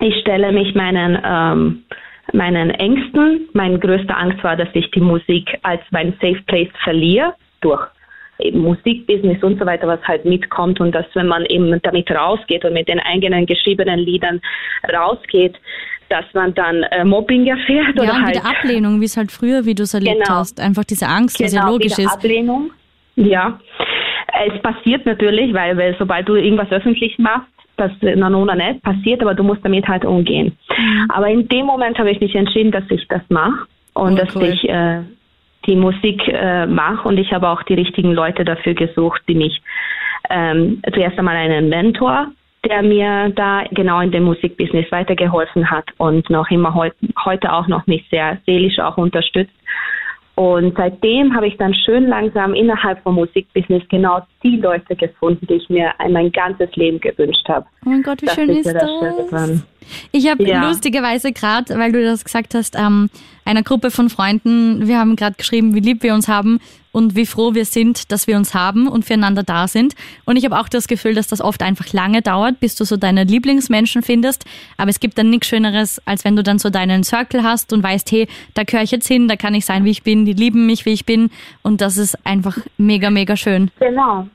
ich 0.01 0.15
stelle 0.21 0.53
mich 0.53 0.75
meinen, 0.75 1.19
ähm, 1.25 1.85
meinen 2.33 2.71
Ängsten. 2.71 3.49
Meine 3.53 3.79
größte 3.79 4.15
Angst 4.17 4.43
war, 4.45 4.57
dass 4.57 4.69
ich 4.75 4.91
die 4.91 5.01
Musik 5.01 5.59
als 5.63 5.81
mein 5.91 6.13
Safe 6.21 6.41
Place 6.47 6.71
verliere 6.85 7.35
durch 7.61 7.81
Musikbusiness 8.53 9.43
und 9.43 9.59
so 9.59 9.65
weiter, 9.65 9.87
was 9.87 10.03
halt 10.03 10.27
mitkommt 10.27 10.79
und 10.81 10.93
dass 10.93 11.07
wenn 11.15 11.27
man 11.27 11.47
eben 11.47 11.81
damit 11.83 12.11
rausgeht 12.11 12.65
und 12.67 12.75
mit 12.75 12.87
den 12.89 13.01
eigenen 13.01 13.47
geschriebenen 13.47 13.99
Liedern 14.01 14.41
rausgeht, 14.93 15.55
dass 16.11 16.25
man 16.35 16.55
dann 16.55 16.83
äh, 16.85 17.05
Mobbing 17.05 17.47
erfährt 17.47 17.97
Ja, 17.97 18.03
oder 18.03 18.13
und 18.13 18.25
halt 18.27 18.37
wieder 18.37 18.47
Ablehnung, 18.47 19.01
wie 19.01 19.07
es 19.07 19.17
halt 19.17 19.33
früher, 19.33 19.65
wie 19.65 19.75
du 19.75 19.85
es 19.85 19.95
erlebt 19.95 20.23
Genau. 20.25 20.37
hast. 20.41 20.61
Einfach 20.61 20.85
diese 20.85 21.09
Angst, 21.09 21.43
was 21.43 21.53
ja 21.53 21.63
Genau, 21.63 21.73
logisch 21.73 21.99
ist. 21.99 22.13
Ablehnung. 22.13 22.71
Ja. 23.17 23.59
Es 24.49 24.61
passiert 24.63 25.07
natürlich, 25.07 25.53
weil, 25.55 25.77
weil 25.77 25.97
sobald 25.99 26.29
du 26.29 26.35
irgendwas 26.35 26.71
öffentlich 26.71 27.19
machst, 27.19 27.49
das 27.77 27.91
na 28.01 28.29
oder 28.35 28.55
nicht 28.55 28.83
passiert, 28.83 29.23
aber 29.23 29.35
du 29.35 29.43
musst 29.43 29.65
damit 29.65 29.87
halt 29.87 30.05
umgehen. 30.05 30.57
Mhm. 30.77 31.11
Aber 31.11 31.29
in 31.29 31.49
dem 31.49 31.67
Moment 31.67 31.99
habe 31.99 32.11
ich 32.11 32.21
mich 32.21 32.35
entschieden, 32.35 32.71
dass 32.71 32.85
ich 32.91 33.07
das 33.09 33.23
mache 33.29 33.67
und 33.95 34.15
Oh, 34.15 34.17
dass 34.17 34.35
cool. 34.37 34.45
ich 34.45 34.69
äh, 34.69 35.01
die 35.67 35.77
Musik 35.77 36.27
äh, 36.29 36.67
mache 36.67 37.09
und 37.09 37.19
ich 37.19 37.33
habe 37.33 37.49
auch 37.49 37.63
die 37.65 37.75
richtigen 37.75 38.13
Leute 38.13 38.45
dafür 38.45 38.75
gesucht, 38.75 39.23
die 39.29 39.35
mich 39.35 39.61
ähm, 40.31 40.83
zuerst 40.93 41.19
einmal 41.19 41.37
einen 41.37 41.69
Mentor, 41.69 42.29
der 42.65 42.83
mir 42.83 43.31
da 43.35 43.65
genau 43.71 44.01
in 44.01 44.11
dem 44.11 44.25
Musikbusiness 44.25 44.91
weitergeholfen 44.91 45.71
hat 45.71 45.85
und 45.99 46.29
noch 46.31 46.51
immer 46.51 46.75
heut, 46.75 46.95
heute 47.25 47.53
auch 47.53 47.69
noch 47.69 47.87
mich 47.87 48.05
sehr 48.11 48.39
seelisch 48.47 48.79
auch 48.79 48.97
unterstützt. 48.97 49.55
Und 50.37 50.75
seitdem 50.77 51.35
habe 51.35 51.49
ich 51.49 51.57
dann 51.57 51.73
schön 51.75 52.09
langsam 52.09 52.53
innerhalb 52.53 53.03
vom 53.03 53.15
Musikbusiness 53.15 53.83
genau 53.89 54.21
die 54.43 54.57
Leute 54.57 54.95
gefunden, 54.95 55.47
die 55.47 55.55
ich 55.55 55.69
mir 55.71 55.93
mein 56.11 56.31
ganzes 56.31 56.69
Leben 56.77 57.01
gewünscht 57.01 57.49
habe. 57.49 57.65
Oh 57.87 57.89
mein 57.89 58.03
Gott, 58.03 58.21
wie 58.21 58.29
schön 58.29 58.51
ist 58.51 58.67
das. 58.67 59.63
Ich 60.13 60.29
habe 60.29 60.45
Ja. 60.45 60.69
lustigerweise 60.69 61.33
gerade, 61.33 61.79
weil 61.79 61.91
du 61.91 62.05
das 62.05 62.23
gesagt 62.23 62.55
hast, 62.55 62.77
ähm, 62.79 63.09
einer 63.47 63.63
Gruppe 63.63 63.91
von 63.91 64.11
Freunden, 64.11 64.87
wir 64.87 64.99
haben 64.99 65.17
gerade 65.17 65.37
geschrieben, 65.37 65.75
wie 65.75 65.81
lieb 65.81 66.03
wir 66.03 66.13
uns 66.13 66.29
haben 66.29 66.61
und 66.97 67.15
wie 67.15 67.27
froh 67.27 67.53
wir 67.53 67.67
sind, 67.67 68.11
dass 68.11 68.27
wir 68.27 68.37
uns 68.37 68.55
haben 68.55 68.89
und 68.89 69.05
füreinander 69.05 69.43
da 69.43 69.69
sind. 69.69 69.95
Und 70.25 70.39
ich 70.39 70.47
habe 70.47 70.59
auch 70.59 70.67
das 70.67 70.89
Gefühl, 70.89 71.15
dass 71.15 71.29
das 71.29 71.43
oft 71.43 71.63
einfach 71.63 71.93
lange 71.93 72.23
dauert, 72.23 72.59
bis 72.59 72.75
du 72.75 72.85
so 72.85 72.97
deine 72.97 73.25
Lieblingsmenschen 73.25 74.01
findest. 74.01 74.47
Aber 74.79 74.89
es 74.89 74.99
gibt 74.99 75.19
dann 75.19 75.29
nichts 75.29 75.47
Schöneres, 75.47 76.01
als 76.07 76.25
wenn 76.25 76.37
du 76.37 76.43
dann 76.43 76.59
so 76.59 76.71
deinen 76.71 77.05
Circle 77.05 77.43
hast 77.43 77.75
und 77.75 77.83
weißt, 77.83 78.11
hey, 78.13 78.29
da 78.55 78.63
gehöre 78.63 78.83
ich 78.83 78.93
jetzt 78.93 79.09
hin, 79.09 79.29
da 79.29 79.37
kann 79.37 79.53
ich 79.53 79.67
sein, 79.67 79.85
wie 79.85 79.91
ich 79.91 80.05
bin, 80.05 80.25
die 80.25 80.33
lieben 80.33 80.65
mich, 80.65 80.87
wie 80.87 80.95
ich 80.95 81.05
bin. 81.05 81.29
Und 81.63 81.83
das 81.83 81.99
ist 81.99 82.17
einfach 82.27 82.57
mega, 82.79 83.11
mega 83.11 83.37
schön. 83.37 83.71
Genau. 83.79 84.27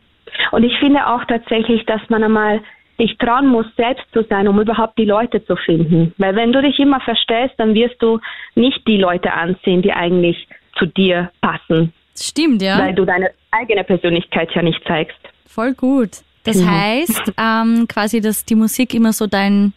Und 0.51 0.63
ich 0.63 0.77
finde 0.77 1.07
auch 1.07 1.25
tatsächlich, 1.25 1.83
dass 1.87 2.01
man 2.09 2.23
einmal 2.23 2.61
sich 2.99 3.17
trauen 3.17 3.47
muss, 3.47 3.65
selbst 3.75 4.05
zu 4.13 4.21
sein, 4.29 4.47
um 4.47 4.61
überhaupt 4.61 4.99
die 4.99 5.05
Leute 5.05 5.43
zu 5.45 5.55
finden. 5.55 6.13
Weil 6.19 6.35
wenn 6.35 6.53
du 6.53 6.61
dich 6.61 6.77
immer 6.77 6.99
verstellst, 6.99 7.55
dann 7.57 7.73
wirst 7.73 7.99
du 8.03 8.19
nicht 8.53 8.85
die 8.85 8.97
Leute 8.97 9.33
anziehen, 9.33 9.81
die 9.81 9.93
eigentlich 9.93 10.47
zu 10.77 10.85
dir 10.85 11.31
passen, 11.41 11.91
stimmt, 12.15 12.61
ja. 12.61 12.79
weil 12.79 12.93
du 12.93 13.05
deine 13.05 13.31
eigene 13.51 13.83
Persönlichkeit 13.83 14.49
ja 14.53 14.61
nicht 14.61 14.81
zeigst. 14.87 15.19
Voll 15.47 15.73
gut. 15.73 16.09
Das 16.43 16.57
Genau. 16.57 16.71
heißt 16.71 17.33
ähm, 17.37 17.87
quasi, 17.87 18.21
dass 18.21 18.45
die 18.45 18.55
Musik 18.55 18.93
immer 18.93 19.13
so 19.13 19.27
dein 19.27 19.73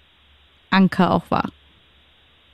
Anker 0.70 1.12
auch 1.12 1.30
war. 1.30 1.50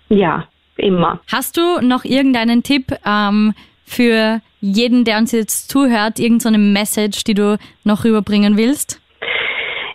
Ja, 0.09 0.49
immer. 0.77 1.21
Hast 1.31 1.57
du 1.57 1.81
noch 1.81 2.05
irgendeinen 2.05 2.63
Tipp 2.63 2.93
ähm, 3.07 3.55
für 3.85 4.41
jeden, 4.61 5.05
der 5.05 5.19
uns 5.19 5.33
jetzt 5.33 5.71
zuhört, 5.71 6.19
irgendeine 6.19 6.59
so 6.59 6.63
Message, 6.63 7.25
die 7.25 7.35
du 7.35 7.59
noch 7.85 8.05
rüberbringen 8.05 8.57
willst? 8.57 9.01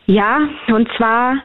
Ja, 0.08 0.39
und 0.67 0.88
zwar 0.98 1.36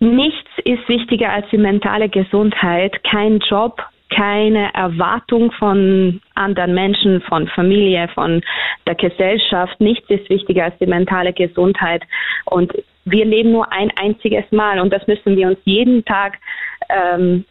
nichts 0.00 0.50
ist 0.64 0.88
wichtiger 0.88 1.30
als 1.30 1.46
die 1.50 1.58
mentale 1.58 2.08
Gesundheit. 2.08 3.02
Kein 3.04 3.38
Job, 3.38 3.80
keine 4.10 4.72
Erwartung 4.74 5.52
von 5.52 6.20
anderen 6.34 6.74
Menschen, 6.74 7.20
von 7.22 7.48
Familie, 7.48 8.08
von 8.08 8.42
der 8.86 8.94
Gesellschaft. 8.94 9.80
Nichts 9.80 10.08
ist 10.08 10.30
wichtiger 10.30 10.64
als 10.64 10.78
die 10.78 10.86
mentale 10.86 11.32
Gesundheit. 11.32 12.02
Und 12.44 12.72
wir 13.04 13.24
leben 13.24 13.52
nur 13.52 13.72
ein 13.72 13.90
einziges 13.96 14.44
Mal 14.50 14.80
und 14.80 14.92
das 14.92 15.06
müssen 15.06 15.36
wir 15.36 15.48
uns 15.48 15.58
jeden 15.64 16.04
Tag 16.04 16.38
ähm, 16.88 17.44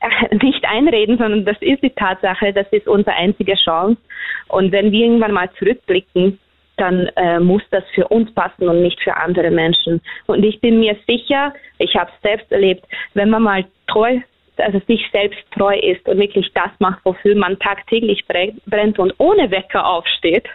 nicht 0.42 0.64
einreden, 0.64 1.18
sondern 1.18 1.44
das 1.44 1.56
ist 1.60 1.82
die 1.82 1.90
Tatsache, 1.90 2.52
das 2.52 2.66
ist 2.72 2.88
unsere 2.88 3.16
einzige 3.16 3.54
Chance. 3.54 4.00
Und 4.48 4.72
wenn 4.72 4.92
wir 4.92 5.00
irgendwann 5.00 5.32
mal 5.32 5.50
zurückblicken, 5.58 6.38
dann 6.76 7.06
äh, 7.16 7.38
muss 7.38 7.62
das 7.70 7.84
für 7.94 8.08
uns 8.08 8.32
passen 8.32 8.68
und 8.68 8.82
nicht 8.82 9.00
für 9.02 9.14
andere 9.14 9.50
Menschen. 9.50 10.00
Und 10.26 10.44
ich 10.44 10.60
bin 10.60 10.80
mir 10.80 10.96
sicher, 11.06 11.52
ich 11.78 11.94
habe 11.94 12.10
es 12.14 12.22
selbst 12.22 12.50
erlebt, 12.50 12.86
wenn 13.12 13.28
man 13.28 13.42
mal 13.42 13.64
treu, 13.86 14.18
also 14.60 14.80
sich 14.86 15.04
selbst 15.12 15.40
treu 15.56 15.76
ist 15.78 16.06
und 16.08 16.18
wirklich 16.18 16.50
das 16.54 16.70
macht, 16.78 17.00
wofür 17.04 17.34
man 17.36 17.58
tagtäglich 17.58 18.24
bre- 18.28 18.54
brennt 18.66 18.98
und 18.98 19.12
ohne 19.18 19.50
Wecker 19.50 19.86
aufsteht, 19.86 20.46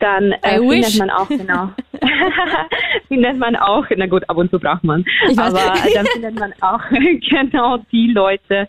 dann 0.00 0.32
äh, 0.42 0.58
findet 0.58 0.98
man 0.98 1.10
auch 1.10 1.28
genau, 1.28 1.70
findet 3.08 3.38
man 3.38 3.56
auch, 3.56 3.84
na 3.96 4.06
gut, 4.06 4.28
ab 4.28 4.36
und 4.36 4.50
zu 4.50 4.58
braucht 4.58 4.84
man, 4.84 5.04
aber 5.38 5.72
dann 5.94 6.06
findet 6.06 6.38
man 6.38 6.52
auch 6.60 6.80
genau 7.30 7.78
die 7.90 8.12
Leute, 8.12 8.68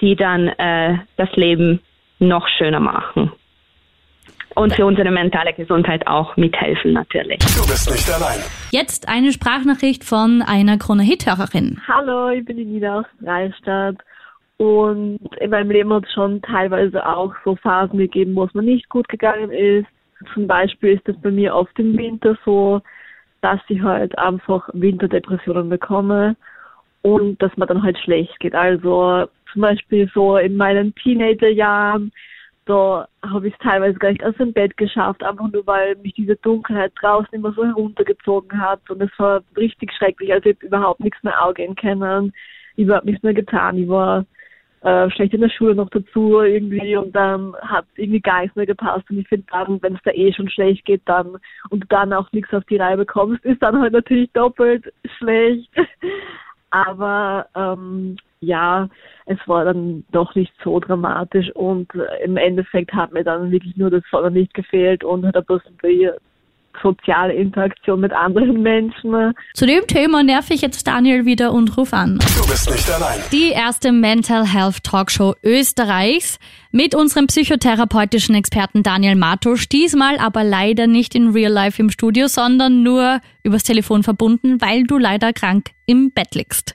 die 0.00 0.16
dann 0.16 0.48
äh, 0.48 0.98
das 1.16 1.30
Leben 1.36 1.80
noch 2.18 2.46
schöner 2.58 2.80
machen. 2.80 3.32
Und 4.54 4.72
für 4.72 4.86
unsere 4.86 5.10
mentale 5.10 5.52
Gesundheit 5.52 6.06
auch 6.06 6.36
mithelfen 6.36 6.92
natürlich. 6.92 7.38
Du 7.38 7.66
bist 7.66 7.90
nicht 7.90 8.08
allein. 8.12 8.38
Jetzt 8.70 9.08
eine 9.08 9.32
Sprachnachricht 9.32 10.04
von 10.04 10.42
einer 10.42 10.78
Krone-Hit-Hörerin. 10.78 11.80
Hallo, 11.88 12.28
ich 12.28 12.44
bin 12.44 12.56
die 12.56 12.64
Nina 12.64 13.00
aus 13.00 13.06
Freistadt 13.22 13.96
und 14.58 15.18
in 15.40 15.50
meinem 15.50 15.70
Leben 15.70 15.92
hat 15.92 16.04
es 16.04 16.12
schon 16.12 16.40
teilweise 16.42 17.04
auch 17.04 17.34
so 17.44 17.56
Phasen 17.56 17.98
gegeben, 17.98 18.36
wo 18.36 18.44
es 18.44 18.54
mir 18.54 18.62
nicht 18.62 18.88
gut 18.88 19.08
gegangen 19.08 19.50
ist 19.50 19.88
Zum 20.32 20.46
Beispiel 20.46 20.94
ist 20.94 21.08
es 21.08 21.20
bei 21.20 21.32
mir 21.32 21.54
oft 21.54 21.76
im 21.80 21.98
Winter 21.98 22.38
so, 22.44 22.80
dass 23.40 23.60
ich 23.68 23.82
halt 23.82 24.16
einfach 24.16 24.68
Winterdepressionen 24.72 25.68
bekomme 25.68 26.36
und 27.02 27.42
dass 27.42 27.56
mir 27.56 27.66
dann 27.66 27.82
halt 27.82 27.98
schlecht 27.98 28.38
geht. 28.38 28.54
Also 28.54 29.28
zum 29.52 29.62
Beispiel 29.62 30.08
so 30.14 30.36
in 30.36 30.56
meinen 30.56 30.94
Teenagerjahren, 30.94 32.12
da 32.66 33.08
habe 33.22 33.48
ich 33.48 33.54
es 33.54 33.60
teilweise 33.60 33.98
gar 33.98 34.10
nicht 34.10 34.24
aus 34.24 34.36
dem 34.36 34.52
Bett 34.52 34.76
geschafft, 34.76 35.22
einfach 35.22 35.50
nur 35.50 35.66
weil 35.66 35.96
mich 35.96 36.14
diese 36.14 36.36
Dunkelheit 36.36 36.92
draußen 37.00 37.32
immer 37.32 37.52
so 37.52 37.64
heruntergezogen 37.64 38.60
hat 38.60 38.88
und 38.90 39.02
es 39.02 39.10
war 39.18 39.42
richtig 39.56 39.92
schrecklich. 39.92 40.32
Also 40.32 40.48
ich 40.48 40.56
habe 40.56 40.66
überhaupt 40.66 41.00
nichts 41.00 41.22
mehr 41.22 41.44
Augen 41.44 41.74
können, 41.76 42.32
überhaupt 42.76 43.04
nichts 43.04 43.22
mehr 43.22 43.34
getan. 43.34 43.76
Ich 43.76 43.88
war 43.88 44.24
äh, 44.80 45.10
schlecht 45.10 45.34
in 45.34 45.40
der 45.40 45.50
Schule 45.50 45.74
noch 45.74 45.90
dazu 45.90 46.40
irgendwie 46.40 46.96
und 46.96 47.14
dann 47.14 47.54
hat 47.62 47.86
irgendwie 47.96 48.20
gar 48.20 48.42
nichts 48.42 48.56
mehr 48.56 48.66
gepasst 48.66 49.08
und 49.10 49.18
ich 49.18 49.28
finde 49.28 49.46
dann, 49.50 49.82
wenn 49.82 49.94
es 49.94 50.02
da 50.04 50.10
eh 50.12 50.32
schon 50.32 50.48
schlecht 50.48 50.84
geht 50.84 51.02
dann 51.06 51.36
und 51.70 51.84
du 51.84 51.86
dann 51.88 52.12
auch 52.12 52.30
nichts 52.32 52.52
auf 52.54 52.64
die 52.64 52.76
Reihe 52.76 52.96
bekommst, 52.96 53.44
ist 53.44 53.62
dann 53.62 53.80
halt 53.80 53.92
natürlich 53.92 54.30
doppelt 54.32 54.92
schlecht. 55.18 55.70
Aber 56.70 57.46
ähm, 57.54 58.16
ja, 58.44 58.88
es 59.26 59.38
war 59.46 59.64
dann 59.64 60.04
doch 60.12 60.34
nicht 60.34 60.52
so 60.62 60.80
dramatisch 60.80 61.50
und 61.54 61.94
äh, 61.94 62.24
im 62.24 62.36
Endeffekt 62.36 62.92
hat 62.92 63.12
mir 63.12 63.24
dann 63.24 63.50
wirklich 63.50 63.76
nur 63.76 63.90
das 63.90 64.02
Sonnenlicht 64.10 64.54
gefehlt 64.54 65.02
und 65.04 65.26
hat 65.26 65.36
ein 65.36 65.44
bisschen 65.46 65.78
die 65.82 66.10
soziale 66.82 67.32
Interaktion 67.34 68.00
mit 68.00 68.12
anderen 68.12 68.62
Menschen. 68.62 69.34
Zu 69.54 69.66
dem 69.66 69.86
Thema 69.86 70.22
nerv 70.22 70.50
ich 70.50 70.62
jetzt 70.62 70.86
Daniel 70.86 71.24
wieder 71.24 71.52
und 71.52 71.76
ruf 71.76 71.92
an. 71.92 72.18
Du 72.18 72.46
bist 72.48 72.70
nicht 72.70 72.90
allein. 72.90 73.20
Die 73.32 73.50
erste 73.50 73.92
Mental 73.92 74.46
Health 74.46 74.82
Talkshow 74.82 75.34
Österreichs 75.42 76.38
mit 76.72 76.94
unserem 76.94 77.26
psychotherapeutischen 77.26 78.34
Experten 78.34 78.82
Daniel 78.82 79.16
Matusch. 79.16 79.68
Diesmal 79.68 80.18
aber 80.18 80.44
leider 80.44 80.86
nicht 80.86 81.14
in 81.14 81.30
Real 81.30 81.52
Life 81.52 81.80
im 81.80 81.90
Studio, 81.90 82.26
sondern 82.26 82.82
nur 82.82 83.20
übers 83.42 83.62
Telefon 83.62 84.02
verbunden, 84.02 84.60
weil 84.60 84.84
du 84.84 84.98
leider 84.98 85.32
krank 85.32 85.70
im 85.86 86.10
Bett 86.12 86.34
liegst. 86.34 86.74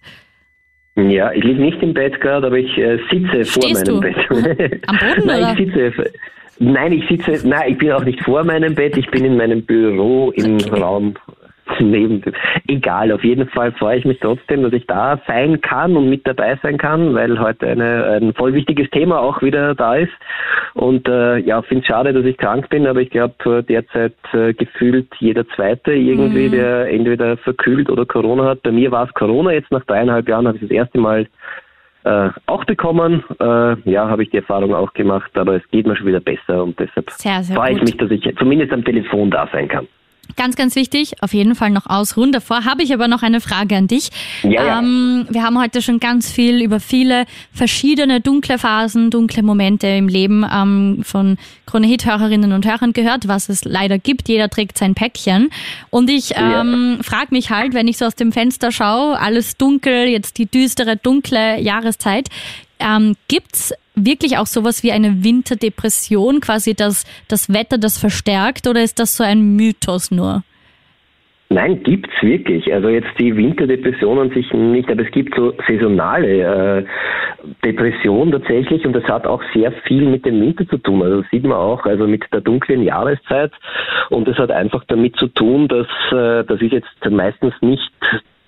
Ja, 1.07 1.31
ich 1.31 1.43
liege 1.43 1.61
nicht 1.61 1.81
im 1.81 1.93
Bett 1.93 2.19
gerade, 2.19 2.47
aber 2.47 2.57
ich 2.57 2.77
äh, 2.77 2.97
sitze 3.09 3.45
vor 3.45 3.63
Stehst 3.63 3.87
meinem 3.87 4.01
du? 4.01 4.01
Bett. 4.01 4.81
Am 4.87 4.97
Boden, 4.97 5.21
nein, 5.25 5.39
oder? 5.43 5.51
ich 5.53 5.73
sitze. 5.73 6.11
Nein, 6.59 6.91
ich 6.91 7.07
sitze. 7.07 7.47
Nein, 7.47 7.71
ich 7.71 7.77
bin 7.77 7.91
auch 7.91 8.03
nicht 8.03 8.21
vor 8.23 8.43
meinem 8.43 8.75
Bett. 8.75 8.97
Ich 8.97 9.09
bin 9.11 9.23
in 9.23 9.37
meinem 9.37 9.63
Büro 9.63 10.31
im 10.31 10.57
Raum 10.73 11.13
neben. 11.79 12.21
dem- 12.21 12.33
Egal, 12.67 13.11
auf 13.11 13.23
jeden 13.23 13.47
Fall 13.49 13.71
freue 13.73 13.97
ich 13.97 14.05
mich 14.05 14.19
trotzdem, 14.19 14.63
dass 14.63 14.73
ich 14.73 14.85
da 14.87 15.19
sein 15.27 15.61
kann 15.61 15.95
und 15.97 16.09
mit 16.09 16.25
dabei 16.27 16.57
sein 16.61 16.77
kann, 16.77 17.13
weil 17.15 17.39
heute 17.39 17.67
eine, 17.67 18.05
ein 18.21 18.33
voll 18.33 18.53
wichtiges 18.53 18.89
Thema 18.91 19.19
auch 19.19 19.41
wieder 19.41 19.75
da 19.75 19.95
ist. 19.95 20.11
Und 20.73 21.07
äh, 21.07 21.37
ja, 21.37 21.61
finde 21.61 21.81
es 21.81 21.87
schade, 21.87 22.13
dass 22.13 22.25
ich 22.25 22.37
krank 22.37 22.69
bin, 22.69 22.85
aber 22.87 23.01
ich 23.01 23.09
glaube 23.09 23.63
derzeit 23.67 24.13
äh, 24.33 24.53
gefühlt 24.53 25.07
jeder 25.19 25.47
Zweite 25.49 25.93
irgendwie, 25.93 26.49
der 26.49 26.89
entweder 26.91 27.37
verkühlt 27.37 27.89
oder 27.89 28.05
Corona 28.05 28.45
hat. 28.45 28.61
Bei 28.63 28.71
mir 28.71 28.91
war 28.91 29.05
es 29.05 29.13
Corona. 29.13 29.51
Jetzt 29.51 29.71
nach 29.71 29.83
dreieinhalb 29.85 30.27
Jahren 30.29 30.47
habe 30.47 30.57
ich 30.57 30.61
das 30.63 30.71
erste 30.71 30.99
Mal 30.99 31.27
äh, 32.05 32.29
auch 32.45 32.63
bekommen. 32.65 33.23
Äh, 33.39 33.89
ja, 33.89 34.07
habe 34.09 34.23
ich 34.23 34.29
die 34.29 34.37
Erfahrung 34.37 34.73
auch 34.73 34.93
gemacht, 34.93 35.31
aber 35.37 35.55
es 35.55 35.67
geht 35.69 35.85
mir 35.85 35.95
schon 35.95 36.07
wieder 36.07 36.21
besser 36.21 36.63
und 36.63 36.79
deshalb 36.79 37.09
Sehr, 37.11 37.43
sehr 37.43 37.55
freue 37.55 37.73
ich 37.73 37.81
mich, 37.81 37.97
dass 37.97 38.09
ich 38.11 38.23
zumindest 38.37 38.71
am 38.71 38.83
Telefon 38.85 39.31
da 39.31 39.47
sein 39.51 39.67
kann. 39.67 39.87
Ganz, 40.35 40.55
ganz 40.55 40.75
wichtig, 40.75 41.21
auf 41.21 41.33
jeden 41.33 41.53
Fall 41.55 41.69
noch 41.69 41.85
ausruhen. 41.87 42.31
Davor 42.31 42.63
habe 42.63 42.81
ich 42.83 42.93
aber 42.93 43.07
noch 43.07 43.23
eine 43.23 43.41
Frage 43.41 43.75
an 43.75 43.87
dich. 43.87 44.09
Ja, 44.43 44.63
ja. 44.65 44.79
Ähm, 44.79 45.27
wir 45.29 45.43
haben 45.43 45.59
heute 45.59 45.81
schon 45.81 45.99
ganz 45.99 46.31
viel 46.31 46.61
über 46.61 46.79
viele 46.79 47.25
verschiedene 47.51 48.21
dunkle 48.21 48.57
Phasen, 48.57 49.09
dunkle 49.09 49.43
Momente 49.43 49.87
im 49.87 50.07
Leben 50.07 50.45
ähm, 50.49 51.01
von 51.03 51.37
Krone-Hit-Hörerinnen 51.65 52.53
und 52.53 52.65
Hörern 52.65 52.93
gehört, 52.93 53.27
was 53.27 53.49
es 53.49 53.65
leider 53.65 53.97
gibt. 53.99 54.29
Jeder 54.29 54.49
trägt 54.49 54.77
sein 54.77 54.95
Päckchen. 54.95 55.49
Und 55.89 56.09
ich 56.09 56.29
Ja. 56.29 56.61
ähm, 56.61 56.99
frage 57.01 57.27
mich 57.31 57.49
halt, 57.49 57.73
wenn 57.73 57.87
ich 57.87 57.97
so 57.97 58.05
aus 58.05 58.15
dem 58.15 58.31
Fenster 58.31 58.71
schaue, 58.71 59.19
alles 59.19 59.57
dunkel, 59.57 60.07
jetzt 60.07 60.37
die 60.37 60.45
düstere, 60.45 60.95
dunkle 60.95 61.59
Jahreszeit, 61.59 62.29
ähm, 62.79 63.15
gibt's 63.27 63.73
wirklich 63.95 64.37
auch 64.37 64.45
sowas 64.45 64.83
wie 64.83 64.91
eine 64.91 65.23
Winterdepression, 65.23 66.39
quasi 66.39 66.73
das, 66.73 67.05
das 67.27 67.51
Wetter, 67.51 67.77
das 67.77 67.97
verstärkt, 67.97 68.67
oder 68.67 68.81
ist 68.81 68.99
das 68.99 69.17
so 69.17 69.23
ein 69.23 69.55
Mythos 69.55 70.11
nur? 70.11 70.43
Nein, 71.51 71.81
gibt's 71.81 72.13
wirklich. 72.21 72.71
Also 72.71 72.89
jetzt 72.89 73.09
die 73.17 73.35
Winterdepression 73.35 74.19
an 74.19 74.29
sich 74.29 74.53
nicht, 74.53 74.89
aber 74.91 75.01
es 75.01 75.11
gibt 75.11 75.33
so 75.35 75.53
saisonale 75.67 76.83
äh, 76.83 76.85
Depression 77.65 78.31
tatsächlich 78.31 78.85
und 78.85 78.93
das 78.93 79.03
hat 79.05 79.25
auch 79.25 79.41
sehr 79.53 79.71
viel 79.87 80.05
mit 80.05 80.25
dem 80.25 80.39
Winter 80.39 80.67
zu 80.67 80.77
tun. 80.77 81.01
Also 81.01 81.21
das 81.21 81.31
sieht 81.31 81.43
man 81.43 81.57
auch, 81.57 81.85
also 81.85 82.05
mit 82.05 82.23
der 82.31 82.41
dunklen 82.41 82.83
Jahreszeit 82.83 83.51
und 84.11 84.27
das 84.27 84.37
hat 84.37 84.51
einfach 84.51 84.83
damit 84.87 85.15
zu 85.15 85.25
tun, 85.25 85.67
dass 85.67 85.87
äh, 86.11 86.43
das 86.45 86.61
ist 86.61 86.71
jetzt 86.71 87.09
meistens 87.09 87.55
nicht 87.61 87.91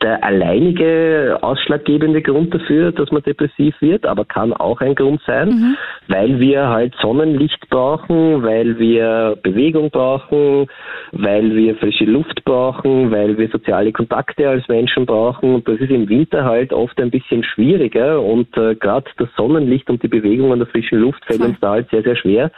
der 0.01 0.23
alleinige 0.23 1.37
ausschlaggebende 1.41 2.21
Grund 2.21 2.53
dafür, 2.53 2.91
dass 2.91 3.11
man 3.11 3.23
depressiv 3.23 3.75
wird, 3.81 4.05
aber 4.05 4.25
kann 4.25 4.53
auch 4.53 4.81
ein 4.81 4.95
Grund 4.95 5.21
sein, 5.25 5.77
weil 6.07 6.39
wir 6.39 6.67
halt 6.69 6.95
Sonnenlicht 7.01 7.69
brauchen, 7.69 8.43
weil 8.43 8.79
wir 8.79 9.37
Bewegung 9.43 9.89
brauchen, 9.89 10.67
weil 11.11 11.55
wir 11.55 11.75
frische 11.75 12.05
Luft 12.05 12.43
brauchen, 12.45 13.11
weil 13.11 13.37
wir 13.37 13.49
soziale 13.49 13.91
Kontakte 13.91 14.49
als 14.49 14.67
Menschen 14.67 15.05
brauchen. 15.05 15.55
Und 15.55 15.67
das 15.67 15.79
ist 15.79 15.91
im 15.91 16.09
Winter 16.09 16.43
halt 16.43 16.73
oft 16.73 16.99
ein 16.99 17.11
bisschen 17.11 17.43
schwieriger 17.43 18.21
und 18.21 18.55
äh, 18.57 18.75
gerade 18.75 19.09
das 19.17 19.29
Sonnenlicht 19.35 19.89
und 19.89 20.03
die 20.03 20.07
Bewegung 20.07 20.51
an 20.51 20.59
der 20.59 20.67
frischen 20.67 20.99
Luft 20.99 21.23
fällt 21.25 21.41
uns 21.41 21.59
da 21.59 21.71
halt 21.71 21.89
sehr, 21.89 22.03
sehr 22.03 22.15
schwer. 22.15 22.51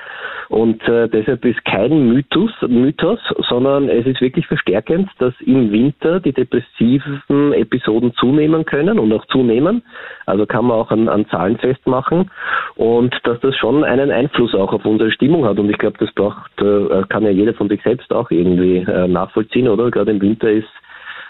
Und 0.49 0.81
äh, 0.87 1.07
deshalb 1.09 1.43
ist 1.45 1.63
kein 1.65 2.07
Mythos, 2.07 2.51
Mythos, 2.67 3.19
sondern 3.49 3.89
es 3.89 4.05
ist 4.05 4.21
wirklich 4.21 4.47
verstärkend, 4.47 5.09
dass 5.19 5.33
im 5.41 5.71
Winter 5.71 6.19
die 6.19 6.33
depressiven 6.33 7.21
Episoden 7.53 8.13
zunehmen 8.15 8.65
können 8.65 8.99
und 8.99 9.11
auch 9.13 9.25
zunehmen. 9.25 9.83
Also 10.25 10.45
kann 10.45 10.65
man 10.65 10.77
auch 10.77 10.91
an, 10.91 11.09
an 11.09 11.27
Zahlen 11.27 11.57
festmachen 11.57 12.29
und 12.75 13.15
dass 13.23 13.39
das 13.41 13.55
schon 13.55 13.83
einen 13.83 14.11
Einfluss 14.11 14.53
auch 14.55 14.73
auf 14.73 14.85
unsere 14.85 15.11
Stimmung 15.11 15.45
hat. 15.45 15.59
Und 15.59 15.69
ich 15.69 15.77
glaube, 15.77 15.97
das 15.99 16.11
braucht, 16.13 16.51
äh, 16.61 17.03
kann 17.09 17.23
ja 17.23 17.29
jeder 17.29 17.53
von 17.53 17.69
sich 17.69 17.81
selbst 17.83 18.11
auch 18.13 18.31
irgendwie 18.31 18.77
äh, 18.77 19.07
nachvollziehen, 19.07 19.67
oder? 19.67 19.91
Gerade 19.91 20.11
im 20.11 20.21
Winter 20.21 20.49
ist 20.49 20.69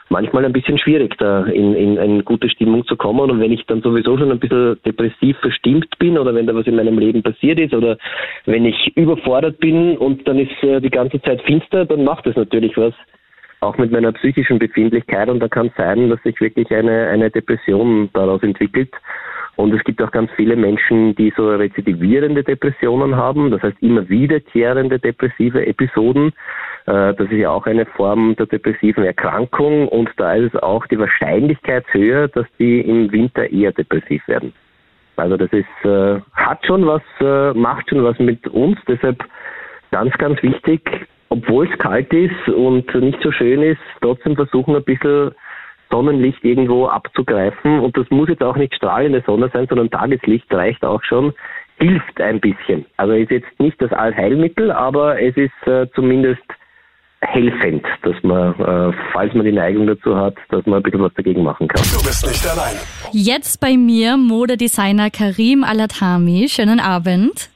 manchmal 0.10 0.46
ein 0.46 0.54
bisschen 0.54 0.78
schwierig, 0.78 1.18
da 1.18 1.44
in, 1.46 1.74
in 1.74 1.98
eine 1.98 2.24
gute 2.24 2.50
Stimmung 2.50 2.86
zu 2.86 2.96
kommen. 2.96 3.32
Und 3.32 3.40
wenn 3.40 3.52
ich 3.52 3.66
dann 3.66 3.82
sowieso 3.82 4.18
schon 4.18 4.32
ein 4.32 4.40
bisschen 4.40 4.78
depressiv 4.86 5.38
verstimmt 5.40 5.98
bin 6.00 6.18
oder 6.18 6.34
wenn 6.36 6.48
da 6.48 6.56
was 6.56 6.68
in 6.68 6.76
meinem 6.76 7.00
Leben 7.00 7.24
passiert 7.24 7.60
ist 7.60 7.74
oder 7.74 7.98
wenn 8.46 8.66
ich 8.66 8.96
überfordert 8.96 9.60
bin 9.60 9.98
und 9.98 10.28
dann 10.28 10.40
ist 10.40 10.64
äh, 10.64 10.80
die 10.80 10.90
ganze 10.90 11.22
Zeit 11.22 11.42
finster, 11.42 11.86
dann 11.86 12.04
macht 12.04 12.26
das 12.26 12.36
natürlich 12.36 12.78
was 12.78 12.94
auch 13.64 13.78
mit 13.78 13.92
meiner 13.92 14.12
psychischen 14.12 14.60
Befindlichkeit 14.60 15.30
und 15.30 15.40
da 15.40 15.48
kann 15.48 15.68
es 15.68 15.76
sein, 15.76 16.10
dass 16.10 16.22
sich 16.24 16.40
wirklich 16.42 16.70
eine, 16.72 17.08
eine 17.08 17.32
Depression 17.32 18.10
daraus 18.14 18.44
entwickelt. 18.44 18.94
Und 19.56 19.72
es 19.74 19.84
gibt 19.84 20.02
auch 20.02 20.12
ganz 20.12 20.32
viele 20.36 20.56
Menschen, 20.56 21.16
die 21.16 21.32
so 21.38 21.48
rezidivierende 21.48 22.44
Depressionen 22.44 23.16
haben, 23.16 23.52
das 23.52 23.62
heißt 23.62 23.78
immer 23.82 24.10
wiederkehrende 24.10 24.98
depressive 24.98 25.66
Episoden. 25.66 26.34
Äh, 26.88 27.14
Das 27.14 27.30
ist 27.30 27.34
ja 27.38 27.52
auch 27.52 27.68
eine 27.68 27.86
Form 27.86 28.36
der 28.36 28.48
depressiven 28.48 29.04
Erkrankung 29.04 29.88
und 29.88 30.10
da 30.18 30.34
ist 30.34 30.56
es 30.56 30.64
auch 30.64 30.88
die 30.88 30.98
Wahrscheinlichkeit 30.98 31.86
höher, 31.92 32.28
dass 32.30 32.48
die 32.58 32.82
im 32.82 33.12
Winter 33.12 33.52
eher 33.52 33.72
depressiv 33.72 34.28
werden. 34.28 34.54
Also 35.18 35.38
das 35.38 35.54
ist, 35.54 35.86
äh, 35.86 36.20
hat 36.34 36.66
schon 36.66 36.88
was, 36.88 37.04
äh, 37.22 37.54
macht 37.54 37.90
schon 37.90 38.04
was 38.04 38.18
mit 38.18 38.48
uns, 38.48 38.80
deshalb 38.88 39.24
ganz, 39.92 40.18
ganz 40.18 40.42
wichtig, 40.42 40.82
obwohl 41.30 41.68
es 41.68 41.78
kalt 41.80 42.14
ist 42.14 42.48
und 42.48 42.94
nicht 42.96 43.20
so 43.22 43.32
schön 43.32 43.62
ist, 43.62 43.82
trotzdem 44.02 44.36
versuchen 44.36 44.76
ein 44.76 44.84
bisschen 44.84 45.32
Sonnenlicht 45.90 46.44
irgendwo 46.44 46.88
abzugreifen. 46.88 47.80
Und 47.80 47.96
das 47.98 48.10
muss 48.10 48.30
jetzt 48.30 48.44
auch 48.44 48.56
nicht 48.56 48.74
strahlende 48.76 49.24
Sonne 49.26 49.50
sein, 49.54 49.68
sondern 49.68 49.92
Tageslicht 49.92 50.52
reicht 50.54 50.84
auch 50.84 51.04
schon. 51.04 51.34
Hilft 51.78 52.20
ein 52.22 52.40
bisschen. 52.40 52.86
Also 52.98 53.14
ist 53.14 53.32
jetzt 53.32 53.60
nicht 53.60 53.82
das 53.82 53.92
Allheilmittel, 53.92 54.72
aber 54.72 55.22
es 55.22 55.36
ist 55.38 55.68
äh, 55.68 55.88
zumindest 55.94 56.44
helfend, 57.22 57.86
dass 58.02 58.16
man, 58.24 58.54
äh, 58.60 58.96
falls 59.12 59.34
man 59.34 59.46
die 59.46 59.52
Neigung 59.52 59.88
dazu 59.88 60.16
hat, 60.16 60.36
dass 60.50 60.66
man 60.66 60.78
ein 60.78 60.84
bisschen 60.84 61.02
was 61.02 61.14
dagegen 61.14 61.44
machen 61.44 61.68
kann. 61.68 61.82
Du 61.84 62.04
bist 62.04 62.26
nicht 62.28 62.46
allein. 62.48 62.76
Jetzt 63.12 63.60
bei 63.62 63.78
mir 63.78 64.18
Modedesigner 64.18 65.10
Karim 65.10 65.64
Alatami. 65.64 66.48
Schönen 66.50 66.80
Abend. 66.80 67.50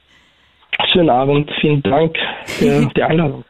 Schönen 0.92 1.10
Abend, 1.10 1.50
vielen 1.60 1.82
Dank 1.82 2.16
für 2.46 2.88
die 2.96 3.02
Einladung. 3.02 3.44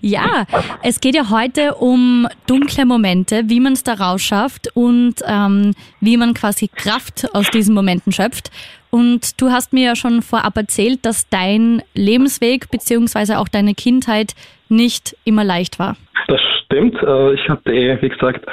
Ja, 0.00 0.46
es 0.82 1.00
geht 1.00 1.14
ja 1.14 1.30
heute 1.30 1.74
um 1.74 2.26
dunkle 2.46 2.86
Momente, 2.86 3.42
wie 3.46 3.60
man 3.60 3.74
es 3.74 3.82
da 3.82 3.94
rausschafft 3.94 4.68
und 4.74 5.16
ähm, 5.26 5.74
wie 6.00 6.16
man 6.16 6.34
quasi 6.34 6.68
Kraft 6.68 7.28
aus 7.34 7.50
diesen 7.50 7.74
Momenten 7.74 8.12
schöpft. 8.12 8.50
Und 8.90 9.40
du 9.40 9.50
hast 9.50 9.72
mir 9.72 9.84
ja 9.84 9.96
schon 9.96 10.22
vorab 10.22 10.56
erzählt, 10.56 11.04
dass 11.04 11.28
dein 11.28 11.82
Lebensweg 11.94 12.70
beziehungsweise 12.70 13.38
auch 13.38 13.48
deine 13.48 13.74
Kindheit 13.74 14.34
nicht 14.68 15.16
immer 15.24 15.44
leicht 15.44 15.78
war. 15.78 15.96
Das 16.26 16.40
stimmt. 16.64 16.96
äh, 17.02 17.34
Ich 17.34 17.48
hatte 17.48 17.72
eh, 17.72 18.00
wie 18.02 18.08
gesagt, 18.08 18.46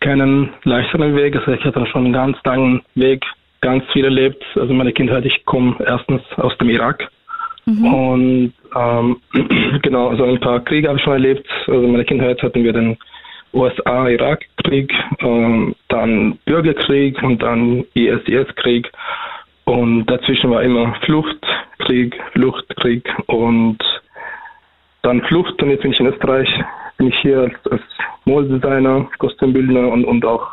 keinen 0.00 0.50
leichteren 0.64 1.16
Weg. 1.16 1.36
Also 1.36 1.52
ich 1.52 1.64
hatte 1.64 1.84
schon 1.86 2.04
einen 2.04 2.12
ganz 2.12 2.36
langen 2.44 2.82
Weg, 2.94 3.24
ganz 3.60 3.84
viel 3.92 4.04
erlebt. 4.04 4.42
Also 4.56 4.72
meine 4.72 4.92
Kindheit, 4.92 5.24
ich 5.24 5.44
komme 5.44 5.76
erstens 5.84 6.22
aus 6.36 6.56
dem 6.58 6.70
Irak 6.70 7.10
und 7.66 8.54
Ähm, 8.78 9.20
genau, 9.82 10.08
also 10.08 10.24
ein 10.24 10.40
paar 10.40 10.60
Kriege 10.60 10.88
habe 10.88 10.98
ich 10.98 11.04
schon 11.04 11.14
erlebt. 11.14 11.46
Also 11.66 11.82
in 11.82 11.92
meiner 11.92 12.04
Kindheit 12.04 12.42
hatten 12.42 12.62
wir 12.62 12.72
den 12.72 12.96
USA-Irak-Krieg, 13.52 14.92
ähm, 15.20 15.74
dann 15.88 16.38
Bürgerkrieg 16.44 17.20
und 17.22 17.42
dann 17.42 17.84
IS-IS-Krieg. 17.94 18.90
Und 19.64 20.06
dazwischen 20.06 20.50
war 20.50 20.62
immer 20.62 20.94
Fluchtkrieg, 21.04 22.18
Fluchtkrieg 22.32 23.08
und 23.26 23.78
dann 25.02 25.22
Flucht. 25.22 25.60
Und 25.62 25.70
jetzt 25.70 25.82
bin 25.82 25.92
ich 25.92 26.00
in 26.00 26.06
Österreich, 26.06 26.48
bin 26.98 27.08
ich 27.08 27.18
hier 27.20 27.40
als, 27.40 27.54
als 27.70 27.82
Modedesigner, 28.24 29.08
Kostümbildner 29.18 29.88
und, 29.88 30.04
und 30.04 30.24
auch 30.24 30.46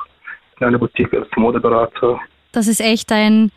in 0.59 0.67
einer 0.67 0.79
Boutique 0.79 1.13
als 1.13 1.27
Modeberater. 1.35 2.19
Das 2.51 2.67
ist 2.67 2.79
echt 2.79 3.11
ein 3.11 3.51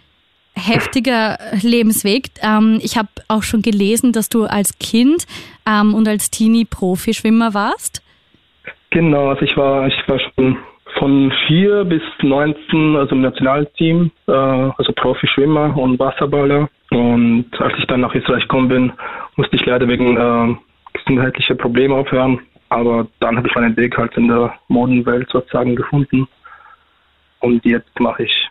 heftiger 0.59 1.38
Lebensweg. 1.62 2.30
Ähm, 2.42 2.78
ich 2.82 2.96
habe 2.96 3.09
auch 3.28 3.42
schon 3.42 3.62
gelesen, 3.62 4.12
dass 4.12 4.28
du 4.28 4.44
als 4.44 4.78
Kind 4.78 5.26
ähm, 5.66 5.94
und 5.94 6.09
als 6.09 6.30
Teenie 6.30 6.64
Profischwimmer 6.64 7.54
warst. 7.54 8.02
Genau, 8.90 9.28
also 9.28 9.42
ich 9.42 9.56
war, 9.56 9.86
ich 9.86 10.09
war 10.09 10.18
schon 10.18 10.56
von 10.98 11.32
vier 11.46 11.84
bis 11.84 12.02
19, 12.22 12.96
also 12.96 13.14
im 13.14 13.20
Nationalteam, 13.20 14.11
äh, 14.26 14.32
also 14.32 14.92
Profischwimmer 14.94 15.76
und 15.76 15.98
Wasserballer. 15.98 16.68
Und 16.90 17.46
als 17.59 17.74
ich 17.78 17.86
dann 17.86 18.00
nach 18.00 18.14
Österreich 18.14 18.42
gekommen 18.42 18.68
bin, 18.68 18.92
musste 19.36 19.56
ich 19.56 19.64
leider 19.66 19.86
wegen 19.88 20.16
äh, 20.16 20.56
gesundheitlicher 20.94 21.54
Probleme 21.54 21.94
aufhören. 21.94 22.40
Aber 22.70 23.06
dann 23.20 23.36
habe 23.36 23.48
ich 23.48 23.54
meinen 23.54 23.76
Weg 23.76 23.96
halt 23.96 24.16
in 24.16 24.28
der 24.28 24.54
Modenwelt 24.68 25.28
sozusagen 25.30 25.76
gefunden. 25.76 26.26
Und 27.40 27.64
jetzt 27.64 28.00
mache 28.00 28.24
ich 28.24 28.48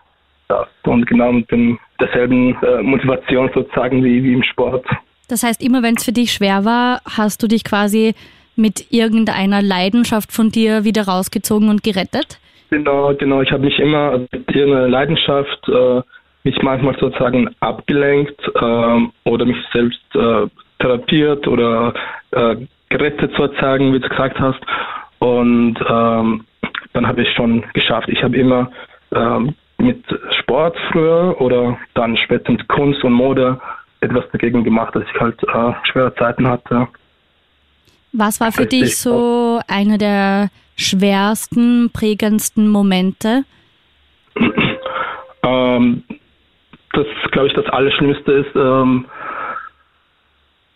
das. 0.47 0.67
Und 0.83 1.05
genau 1.07 1.31
mit 1.31 1.49
dem, 1.51 1.79
derselben 1.99 2.55
äh, 2.61 2.81
Motivation 2.81 3.49
sozusagen 3.53 4.03
wie, 4.03 4.23
wie 4.23 4.33
im 4.33 4.43
Sport. 4.43 4.85
Das 5.27 5.43
heißt, 5.43 5.61
immer 5.61 5.83
wenn 5.83 5.95
es 5.95 6.05
für 6.05 6.13
dich 6.13 6.31
schwer 6.31 6.63
war, 6.63 7.01
hast 7.05 7.43
du 7.43 7.47
dich 7.47 7.63
quasi 7.63 8.15
mit 8.55 8.91
irgendeiner 8.91 9.61
Leidenschaft 9.61 10.31
von 10.31 10.49
dir 10.49 10.83
wieder 10.83 11.05
rausgezogen 11.07 11.69
und 11.69 11.83
gerettet? 11.83 12.39
Genau, 12.69 13.13
genau. 13.15 13.41
Ich 13.41 13.51
habe 13.51 13.63
mich 13.63 13.77
immer 13.79 14.19
mit 14.19 14.55
irgendeiner 14.55 14.87
Leidenschaft 14.87 15.69
äh, 15.69 16.01
mich 16.43 16.61
manchmal 16.61 16.97
sozusagen 16.99 17.49
abgelenkt 17.59 18.39
äh, 18.55 19.29
oder 19.29 19.45
mich 19.45 19.57
selbst 19.73 20.01
äh, 20.15 20.47
therapiert 20.79 21.47
oder 21.47 21.93
äh, 22.31 22.55
gerettet 22.89 23.31
sozusagen, 23.37 23.93
wie 23.93 23.99
du 23.99 24.09
gesagt 24.09 24.39
hast. 24.39 24.59
Und 25.19 25.77
ähm, 25.89 26.45
dann 26.93 27.07
habe 27.07 27.21
ich 27.21 27.29
schon 27.35 27.63
geschafft. 27.73 28.09
Ich 28.09 28.23
habe 28.23 28.37
immer 28.37 28.71
ähm, 29.13 29.55
mit 29.77 30.03
Sport 30.39 30.75
früher 30.91 31.39
oder 31.39 31.77
dann 31.93 32.17
später 32.17 32.51
mit 32.51 32.67
Kunst 32.67 33.03
und 33.03 33.13
Mode 33.13 33.59
etwas 34.01 34.25
dagegen 34.31 34.63
gemacht, 34.63 34.95
dass 34.95 35.03
ich 35.03 35.19
halt 35.19 35.41
äh, 35.43 35.73
schwere 35.91 36.13
Zeiten 36.15 36.47
hatte. 36.47 36.87
Was 38.13 38.39
war 38.39 38.51
für 38.51 38.61
Richtig. 38.61 38.81
dich 38.81 38.97
so 38.97 39.59
einer 39.67 39.97
der 39.97 40.49
schwersten, 40.75 41.89
prägendsten 41.91 42.67
Momente? 42.69 43.43
Ähm, 45.43 46.03
das, 46.91 47.05
glaube 47.31 47.47
ich, 47.47 47.53
das 47.53 47.67
Allerschlimmste 47.67 48.31
ist, 48.31 48.55
ähm, 48.55 49.05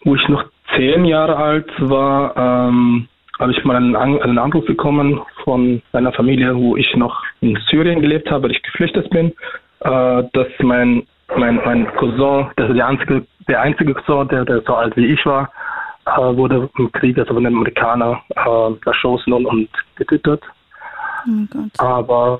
wo 0.03 0.15
ich 0.15 0.27
noch 0.29 0.45
zehn 0.75 1.03
Jahre 1.03 1.35
alt 1.35 1.69
war, 1.79 2.37
ähm, 2.69 3.07
habe 3.41 3.51
ich 3.51 3.65
mal 3.65 3.75
einen, 3.75 3.95
einen, 3.95 4.37
Anruf 4.37 4.65
bekommen 4.65 5.19
von 5.43 5.81
einer 5.93 6.13
Familie, 6.13 6.55
wo 6.55 6.77
ich 6.77 6.95
noch 6.95 7.21
in 7.41 7.57
Syrien 7.67 7.99
gelebt 7.99 8.29
habe, 8.29 8.43
weil 8.43 8.51
ich 8.51 8.61
geflüchtet 8.61 9.09
bin, 9.09 9.33
äh, 9.79 10.23
dass 10.33 10.47
mein, 10.59 11.07
mein, 11.35 11.59
mein 11.65 11.91
Cousin, 11.95 12.51
das 12.55 12.69
ist 12.69 12.77
der 12.77 12.87
einzige, 12.87 13.25
der 13.47 13.61
einzige 13.61 13.95
Cousin, 13.95 14.27
der, 14.27 14.45
der 14.45 14.61
so 14.61 14.75
alt 14.75 14.95
wie 14.95 15.07
ich 15.07 15.25
war, 15.25 15.51
äh, 16.05 16.37
wurde 16.37 16.69
im 16.77 16.91
Krieg, 16.91 17.17
also 17.17 17.33
von 17.33 17.43
den 17.43 17.55
Amerikanern, 17.55 18.19
äh, 18.35 18.87
erschossen 18.87 19.33
und, 19.33 19.45
und 19.47 19.69
getötet. 19.95 20.43
Oh 21.27 21.83
Aber 21.83 22.39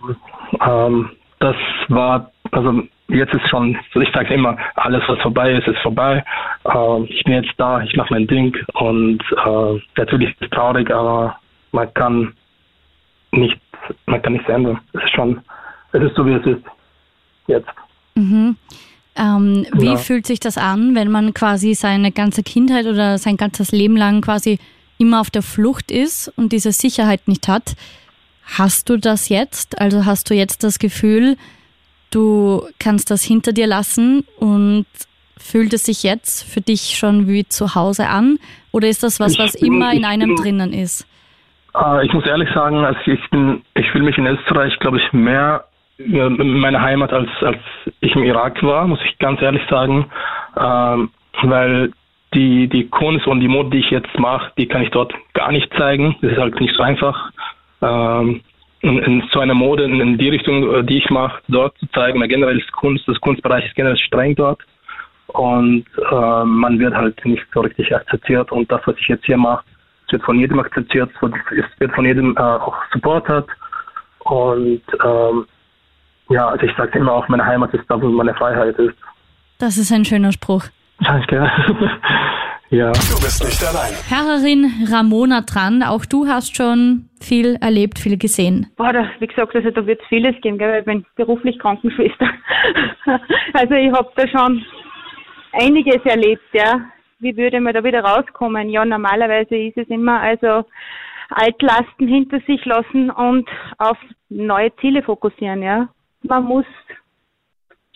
ähm, 0.64 1.10
das 1.40 1.56
war, 1.90 2.32
also 2.52 2.84
jetzt 3.12 3.34
ist 3.34 3.50
schon, 3.50 3.78
ich 3.94 4.10
sage 4.14 4.34
immer, 4.34 4.58
alles 4.76 5.04
was 5.08 5.20
vorbei 5.20 5.54
ist, 5.54 5.68
ist 5.68 5.80
vorbei. 5.80 6.24
Äh, 6.66 7.04
ich 7.04 7.24
bin 7.24 7.34
jetzt 7.34 7.54
da, 7.58 7.82
ich 7.82 7.96
mache 7.96 8.14
mein 8.14 8.28
Ding 8.28 8.56
und 8.74 9.22
äh, 9.46 9.82
natürlich 9.98 10.30
ist 10.30 10.42
es 10.42 10.50
traurig, 10.50 10.90
aber 10.92 11.38
man 11.72 11.94
kann 11.94 12.34
nicht, 13.32 13.60
man 14.06 14.22
kann 14.22 14.34
nichts 14.34 14.50
ändern. 14.50 14.80
Es 14.94 15.04
ist 15.04 15.12
schon, 15.12 15.42
es 15.94 16.02
ist 16.02 16.16
so 16.16 16.26
wie 16.26 16.34
es 16.34 16.46
ist 16.46 16.64
jetzt. 17.48 17.70
Mhm. 18.16 18.58
Ähm, 19.16 19.66
wie 19.74 19.86
ja. 19.88 19.98
fühlt 19.98 20.26
sich 20.26 20.40
das 20.40 20.58
an, 20.58 20.96
wenn 20.96 21.12
man 21.12 21.34
quasi 21.34 21.74
seine 21.74 22.12
ganze 22.12 22.44
Kindheit 22.44 22.86
oder 22.86 23.18
sein 23.18 23.36
ganzes 23.36 23.72
Leben 23.72 23.98
lang 23.98 24.22
quasi 24.22 24.58
immer 24.98 25.20
auf 25.20 25.30
der 25.30 25.42
Flucht 25.42 25.92
ist 25.92 26.30
und 26.38 26.54
diese 26.54 26.72
Sicherheit 26.72 27.28
nicht 27.28 27.48
hat? 27.48 27.76
Hast 28.58 28.90
du 28.90 28.98
das 28.98 29.30
jetzt? 29.30 29.80
Also 29.80 30.06
hast 30.06 30.30
du 30.30 30.34
jetzt 30.34 30.64
das 30.64 30.80
Gefühl, 30.80 31.38
du 32.12 32.64
kannst 32.80 33.10
das 33.12 33.24
hinter 33.24 33.54
dir 33.54 33.68
lassen 33.68 34.26
und 34.38 34.86
fühlt 35.38 35.74
es 35.74 35.86
sich 35.86 36.04
jetzt 36.04 36.44
für 36.44 36.62
dich 36.62 36.98
schon 36.98 37.28
wie 37.28 37.48
zu 37.48 37.76
Hause 37.76 38.08
an? 38.08 38.38
Oder 38.72 38.88
ist 38.88 39.04
das 39.04 39.20
was, 39.20 39.38
was 39.40 39.60
bin, 39.60 39.74
immer 39.74 39.94
in 39.94 40.06
einem 40.06 40.36
bin, 40.36 40.44
drinnen 40.44 40.74
ist? 40.74 41.08
Äh, 41.76 42.06
ich 42.06 42.14
muss 42.14 42.26
ehrlich 42.26 42.50
sagen, 42.54 42.86
also 42.86 43.00
ich 43.06 43.30
bin, 43.30 43.64
ich 43.76 43.90
fühle 43.92 44.06
mich 44.06 44.18
in 44.18 44.28
Österreich, 44.28 44.78
glaube 44.80 44.98
ich, 44.98 45.14
mehr 45.14 45.66
in 45.98 46.60
meiner 46.60 46.82
Heimat, 46.82 47.14
als, 47.14 47.30
als 47.42 47.60
ich 48.00 48.16
im 48.16 48.24
Irak 48.24 48.62
war, 48.64 48.88
muss 48.88 49.00
ich 49.06 49.20
ganz 49.20 49.42
ehrlich 49.42 49.62
sagen. 49.70 50.06
Ähm, 50.58 51.12
weil 51.44 51.92
die, 52.34 52.68
die 52.68 52.88
Kunst 52.88 53.28
und 53.28 53.40
die 53.40 53.48
Mode, 53.48 53.72
die 53.72 53.80
ich 53.80 53.92
jetzt 53.92 54.18
mache, 54.18 54.52
die 54.58 54.68
kann 54.68 54.82
ich 54.82 54.90
dort 54.90 55.14
gar 55.34 55.52
nicht 55.52 55.72
zeigen. 55.78 56.16
Das 56.22 56.32
ist 56.32 56.38
halt 56.38 56.60
nicht 56.60 56.76
so 56.76 56.84
einfach. 56.84 57.32
Ähm, 57.82 58.42
in, 58.82 59.24
so 59.32 59.40
einer 59.40 59.54
Mode 59.54 59.84
in, 59.84 60.18
die 60.18 60.30
Richtung, 60.30 60.74
äh, 60.74 60.84
die 60.84 60.98
ich 60.98 61.10
mache, 61.10 61.42
dort 61.48 61.78
zu 61.78 61.88
zeigen. 61.88 62.22
Generell 62.28 62.60
ist 62.60 62.72
Kunst, 62.72 63.08
das 63.08 63.20
Kunstbereich 63.22 63.66
ist 63.66 63.76
generell 63.76 63.98
streng 63.98 64.36
dort. 64.36 64.62
Und 65.28 65.86
äh, 66.12 66.44
man 66.44 66.80
wird 66.80 66.94
halt 66.94 67.24
nicht 67.26 67.44
so 67.54 67.62
richtig 67.62 67.96
akzeptiert. 67.96 68.52
Und 68.52 68.72
das, 68.72 68.82
was 68.86 68.96
ich 68.98 69.08
jetzt 69.08 69.26
hier 69.26 69.38
mache, 69.38 69.64
wird 70.10 70.24
von 70.24 70.40
jedem 70.40 70.60
akzeptiert, 70.60 71.10
es 71.22 71.80
wird 71.80 71.94
von 71.94 72.06
jedem 72.06 72.36
äh, 72.36 72.42
auch 72.42 72.76
supportet. 72.92 73.48
Und 74.20 74.82
ähm, 75.04 75.46
ja, 76.30 76.48
also 76.48 76.66
ich 76.66 76.76
sage 76.76 77.00
immer 77.00 77.14
auch, 77.14 77.28
meine 77.28 77.46
Heimat 77.46 77.74
ist 77.74 77.86
da, 77.88 78.02
wo 78.02 78.10
meine 78.10 78.34
Freiheit 78.34 78.78
ist. 78.78 78.98
Das 79.60 79.78
ist 79.78 79.92
ein 79.92 80.06
schöner 80.06 80.32
Spruch. 80.32 80.66
Danke. 81.00 81.50
ja. 82.72 82.92
Du 82.92 83.16
bist 83.22 83.44
nicht 83.44 83.64
allein. 83.64 83.94
Herrerin 84.10 84.88
Ramona 84.92 85.42
Tran, 85.42 85.84
auch 85.84 86.06
du 86.06 86.28
hast 86.28 86.56
schon 86.56 87.10
viel 87.22 87.58
erlebt, 87.62 88.00
viel 88.00 88.18
gesehen. 88.18 88.68
Boah, 88.78 88.92
da, 88.92 89.10
wie 89.20 89.28
gesagt, 89.28 89.56
also 89.56 89.70
da 89.70 89.86
wird 89.86 90.02
es 90.02 90.08
vieles 90.08 90.36
geben, 90.42 90.58
gell? 90.58 90.80
ich 90.80 90.86
bin 90.86 91.06
beruflich 91.16 91.60
Krankenschwester. 91.60 92.30
also 93.54 93.74
ich 93.76 93.92
habe 93.92 94.12
da 94.16 94.28
schon 94.28 94.66
einiges 95.54 96.04
erlebt, 96.06 96.44
ja. 96.54 96.82
Wie 97.20 97.38
würde 97.38 97.62
man 97.62 97.74
da 97.74 97.84
wieder 97.84 98.04
rauskommen? 98.04 98.70
Ja, 98.70 98.84
normalerweise 98.84 99.56
ist 99.56 99.78
es 99.78 99.88
immer, 99.90 100.20
also 100.20 100.66
Altlasten 101.30 102.08
hinter 102.08 102.40
sich 102.48 102.66
lassen 102.66 103.12
und 103.12 103.48
auf 103.78 103.98
neue 104.30 104.76
Ziele 104.78 105.04
fokussieren, 105.04 105.62
ja 105.62 105.88
man 106.24 106.44
muss 106.44 106.66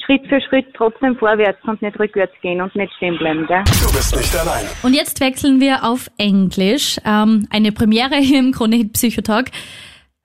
Schritt 0.06 0.28
für 0.28 0.40
Schritt 0.42 0.68
trotzdem 0.76 1.16
vorwärts 1.18 1.60
und 1.64 1.82
nicht 1.82 2.00
rückwärts 2.00 2.34
gehen 2.42 2.62
und 2.62 2.76
nicht 2.76 2.94
stehen 2.98 3.18
bleiben. 3.18 3.46
Gell? 3.48 3.64
Du 3.66 3.94
bist 3.94 4.16
nicht 4.16 4.36
allein. 4.36 4.66
Und 4.84 4.94
jetzt 4.94 5.20
wechseln 5.20 5.60
wir 5.60 5.84
auf 5.84 6.10
Englisch. 6.18 6.98
Ähm, 7.06 7.48
eine 7.50 7.72
Premiere 7.72 8.16
hier 8.16 8.40
im 8.40 8.52
Krone 8.52 8.86
Psychotalk. 8.86 9.48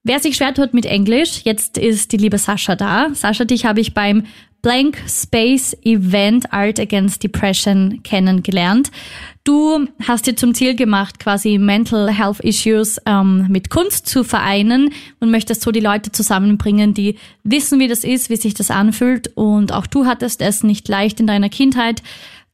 Wer 0.03 0.19
sich 0.19 0.37
schwer 0.37 0.55
tut 0.55 0.73
mit 0.73 0.87
Englisch, 0.87 1.43
jetzt 1.45 1.77
ist 1.77 2.13
die 2.13 2.17
liebe 2.17 2.39
Sascha 2.39 2.75
da. 2.75 3.09
Sascha, 3.13 3.45
dich 3.45 3.67
habe 3.67 3.81
ich 3.81 3.93
beim 3.93 4.25
Blank 4.63 4.99
Space 5.09 5.75
Event 5.85 6.53
Art 6.53 6.79
Against 6.79 7.23
Depression 7.23 8.03
kennengelernt. 8.03 8.91
Du 9.45 9.87
hast 10.07 10.27
dir 10.27 10.37
zum 10.37 10.55
Ziel 10.55 10.77
gemacht, 10.77 11.19
quasi 11.19 11.57
Mental 11.57 12.13
Health 12.13 12.41
Issues 12.41 13.01
ähm, 13.07 13.47
mit 13.49 13.71
Kunst 13.71 14.07
zu 14.07 14.23
vereinen 14.23 14.93
und 15.19 15.31
möchtest 15.31 15.63
so 15.63 15.73
die 15.73 15.81
Leute 15.81 16.13
zusammenbringen, 16.13 16.93
die 16.93 17.17
wissen, 17.43 17.81
wie 17.81 17.89
das 17.89 18.05
ist, 18.05 18.29
wie 18.29 18.37
sich 18.37 18.55
das 18.55 18.71
anfühlt. 18.71 19.29
Und 19.35 19.73
auch 19.73 19.87
du 19.87 20.05
hattest 20.05 20.43
es 20.43 20.63
nicht 20.63 20.89
leicht 20.89 21.21
in 21.21 21.27
deiner 21.27 21.49
Kindheit. 21.49 22.03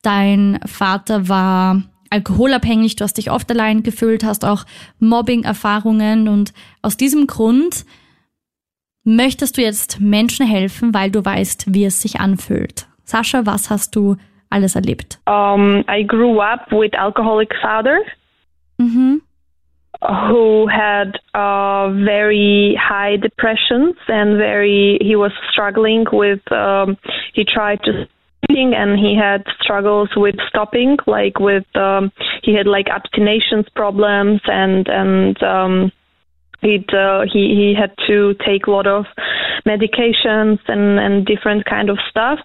Dein 0.03 0.61
Vater 0.65 1.29
war 1.29 1.83
alkoholabhängig, 2.11 2.97
du 2.97 3.05
hast 3.05 3.19
dich 3.19 3.31
oft 3.31 3.51
allein 3.51 3.83
gefühlt, 3.83 4.25
hast 4.25 4.45
auch 4.45 4.65
Mobbing-Erfahrungen 5.01 6.29
und 6.29 6.53
aus 6.83 6.97
diesem 6.97 7.27
Grund 7.27 7.85
möchtest 9.07 9.57
du 9.57 9.63
jetzt 9.63 10.01
Menschen 10.01 10.47
helfen, 10.47 10.93
weil 10.93 11.11
du 11.11 11.25
weißt, 11.25 11.73
wie 11.73 11.85
es 11.85 12.03
sich 12.03 12.21
anfühlt. 12.21 12.87
Sascha, 13.05 13.47
was 13.47 13.71
hast 13.71 13.97
du 13.97 14.17
alles 14.51 14.75
erlebt? 14.75 15.19
Um, 15.27 15.85
I 15.89 16.03
grew 16.03 16.41
up 16.41 16.71
with 16.71 16.95
alcoholic 16.95 17.55
father. 17.63 17.99
Mhm. 18.79 19.23
who 20.29 20.67
had 20.69 21.19
uh, 21.35 21.89
very 22.05 22.79
high 22.79 23.17
depressions 23.17 23.97
and 24.09 24.37
very 24.37 24.99
he 25.01 25.17
was 25.17 25.33
struggling 25.51 26.05
with 26.13 26.41
um, 26.53 26.99
he 27.33 27.45
tried 27.45 27.83
to 27.83 28.07
and 28.49 28.99
he 28.99 29.17
had 29.17 29.45
struggles 29.61 30.11
with 30.17 30.37
stopping, 30.49 30.97
like 31.07 31.41
with 31.41 31.65
um, 31.75 32.13
he 32.43 32.55
had 32.55 32.67
like 32.67 32.89
abstinence 32.89 33.69
problems 33.75 34.41
and 34.47 34.89
and 34.89 35.43
um, 35.43 35.93
he'd 36.63 36.93
uh, 36.95 37.23
he 37.33 37.55
he 37.55 37.75
had 37.79 37.93
to 38.07 38.35
take 38.47 38.67
a 38.67 38.71
lot 38.71 38.87
of 38.87 39.05
medications 39.67 40.59
and 40.69 40.99
and 40.99 41.27
different 41.27 41.65
kind 41.65 41.91
of 41.91 41.99
stuff, 42.11 42.39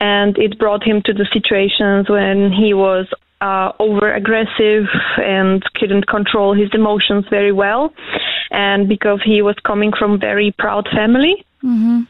and 0.00 0.36
it 0.38 0.58
brought 0.58 0.82
him 0.82 1.02
to 1.06 1.12
the 1.12 1.26
situations 1.32 2.08
when 2.08 2.52
he 2.52 2.74
was 2.74 3.06
uh, 3.40 3.72
over 3.78 4.12
aggressive 4.14 4.84
and 5.18 5.62
couldn't 5.74 6.06
control 6.06 6.54
his 6.54 6.68
emotions 6.74 7.24
very 7.30 7.52
well. 7.52 7.92
And 8.50 8.88
because 8.88 9.20
he 9.24 9.42
was 9.42 9.56
coming 9.64 9.92
from 9.98 10.18
very 10.20 10.52
proud 10.58 10.88
family, 10.94 11.44
Mm-hmm. 11.62 12.00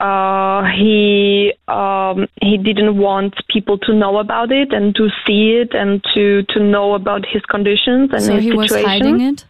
uh, 0.00 0.64
he 0.76 1.52
um, 1.68 2.26
he 2.42 2.58
didn't 2.58 2.98
want 2.98 3.34
people 3.48 3.78
to 3.78 3.94
know 3.94 4.18
about 4.18 4.50
it 4.50 4.72
and 4.72 4.94
to 4.96 5.08
see 5.24 5.52
it 5.62 5.74
and 5.74 6.02
to 6.14 6.42
to 6.54 6.60
know 6.60 6.94
about 6.94 7.24
his 7.24 7.42
conditions 7.42 8.10
and 8.12 8.22
So 8.22 8.34
his 8.34 8.44
he 8.44 8.52
was 8.52 8.68
situation. 8.70 8.88
hiding 8.88 9.20
it? 9.20 9.44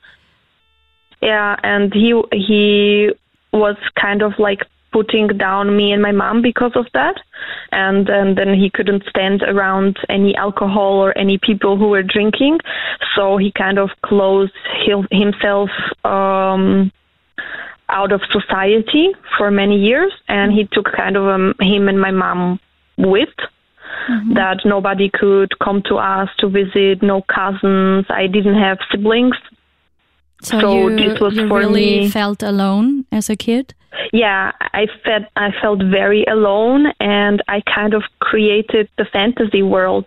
Yeah, 1.23 1.57
and 1.63 1.93
he 1.93 2.21
he 2.33 3.11
was 3.53 3.77
kind 4.01 4.23
of 4.23 4.33
like 4.39 4.61
putting 4.93 5.29
down 5.29 5.77
me 5.77 5.93
and 5.93 6.01
my 6.01 6.13
mom 6.13 6.43
because 6.43 6.73
of 6.75 6.87
that, 6.95 7.17
and 7.73 8.09
and 8.09 8.37
then 8.37 8.55
he 8.55 8.71
couldn't 8.71 9.05
stand 9.09 9.43
around 9.43 9.99
any 10.09 10.35
alcohol 10.37 10.95
or 10.95 11.17
any 11.19 11.39
people 11.39 11.77
who 11.77 11.89
were 11.89 12.03
drinking, 12.03 12.59
so 13.15 13.37
he 13.37 13.51
kind 13.53 13.79
of 13.79 13.91
closed 14.05 14.53
himself 15.11 15.71
um, 16.05 16.93
out 17.89 18.13
of 18.13 18.21
society 18.31 19.09
for 19.37 19.51
many 19.51 19.79
years, 19.79 20.13
and 20.29 20.53
he 20.53 20.69
took 20.73 20.87
kind 20.93 21.17
of 21.17 21.27
um, 21.27 21.55
him 21.61 21.89
and 21.89 22.01
my 22.01 22.11
mom 22.11 22.61
with. 22.97 23.35
That 24.35 24.59
nobody 24.65 25.11
could 25.13 25.59
come 25.59 25.83
to 25.89 25.97
us 25.97 26.29
to 26.39 26.49
visit, 26.49 27.03
no 27.03 27.23
cousins. 27.23 28.05
I 28.09 28.27
didn't 28.27 28.59
have 28.59 28.79
siblings, 28.91 29.37
So, 30.43 30.61
So 30.61 30.89
you, 30.89 30.97
this 30.97 31.21
was 31.21 31.35
you 31.35 31.49
for 31.49 31.59
really 31.61 32.01
me- 32.01 32.09
felt 32.11 32.43
alone 32.43 33.05
as 33.13 33.31
a 33.31 33.37
kid? 33.37 33.75
yeah 34.13 34.53
i 34.75 34.87
felt 35.05 35.25
i 35.37 35.49
felt 35.63 35.81
very 36.01 36.23
alone 36.27 36.83
and 37.01 37.43
i 37.49 37.63
kind 37.75 37.95
of 37.95 38.03
created 38.21 38.89
the 38.99 39.07
fantasy 39.07 39.63
world 39.63 40.07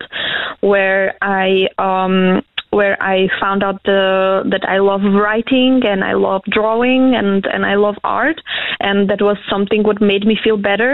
where 0.61 1.15
i 1.23 1.67
um 1.80 2.43
where 2.69 2.95
i 3.01 3.27
found 3.41 3.63
out 3.63 3.82
the 3.86 4.43
that 4.51 4.63
i 4.69 4.77
love 4.77 5.01
writing 5.03 5.82
and 5.91 6.03
i 6.03 6.13
love 6.13 6.43
drawing 6.51 7.15
and 7.15 7.47
and 7.47 7.65
i 7.65 7.73
love 7.75 7.95
art 8.03 8.39
and 8.80 9.09
that 9.09 9.21
was 9.23 9.38
something 9.49 9.82
what 9.82 9.99
made 9.99 10.23
me 10.25 10.38
feel 10.43 10.57
better 10.57 10.91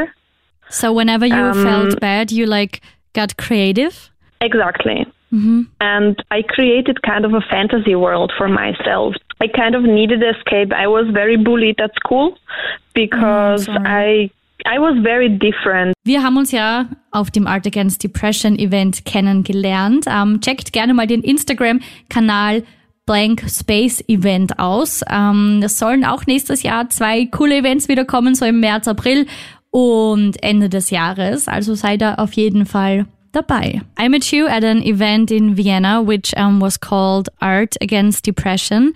So 0.70 0.94
whenever 0.94 1.26
you 1.28 1.44
Um, 1.52 1.64
felt 1.64 2.00
bad, 2.00 2.32
you 2.32 2.46
like 2.58 2.80
got 3.14 3.36
creative? 3.46 4.10
exactly 4.40 5.06
Mm-hmm. 5.34 5.62
and 5.82 6.16
I 6.32 6.44
created 6.56 7.02
kind 7.02 7.26
of 7.26 7.34
a 7.34 7.42
fantasy 7.54 7.96
world 7.96 8.32
for 8.38 8.48
myself. 8.48 9.16
I 9.42 9.48
kind 9.48 9.76
of 9.76 9.84
needed 9.84 10.24
escape. 10.24 10.74
I 10.74 10.88
was 10.88 11.08
very 11.14 11.38
bullied 11.38 11.80
at 11.82 11.92
school 11.96 12.38
because 12.94 13.68
I 13.70 14.32
I 14.66 14.80
was 14.80 14.98
very 15.04 15.30
different. 15.30 15.94
Wir 16.04 16.24
haben 16.24 16.38
uns 16.38 16.52
ja 16.52 16.86
auf 17.12 17.30
dem 17.32 17.46
Art 17.46 17.68
Against 17.68 18.04
Depression 18.04 18.58
Event 18.58 19.06
kennengelernt. 19.06 20.06
Ähm, 20.08 20.40
checkt 20.42 20.74
gerne 20.74 20.94
mal 20.94 21.08
den 21.08 21.22
Instagram-Kanal 21.22 22.64
Blank 23.06 23.44
Space 23.48 24.04
Event 24.08 24.58
aus. 24.58 25.04
Ähm, 25.10 25.62
es 25.64 25.78
sollen 25.78 26.06
auch 26.06 26.26
nächstes 26.26 26.64
Jahr 26.64 26.90
zwei 26.90 27.26
coole 27.28 27.58
Events 27.58 27.88
wieder 27.88 28.06
kommen, 28.06 28.34
so 28.34 28.46
im 28.46 28.60
März, 28.60 28.88
April 28.88 29.28
und 29.70 30.42
Ende 30.42 30.70
des 30.70 30.90
Jahres. 30.90 31.48
Also 31.48 31.76
sei 31.76 31.98
da 31.98 32.16
auf 32.16 32.34
jeden 32.34 32.66
Fall 32.66 33.06
dabei. 33.36 33.82
I 33.98 34.08
met 34.08 34.32
you 34.32 34.48
at 34.48 34.64
an 34.64 34.82
event 34.84 35.30
in 35.32 35.54
Vienna, 35.56 36.02
which 36.02 36.34
um, 36.38 36.60
was 36.60 36.78
called 36.78 37.30
Art 37.42 37.76
Against 37.82 38.24
Depression. 38.24 38.94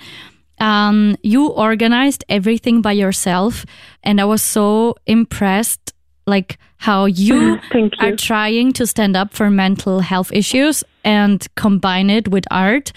Um, 0.60 1.16
you 1.24 1.48
organized 1.48 2.24
everything 2.30 2.82
by 2.82 2.92
yourself, 2.94 3.66
and 4.04 4.20
I 4.20 4.26
was 4.26 4.42
so 4.42 4.96
impressed, 5.06 5.94
like 6.26 6.58
how 6.78 7.06
you, 7.06 7.60
you. 7.74 7.90
are 8.00 8.16
trying 8.16 8.74
to 8.74 8.86
stand 8.88 9.16
up 9.16 9.34
for 9.34 9.50
mental 9.50 10.00
health 10.00 10.32
issues 10.34 10.84
and 11.04 11.46
combine 11.56 12.10
it 12.10 12.28
with 12.28 12.46
art. 12.52 12.92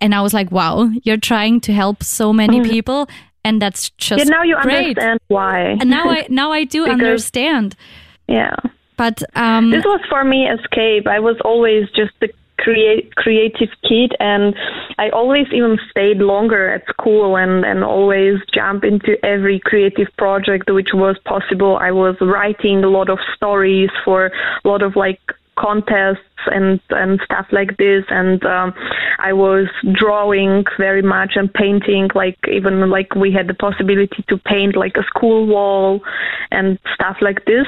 And 0.00 0.14
I 0.14 0.20
was 0.22 0.32
like, 0.32 0.50
wow, 0.52 0.90
you're 1.02 1.16
trying 1.20 1.60
to 1.62 1.72
help 1.72 2.02
so 2.02 2.32
many 2.32 2.60
people, 2.62 3.08
and 3.44 3.60
that's 3.60 3.90
just 3.98 4.24
yeah, 4.24 4.30
now 4.30 4.42
you 4.42 4.56
great. 4.62 4.98
understand 4.98 5.20
why. 5.28 5.76
And 5.80 5.90
now 5.90 6.08
I 6.10 6.26
now 6.28 6.52
I 6.52 6.64
do 6.64 6.82
Because- 6.84 7.00
understand. 7.00 7.74
yeah. 8.28 8.54
But 8.98 9.22
um, 9.34 9.70
This 9.70 9.84
was 9.84 10.00
for 10.10 10.24
me 10.24 10.46
escape. 10.46 11.06
I 11.06 11.20
was 11.20 11.36
always 11.44 11.88
just 11.90 12.12
a 12.20 12.28
create 12.58 13.14
creative 13.14 13.70
kid 13.88 14.14
and 14.18 14.54
I 14.98 15.08
always 15.10 15.46
even 15.52 15.78
stayed 15.90 16.18
longer 16.18 16.68
at 16.68 16.86
school 16.88 17.36
and, 17.36 17.64
and 17.64 17.84
always 17.84 18.40
jump 18.52 18.82
into 18.82 19.16
every 19.24 19.60
creative 19.60 20.08
project 20.18 20.70
which 20.70 20.92
was 20.92 21.16
possible. 21.24 21.78
I 21.80 21.92
was 21.92 22.16
writing 22.20 22.82
a 22.82 22.88
lot 22.88 23.08
of 23.08 23.18
stories 23.36 23.90
for 24.04 24.26
a 24.26 24.68
lot 24.68 24.82
of 24.82 24.96
like 24.96 25.20
contests 25.56 26.18
and 26.46 26.80
and 26.90 27.20
stuff 27.24 27.46
like 27.50 27.76
this 27.78 28.04
and 28.10 28.44
um, 28.44 28.74
I 29.18 29.32
was 29.32 29.66
drawing 29.92 30.64
very 30.78 31.02
much 31.02 31.32
and 31.36 31.52
painting 31.52 32.08
like 32.14 32.38
even 32.48 32.90
like 32.90 33.14
we 33.14 33.32
had 33.32 33.46
the 33.48 33.54
possibility 33.54 34.24
to 34.28 34.36
paint 34.38 34.76
like 34.76 34.96
a 34.96 35.04
school 35.04 35.46
wall 35.46 36.00
and 36.50 36.78
stuff 36.94 37.16
like 37.20 37.44
this 37.44 37.66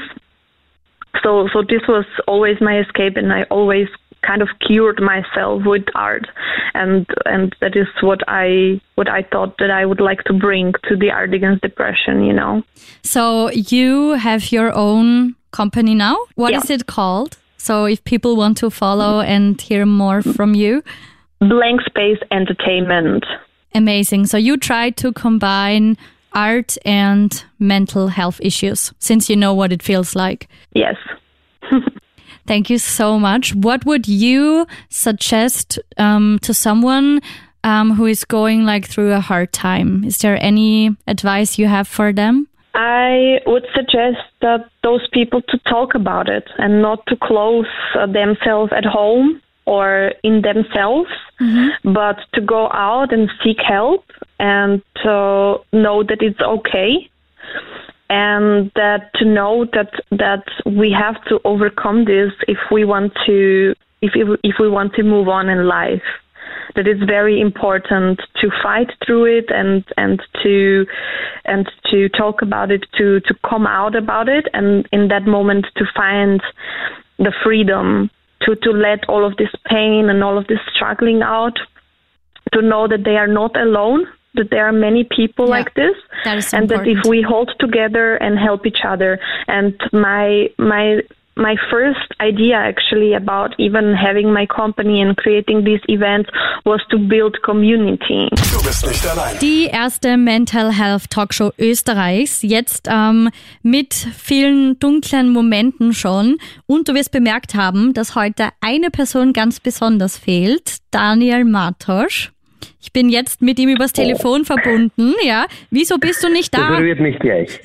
so 1.23 1.49
so 1.53 1.63
this 1.63 1.83
was 1.89 2.05
always 2.27 2.57
my 2.61 2.79
escape 2.79 3.17
and 3.17 3.33
i 3.33 3.43
always 3.51 3.89
kind 4.23 4.43
of 4.43 4.49
cured 4.67 5.01
myself 5.01 5.63
with 5.65 5.85
art 5.95 6.27
and 6.75 7.07
and 7.25 7.57
that 7.61 7.75
is 7.77 7.87
what 8.03 8.21
i 8.29 8.81
what 8.97 9.09
i 9.09 9.23
thought 9.33 9.57
that 9.59 9.71
i 9.71 9.85
would 9.87 10.01
like 10.01 10.23
to 10.25 10.33
bring 10.33 10.73
to 10.89 10.97
the 10.97 11.11
art 11.11 11.33
against 11.35 11.63
depression 11.63 12.23
you 12.25 12.33
know 12.33 12.63
So 13.03 13.51
you 13.51 14.13
have 14.29 14.53
your 14.53 14.71
own 14.77 15.35
company 15.53 15.95
now. 15.95 16.17
What 16.37 16.53
is 16.55 16.69
Yeah. 16.71 16.77
it 16.77 16.85
called? 16.87 17.39
So 17.57 17.87
if 17.87 17.99
people 18.05 18.37
want 18.37 18.57
to 18.59 18.71
follow 18.71 19.21
and 19.21 19.61
hear 19.61 19.85
more 19.87 20.21
from 20.23 20.55
you, 20.55 20.83
blank 21.41 21.81
space 21.83 22.21
entertainment 22.31 23.25
amazing. 23.75 24.27
So 24.27 24.37
you 24.37 24.57
try 24.57 24.91
to 25.03 25.13
combine 25.13 25.97
art 26.33 26.77
and 26.85 27.45
mental 27.59 28.09
health 28.09 28.41
issues 28.43 28.93
since 28.99 29.29
you 29.29 29.37
know 29.37 29.55
what 29.55 29.73
it 29.73 29.83
feels 29.83 30.15
like. 30.15 30.49
yes 30.75 30.97
Thank 32.47 32.69
you 32.69 32.79
so 32.79 33.17
much. 33.19 33.55
What 33.55 33.85
would 33.87 34.09
you 34.09 34.67
suggest 34.89 35.79
um, 35.99 36.41
to 36.43 36.53
someone 36.53 37.21
um, 37.63 37.95
who 37.95 38.07
is 38.07 38.25
going 38.25 38.65
like 38.65 38.89
through 38.89 39.13
a 39.13 39.21
hard 39.21 39.53
time? 39.53 40.03
Is 40.05 40.19
there 40.19 40.37
any 40.43 40.97
advice 41.07 41.59
you 41.59 41.69
have 41.69 41.87
for 41.87 42.13
them? 42.13 42.49
I 42.75 43.41
would 43.47 43.67
suggest 43.75 44.19
that 44.41 44.69
those 44.83 45.07
people 45.13 45.43
to 45.43 45.59
talk 45.59 45.95
about 45.95 46.29
it 46.29 46.49
and 46.59 46.81
not 46.83 47.07
to 47.07 47.17
close 47.17 47.67
uh, 47.99 48.07
themselves 48.07 48.73
at 48.77 48.85
home 48.85 49.41
or 49.71 50.13
in 50.25 50.43
themselves, 50.43 51.11
mm-hmm. 51.41 51.93
but 51.93 52.19
to 52.35 52.41
go 52.41 52.69
out 52.73 53.13
and 53.13 53.31
seek 53.43 53.59
help 53.67 54.05
and 54.41 54.83
to 54.97 55.59
know 55.73 56.03
that 56.03 56.19
it's 56.21 56.41
okay 56.41 57.09
and 58.09 58.73
that 58.75 59.15
to 59.15 59.25
know 59.25 59.65
that 59.73 59.93
that 60.11 60.45
we 60.67 60.91
have 60.91 61.23
to 61.27 61.39
overcome 61.45 62.05
this 62.05 62.33
if 62.49 62.59
we 62.73 62.85
want 62.85 63.13
to 63.27 63.75
if 64.03 64.13
if, 64.17 64.29
if 64.43 64.57
we 64.59 64.69
want 64.69 64.93
to 64.95 65.05
move 65.05 65.29
on 65.29 65.49
in 65.49 65.67
life. 65.67 66.09
That 66.77 66.87
it's 66.87 67.03
very 67.03 67.41
important 67.41 68.21
to 68.41 68.51
fight 68.63 68.91
through 69.05 69.39
it 69.39 69.51
and 69.51 69.85
and 69.97 70.21
to 70.43 70.87
and 71.45 71.71
to 71.91 72.09
talk 72.09 72.43
about 72.43 72.73
it 72.73 72.85
to 72.99 73.21
to 73.21 73.35
come 73.49 73.67
out 73.67 73.95
about 73.95 74.29
it 74.29 74.47
and 74.53 74.89
in 74.93 75.09
that 75.09 75.27
moment 75.27 75.67
to 75.77 75.85
find 75.95 76.41
the 77.19 77.33
freedom 77.45 78.11
to 78.43 78.57
to 78.57 78.71
let 78.71 79.09
all 79.09 79.25
of 79.25 79.37
this 79.37 79.51
pain 79.67 80.09
and 80.11 80.23
all 80.25 80.39
of 80.39 80.47
this 80.47 80.61
struggling 80.75 81.23
out 81.23 81.59
to 82.53 82.63
know 82.63 82.89
that 82.89 83.05
they 83.05 83.17
are 83.17 83.27
not 83.29 83.55
alone 83.61 84.07
that 84.35 84.51
there 84.51 84.67
are 84.67 84.73
many 84.73 85.05
people 85.05 85.47
Yeah. 85.47 85.51
like 85.59 85.75
this 85.75 85.97
That 86.25 86.39
is 86.39 86.49
so 86.49 86.57
and 86.59 86.69
that 86.69 86.87
if 86.87 87.05
we 87.07 87.21
hold 87.23 87.53
together 87.59 88.15
and 88.17 88.39
help 88.39 88.67
each 88.67 88.83
other 88.85 89.19
and 89.49 89.75
my 89.93 90.49
my 90.59 91.03
my 91.41 91.57
first 91.71 92.07
idea 92.21 92.57
actually 92.57 93.15
about 93.15 93.55
even 93.59 93.95
having 93.95 94.33
my 94.33 94.47
company 94.47 95.01
and 95.01 95.17
creating 95.17 95.65
these 95.65 95.81
events 95.89 96.31
was 96.65 96.81
to 96.91 96.99
build 96.99 97.37
community 97.43 98.29
Du 98.53 98.63
bist 98.63 98.87
nicht 98.87 99.07
allein. 99.07 99.39
Die 99.41 99.67
erste 99.67 100.17
Mental 100.17 100.73
Health 100.73 101.11
Talkshow 101.11 101.53
Österreichs, 101.59 102.43
jetzt 102.43 102.89
ähm, 102.91 103.31
mit 103.63 103.95
vielen 103.95 104.79
dunklen 104.79 105.33
Momenten 105.33 105.95
schon. 105.95 106.37
Und 106.67 106.89
du 106.89 106.95
wirst 106.95 107.13
bemerkt 107.13 107.55
haben, 107.55 107.95
dass 107.95 108.15
heute 108.15 108.51
eine 108.61 108.91
Person 108.91 109.33
ganz 109.33 109.61
besonders 109.61 110.19
fehlt, 110.19 110.79
Daniel 110.91 111.45
Matosch. 111.45 112.33
Ich 112.81 112.93
bin 112.93 113.09
jetzt 113.09 113.43
mit 113.43 113.59
ihm 113.59 113.69
übers 113.69 113.93
Telefon 113.93 114.45
verbunden, 114.45 115.15
ja. 115.23 115.47
Wieso 115.71 115.99
bist 115.99 116.25
du 116.25 116.29
nicht 116.29 116.53
da? 116.55 116.69
Das 116.69 116.79
berührt 116.79 117.01
mich 117.01 117.19
gleich. 117.19 117.61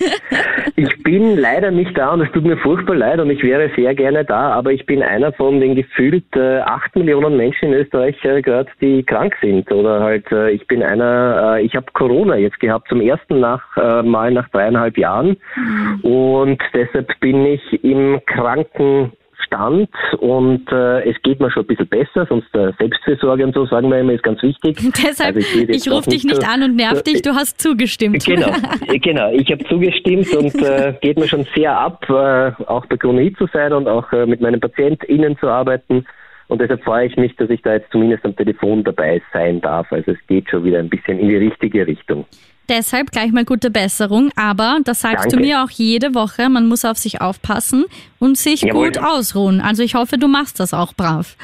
Ich 0.77 1.03
bin 1.03 1.37
leider 1.37 1.71
nicht 1.71 1.97
da 1.97 2.09
und 2.09 2.21
es 2.21 2.31
tut 2.33 2.43
mir 2.43 2.57
furchtbar 2.57 2.95
leid 2.95 3.19
und 3.19 3.29
ich 3.29 3.41
wäre 3.43 3.71
sehr 3.77 3.95
gerne 3.95 4.25
da, 4.25 4.51
aber 4.51 4.73
ich 4.73 4.85
bin 4.85 5.01
einer 5.01 5.31
von 5.31 5.61
den 5.61 5.73
gefühlt 5.73 6.25
äh, 6.35 6.59
acht 6.59 6.93
Millionen 6.95 7.37
Menschen 7.37 7.71
in 7.71 7.75
Österreich 7.75 8.17
äh, 8.25 8.41
gerade, 8.41 8.69
die 8.81 9.03
krank 9.03 9.35
sind. 9.41 9.71
Oder 9.71 10.01
halt, 10.01 10.29
äh, 10.31 10.51
ich 10.51 10.67
bin 10.67 10.83
einer, 10.83 11.55
äh, 11.57 11.65
ich 11.65 11.75
habe 11.75 11.85
Corona 11.93 12.35
jetzt 12.35 12.59
gehabt, 12.59 12.89
zum 12.89 12.99
ersten 12.99 13.39
nach, 13.39 13.63
äh, 13.77 14.03
Mal 14.03 14.31
nach 14.31 14.49
dreieinhalb 14.49 14.97
Jahren. 14.97 15.37
Mhm. 15.55 16.01
Und 16.01 16.61
deshalb 16.73 17.19
bin 17.21 17.45
ich 17.45 17.83
im 17.83 18.19
Kranken 18.25 19.13
Stand 19.55 19.89
und 20.19 20.71
äh, 20.71 21.09
es 21.09 21.21
geht 21.23 21.39
mir 21.39 21.49
schon 21.51 21.63
ein 21.63 21.67
bisschen 21.67 21.87
besser, 21.87 22.25
sonst 22.27 22.53
äh, 22.55 22.71
Selbstfürsorge 22.77 23.43
und 23.45 23.55
so, 23.55 23.65
sagen 23.65 23.89
wir 23.89 23.99
immer, 23.99 24.13
ist 24.13 24.23
ganz 24.23 24.41
wichtig. 24.43 24.77
Deshalb, 25.03 25.35
also 25.35 25.39
ich, 25.39 25.69
ich 25.69 25.91
rufe 25.91 26.09
dich 26.09 26.23
nicht 26.23 26.41
so, 26.41 26.47
an 26.47 26.63
und 26.63 26.75
nerv 26.75 27.01
dich, 27.03 27.21
du 27.21 27.31
hast 27.31 27.59
zugestimmt. 27.61 28.25
Genau, 28.25 28.51
genau. 29.01 29.31
Ich 29.31 29.49
habe 29.51 29.63
zugestimmt 29.65 30.33
und 30.35 30.55
äh, 30.55 30.93
geht 31.01 31.17
mir 31.17 31.27
schon 31.27 31.45
sehr 31.55 31.77
ab, 31.77 32.05
äh, 32.09 32.51
auch 32.65 32.85
bei 32.85 32.97
Chronie 32.97 33.33
zu 33.33 33.47
sein 33.51 33.73
und 33.73 33.87
auch 33.87 34.11
äh, 34.11 34.25
mit 34.25 34.41
meinen 34.41 34.59
PatientInnen 34.59 35.37
zu 35.37 35.47
arbeiten. 35.47 36.05
Und 36.47 36.61
deshalb 36.61 36.83
freue 36.83 37.07
ich 37.07 37.15
mich, 37.17 37.35
dass 37.37 37.49
ich 37.49 37.61
da 37.63 37.73
jetzt 37.73 37.91
zumindest 37.91 38.23
am 38.23 38.35
Telefon 38.35 38.83
dabei 38.83 39.21
sein 39.33 39.61
darf. 39.61 39.91
Also 39.91 40.11
es 40.11 40.27
geht 40.27 40.49
schon 40.49 40.63
wieder 40.63 40.77
ein 40.79 40.89
bisschen 40.89 41.17
in 41.17 41.29
die 41.29 41.37
richtige 41.37 41.87
Richtung. 41.87 42.25
Deshalb 42.69 43.11
gleich 43.11 43.31
mal 43.31 43.45
gute 43.45 43.69
Besserung. 43.69 44.31
Aber 44.35 44.79
das 44.83 45.01
sagst 45.01 45.25
Danke. 45.25 45.37
du 45.37 45.41
mir 45.41 45.63
auch 45.63 45.69
jede 45.69 46.13
Woche. 46.13 46.49
Man 46.49 46.67
muss 46.67 46.85
auf 46.85 46.97
sich 46.97 47.21
aufpassen 47.21 47.85
und 48.19 48.37
sich 48.37 48.61
Jawohl. 48.61 48.87
gut 48.87 48.97
ausruhen. 48.97 49.61
Also 49.61 49.83
ich 49.83 49.95
hoffe, 49.95 50.17
du 50.17 50.27
machst 50.27 50.59
das 50.59 50.73
auch 50.73 50.93
brav. 50.93 51.35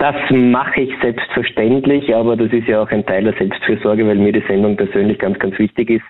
Das 0.00 0.16
mache 0.30 0.80
ich 0.80 0.94
selbstverständlich, 1.02 2.14
aber 2.14 2.34
das 2.34 2.50
ist 2.54 2.66
ja 2.66 2.80
auch 2.80 2.90
ein 2.90 3.04
Teil 3.04 3.24
der 3.24 3.34
Selbstfürsorge, 3.34 4.06
weil 4.06 4.16
mir 4.16 4.32
die 4.32 4.42
Sendung 4.48 4.74
persönlich 4.74 5.18
ganz, 5.18 5.38
ganz 5.38 5.58
wichtig 5.58 5.90
ist 5.90 6.04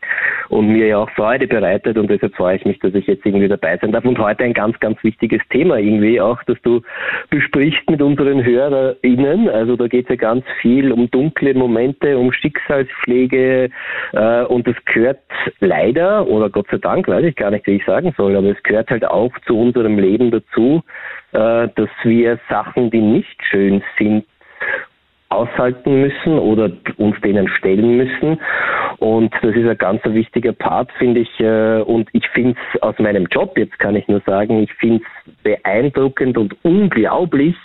und 0.49 0.69
mir 0.69 0.87
ja 0.87 0.99
auch 0.99 1.11
Freude 1.11 1.49
bereitet 1.49 1.99
und 1.99 2.09
deshalb 2.09 2.37
freue 2.37 2.55
ich 2.55 2.65
mich, 2.65 2.79
dass 2.79 2.95
ich 2.95 3.09
jetzt 3.09 3.27
irgendwie 3.27 3.49
dabei 3.49 3.77
sein 3.79 3.91
darf. 3.91 4.05
Und 4.05 4.17
heute 4.21 4.45
ein 4.45 4.53
ganz, 4.53 4.79
ganz 4.79 5.03
wichtiges 5.03 5.41
Thema 5.51 5.77
irgendwie 5.79 6.21
auch, 6.21 6.41
dass 6.45 6.57
du 6.63 6.83
besprichst 7.31 7.91
mit 7.91 8.01
unseren 8.01 8.45
HörerInnen. 8.45 9.49
Also 9.49 9.75
da 9.75 9.89
geht 9.89 10.05
es 10.05 10.11
ja 10.11 10.15
ganz 10.15 10.45
viel 10.61 10.93
um 10.93 11.11
dunkle 11.11 11.53
Momente, 11.55 12.17
um 12.17 12.33
Schicksalspflege 12.33 13.71
äh, 14.13 14.43
und 14.45 14.69
das 14.69 14.77
gehört 14.85 15.19
leider 15.59 16.29
oder 16.29 16.49
Gott 16.49 16.69
sei 16.71 16.79
Dank, 16.79 17.09
weiß 17.09 17.25
ich 17.25 17.35
gar 17.35 17.51
nicht, 17.51 17.67
wie 17.67 17.79
ich 17.79 17.85
sagen 17.87 18.15
soll, 18.17 18.37
aber 18.37 18.51
es 18.51 18.63
gehört 18.63 18.89
halt 18.89 19.05
auch 19.05 19.33
zu 19.49 19.59
unserem 19.59 19.99
Leben 19.99 20.31
dazu, 20.31 20.85
äh, 21.33 21.69
dass 21.77 21.91
wir 22.03 22.39
Sachen, 22.49 22.91
die 22.91 23.01
nicht 23.01 23.43
schön 23.51 23.83
sind, 23.99 24.25
aushalten 25.29 26.01
müssen 26.01 26.39
oder 26.39 26.71
uns 26.97 27.19
denen 27.21 27.49
stellen 27.49 27.97
müssen. 27.97 28.41
Und 28.99 29.33
das 29.41 29.55
ist 29.55 29.69
ein 29.69 29.79
ganz 29.79 30.03
wichtiger 30.05 30.53
Part, 30.53 30.91
finde 30.99 31.21
ich. 31.21 31.41
Äh, 31.41 31.83
und 31.83 32.09
ich 32.13 32.27
finde 32.31 32.57
es 32.75 32.83
aus 32.83 32.99
meinem 32.99 33.27
Job, 33.27 33.57
jetzt 33.57 33.79
kann 33.79 33.95
ich 33.97 34.09
nur 34.09 34.21
sagen, 34.27 34.61
ich 34.61 34.73
finde 34.75 35.05
es 35.05 35.35
beeindruckend 35.45 36.37
und 36.37 36.57
unglaublich, 36.63 37.57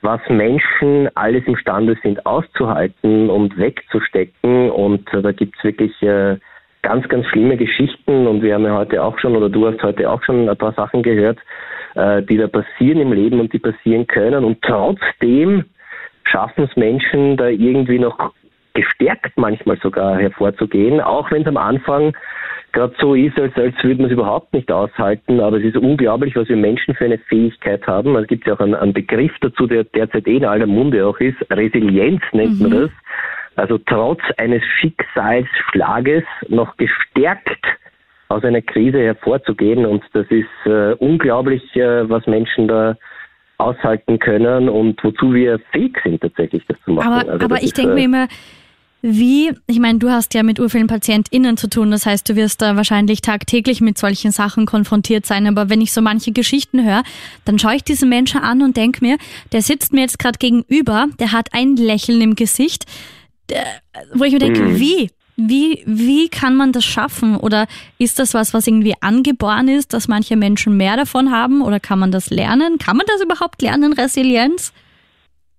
was 0.00 0.20
Menschen 0.28 1.08
alles 1.16 1.44
imstande 1.46 1.96
sind 2.02 2.24
auszuhalten 2.24 3.30
und 3.30 3.58
wegzustecken. 3.58 4.70
Und 4.70 5.12
äh, 5.12 5.22
da 5.22 5.32
gibt 5.32 5.56
es 5.58 5.64
wirklich 5.64 5.92
ganz, 6.82 7.08
ganz 7.08 7.26
schlimme 7.26 7.56
Geschichten. 7.56 8.28
Und 8.28 8.42
wir 8.42 8.54
haben 8.54 8.64
ja 8.64 8.76
heute 8.76 9.02
auch 9.02 9.18
schon, 9.18 9.36
oder 9.36 9.48
du 9.48 9.66
hast 9.66 9.82
heute 9.82 10.08
auch 10.08 10.22
schon 10.22 10.48
ein 10.48 10.56
paar 10.56 10.72
Sachen 10.72 11.02
gehört, 11.02 11.38
äh, 11.94 12.22
die 12.22 12.36
da 12.36 12.46
passieren 12.46 13.00
im 13.00 13.12
Leben 13.12 13.40
und 13.40 13.52
die 13.52 13.58
passieren 13.58 14.06
können. 14.06 14.44
Und 14.44 14.62
trotzdem 14.62 15.64
schaffen 16.24 16.64
es 16.64 16.76
Menschen, 16.76 17.36
da 17.36 17.48
irgendwie 17.48 17.98
noch 17.98 18.32
gestärkt 18.74 19.36
manchmal 19.36 19.78
sogar 19.78 20.18
hervorzugehen, 20.18 21.00
auch 21.00 21.30
wenn 21.30 21.42
es 21.42 21.48
am 21.48 21.58
Anfang 21.58 22.16
gerade 22.72 22.94
so 22.98 23.14
ist, 23.14 23.38
als, 23.38 23.54
als 23.56 23.74
würde 23.82 24.00
man 24.00 24.06
es 24.06 24.12
überhaupt 24.12 24.54
nicht 24.54 24.70
aushalten. 24.72 25.40
Aber 25.40 25.58
es 25.58 25.64
ist 25.64 25.76
unglaublich, 25.76 26.34
was 26.36 26.48
wir 26.48 26.56
Menschen 26.56 26.94
für 26.94 27.04
eine 27.04 27.18
Fähigkeit 27.18 27.86
haben. 27.86 28.16
Es 28.16 28.26
gibt 28.26 28.46
ja 28.46 28.54
auch 28.54 28.60
einen, 28.60 28.74
einen, 28.74 28.94
Begriff 28.94 29.32
dazu, 29.40 29.66
der 29.66 29.84
derzeit 29.84 30.26
eh 30.26 30.38
in 30.38 30.44
aller 30.44 30.66
Munde 30.66 31.06
auch 31.06 31.18
ist. 31.20 31.36
Resilienz 31.50 32.22
nennt 32.32 32.58
mhm. 32.58 32.62
man 32.62 32.80
das. 32.82 32.90
Also 33.56 33.76
trotz 33.76 34.20
eines 34.38 34.62
Schicksalsschlages 34.80 36.24
noch 36.48 36.76
gestärkt 36.78 37.66
aus 38.32 38.44
einer 38.44 38.62
Krise 38.62 38.98
hervorzugehen. 38.98 39.86
Und 39.86 40.02
das 40.12 40.26
ist 40.30 40.46
äh, 40.66 40.94
unglaublich, 40.94 41.62
äh, 41.76 42.08
was 42.08 42.26
Menschen 42.26 42.68
da 42.68 42.96
aushalten 43.58 44.18
können 44.18 44.68
und 44.68 45.02
wozu 45.04 45.32
wir 45.32 45.60
fähig 45.70 45.96
sind, 46.02 46.20
tatsächlich 46.20 46.64
das 46.66 46.76
zu 46.84 46.92
machen. 46.92 47.12
Aber, 47.12 47.32
also 47.32 47.44
aber 47.44 47.62
ich 47.62 47.72
denke 47.72 47.92
äh, 47.92 47.94
mir 47.94 48.04
immer, 48.04 48.28
wie, 49.02 49.52
ich 49.66 49.80
meine, 49.80 49.98
du 49.98 50.10
hast 50.10 50.32
ja 50.32 50.44
mit 50.44 50.60
urvielen 50.60 50.86
PatientInnen 50.86 51.56
zu 51.56 51.68
tun, 51.68 51.90
das 51.90 52.06
heißt, 52.06 52.28
du 52.28 52.36
wirst 52.36 52.62
da 52.62 52.76
wahrscheinlich 52.76 53.20
tagtäglich 53.20 53.80
mit 53.80 53.98
solchen 53.98 54.30
Sachen 54.30 54.64
konfrontiert 54.64 55.26
sein, 55.26 55.48
aber 55.48 55.68
wenn 55.68 55.80
ich 55.80 55.92
so 55.92 56.00
manche 56.00 56.30
Geschichten 56.30 56.84
höre, 56.84 57.02
dann 57.44 57.58
schaue 57.58 57.74
ich 57.74 57.82
diesen 57.82 58.08
Menschen 58.08 58.40
an 58.40 58.62
und 58.62 58.76
denke 58.76 59.04
mir, 59.04 59.16
der 59.50 59.60
sitzt 59.60 59.92
mir 59.92 60.02
jetzt 60.02 60.20
gerade 60.20 60.38
gegenüber, 60.38 61.06
der 61.18 61.32
hat 61.32 61.48
ein 61.52 61.74
Lächeln 61.76 62.20
im 62.20 62.36
Gesicht, 62.36 62.86
der, 63.50 63.64
wo 64.14 64.22
ich 64.22 64.32
mir 64.32 64.38
denke, 64.38 64.62
mhm. 64.62 64.78
wie? 64.78 65.10
Wie, 65.48 65.82
wie 65.86 66.28
kann 66.28 66.54
man 66.54 66.72
das 66.72 66.84
schaffen? 66.84 67.36
Oder 67.36 67.66
ist 67.98 68.18
das 68.18 68.34
was, 68.34 68.54
was 68.54 68.66
irgendwie 68.66 68.94
angeboren 69.00 69.68
ist, 69.68 69.92
dass 69.92 70.08
manche 70.08 70.36
Menschen 70.36 70.76
mehr 70.76 70.96
davon 70.96 71.32
haben? 71.32 71.62
Oder 71.62 71.80
kann 71.80 71.98
man 71.98 72.12
das 72.12 72.30
lernen? 72.30 72.78
Kann 72.78 72.96
man 72.96 73.06
das 73.06 73.22
überhaupt 73.22 73.60
lernen, 73.62 73.92
Resilienz? 73.92 74.72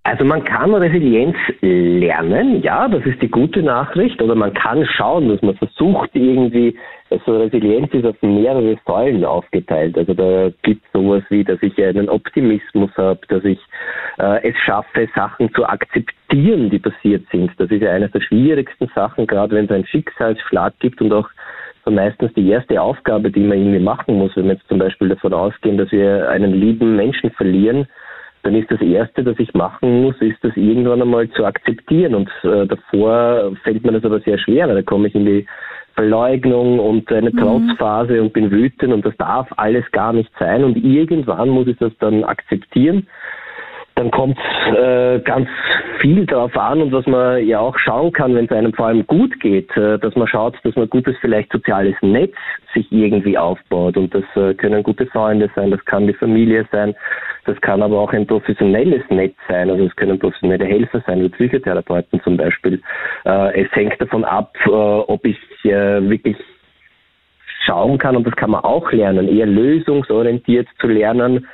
Also 0.06 0.22
man 0.22 0.44
kann 0.44 0.74
Resilienz 0.74 1.34
lernen, 1.62 2.60
ja, 2.60 2.88
das 2.88 3.06
ist 3.06 3.22
die 3.22 3.30
gute 3.30 3.62
Nachricht. 3.62 4.20
Oder 4.20 4.34
man 4.34 4.52
kann 4.52 4.84
schauen, 4.84 5.30
dass 5.30 5.40
man 5.40 5.56
versucht 5.56 6.10
irgendwie, 6.12 6.76
also 7.08 7.38
Resilienz 7.38 7.90
ist 7.94 8.04
auf 8.04 8.20
mehrere 8.20 8.76
Säulen 8.86 9.24
aufgeteilt. 9.24 9.96
Also 9.96 10.12
da 10.12 10.50
gibt 10.62 10.84
es 10.84 10.92
sowas 10.92 11.22
wie, 11.30 11.42
dass 11.42 11.62
ich 11.62 11.82
einen 11.82 12.10
Optimismus 12.10 12.90
habe, 12.98 13.20
dass 13.28 13.44
ich 13.44 13.58
äh, 14.18 14.46
es 14.46 14.54
schaffe, 14.58 15.08
Sachen 15.14 15.50
zu 15.54 15.64
akzeptieren, 15.64 16.68
die 16.68 16.80
passiert 16.80 17.24
sind. 17.32 17.52
Das 17.56 17.70
ist 17.70 17.80
ja 17.80 17.92
eine 17.92 18.10
der 18.10 18.20
schwierigsten 18.20 18.90
Sachen, 18.94 19.26
gerade 19.26 19.56
wenn 19.56 19.64
es 19.64 19.70
einen 19.70 19.86
Schicksalsschlag 19.86 20.74
gibt 20.80 21.00
und 21.00 21.14
auch 21.14 21.30
so 21.86 21.90
meistens 21.90 22.30
die 22.34 22.46
erste 22.46 22.78
Aufgabe, 22.78 23.30
die 23.30 23.40
man 23.40 23.56
irgendwie 23.56 23.78
machen 23.78 24.18
muss, 24.18 24.36
wenn 24.36 24.44
wir 24.44 24.54
jetzt 24.54 24.68
zum 24.68 24.78
Beispiel 24.78 25.08
davon 25.08 25.32
ausgehen, 25.32 25.78
dass 25.78 25.90
wir 25.92 26.28
einen 26.28 26.52
lieben 26.52 26.94
Menschen 26.94 27.30
verlieren, 27.30 27.88
dann 28.44 28.54
ist 28.54 28.70
das 28.70 28.80
Erste, 28.80 29.24
das 29.24 29.38
ich 29.38 29.52
machen 29.54 30.02
muss, 30.02 30.14
ist 30.20 30.38
das 30.42 30.54
irgendwann 30.54 31.02
einmal 31.02 31.28
zu 31.30 31.44
akzeptieren. 31.44 32.14
Und 32.14 32.30
äh, 32.44 32.66
davor 32.66 33.52
fällt 33.62 33.84
mir 33.84 33.92
das 33.92 34.04
aber 34.04 34.20
sehr 34.20 34.38
schwer, 34.38 34.68
weil 34.68 34.76
da 34.76 34.82
komme 34.82 35.08
ich 35.08 35.14
in 35.14 35.24
die 35.24 35.46
Verleugnung 35.94 36.78
und 36.78 37.10
eine 37.10 37.30
mhm. 37.30 37.38
Trotzphase 37.38 38.20
und 38.20 38.32
bin 38.32 38.50
wütend 38.50 38.92
und 38.92 39.04
das 39.04 39.16
darf 39.16 39.48
alles 39.56 39.90
gar 39.92 40.12
nicht 40.12 40.30
sein. 40.38 40.62
Und 40.62 40.76
irgendwann 40.76 41.48
muss 41.48 41.66
ich 41.66 41.78
das 41.78 41.92
dann 42.00 42.22
akzeptieren 42.22 43.06
dann 43.96 44.10
kommt 44.10 44.38
äh, 44.76 45.20
ganz 45.20 45.48
viel 46.00 46.26
darauf 46.26 46.56
an 46.56 46.82
und 46.82 46.92
was 46.92 47.06
man 47.06 47.46
ja 47.46 47.60
auch 47.60 47.78
schauen 47.78 48.12
kann, 48.12 48.34
wenn 48.34 48.46
es 48.46 48.50
einem 48.50 48.72
vor 48.72 48.86
allem 48.86 49.06
gut 49.06 49.38
geht, 49.40 49.74
äh, 49.76 49.98
dass 49.98 50.16
man 50.16 50.26
schaut, 50.26 50.56
dass 50.64 50.74
man 50.74 50.90
gutes 50.90 51.16
vielleicht 51.20 51.52
soziales 51.52 51.94
Netz 52.02 52.34
sich 52.74 52.90
irgendwie 52.90 53.38
aufbaut 53.38 53.96
und 53.96 54.12
das 54.12 54.24
äh, 54.34 54.54
können 54.54 54.82
gute 54.82 55.06
Freunde 55.06 55.48
sein, 55.54 55.70
das 55.70 55.84
kann 55.84 56.08
die 56.08 56.14
Familie 56.14 56.66
sein, 56.72 56.94
das 57.44 57.60
kann 57.60 57.82
aber 57.82 58.00
auch 58.00 58.12
ein 58.12 58.26
professionelles 58.26 59.02
Netz 59.10 59.36
sein, 59.48 59.70
also 59.70 59.84
es 59.84 59.94
können 59.94 60.18
professionelle 60.18 60.64
Helfer 60.64 61.02
sein, 61.06 61.22
wie 61.22 61.28
Psychotherapeuten 61.28 62.20
zum 62.22 62.36
Beispiel. 62.36 62.82
Äh, 63.24 63.62
es 63.62 63.70
hängt 63.72 64.00
davon 64.00 64.24
ab, 64.24 64.56
äh, 64.66 64.70
ob 64.70 65.24
ich 65.24 65.38
äh, 65.64 66.08
wirklich 66.08 66.36
schauen 67.64 67.98
kann 67.98 68.16
und 68.16 68.26
das 68.26 68.34
kann 68.34 68.50
man 68.50 68.64
auch 68.64 68.90
lernen, 68.90 69.28
eher 69.28 69.46
lösungsorientiert 69.46 70.66
zu 70.80 70.88
lernen 70.88 71.46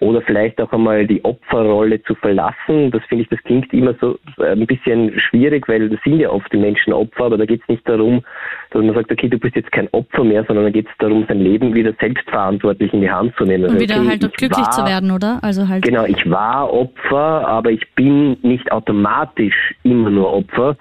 oder 0.00 0.22
vielleicht 0.22 0.60
auch 0.60 0.72
einmal 0.72 1.06
die 1.06 1.24
Opferrolle 1.24 2.02
zu 2.04 2.14
verlassen. 2.14 2.90
Das 2.90 3.02
finde 3.08 3.24
ich, 3.24 3.30
das 3.30 3.42
klingt 3.42 3.72
immer 3.72 3.94
so 4.00 4.18
äh, 4.38 4.52
ein 4.52 4.66
bisschen 4.66 5.18
schwierig, 5.18 5.68
weil 5.68 5.88
das 5.88 5.98
sind 6.04 6.20
ja 6.20 6.30
oft 6.30 6.52
die 6.52 6.56
Menschen 6.56 6.92
Opfer, 6.92 7.24
aber 7.24 7.38
da 7.38 7.46
geht 7.46 7.62
es 7.62 7.68
nicht 7.68 7.88
darum, 7.88 8.22
dass 8.70 8.82
man 8.82 8.94
sagt, 8.94 9.10
okay, 9.10 9.28
du 9.28 9.38
bist 9.38 9.56
jetzt 9.56 9.72
kein 9.72 9.88
Opfer 9.92 10.22
mehr, 10.22 10.44
sondern 10.44 10.66
da 10.66 10.70
geht 10.70 10.86
es 10.86 10.92
darum, 10.98 11.24
sein 11.28 11.40
Leben 11.40 11.74
wieder 11.74 11.92
selbstverantwortlich 12.00 12.92
in 12.92 13.00
die 13.00 13.10
Hand 13.10 13.34
zu 13.36 13.44
nehmen. 13.44 13.70
Und 13.70 13.80
wieder 13.80 13.96
okay, 14.00 14.08
halt 14.08 14.20
glücklich 14.20 14.66
war, 14.66 14.70
zu 14.70 14.84
werden, 14.84 15.10
oder? 15.10 15.40
Also 15.42 15.68
halt. 15.68 15.84
Genau, 15.84 16.04
ich 16.04 16.30
war 16.30 16.72
Opfer, 16.72 17.48
aber 17.48 17.70
ich 17.70 17.94
bin 17.94 18.36
nicht 18.42 18.70
automatisch 18.70 19.74
immer 19.82 20.10
nur 20.10 20.32
Opfer. 20.32 20.76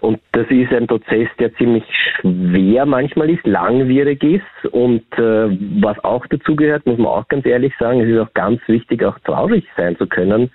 Und 0.00 0.20
das 0.32 0.46
ist 0.50 0.72
ein 0.72 0.86
Prozess, 0.86 1.28
der 1.38 1.54
ziemlich 1.54 1.84
schwer 2.20 2.86
manchmal 2.86 3.30
ist, 3.30 3.46
langwierig 3.46 4.22
ist. 4.22 4.72
Und 4.72 5.04
äh, 5.18 5.56
was 5.82 5.98
auch 6.04 6.26
dazu 6.26 6.54
gehört, 6.54 6.86
muss 6.86 6.98
man 6.98 7.06
auch 7.06 7.28
ganz 7.28 7.46
ehrlich 7.46 7.72
sagen, 7.78 8.00
es 8.00 8.08
ist 8.08 8.18
auch 8.18 8.34
ganz 8.34 8.60
wichtig, 8.66 9.04
auch 9.04 9.18
traurig 9.20 9.64
sein 9.76 9.96
zu 9.96 10.06
können. 10.06 10.50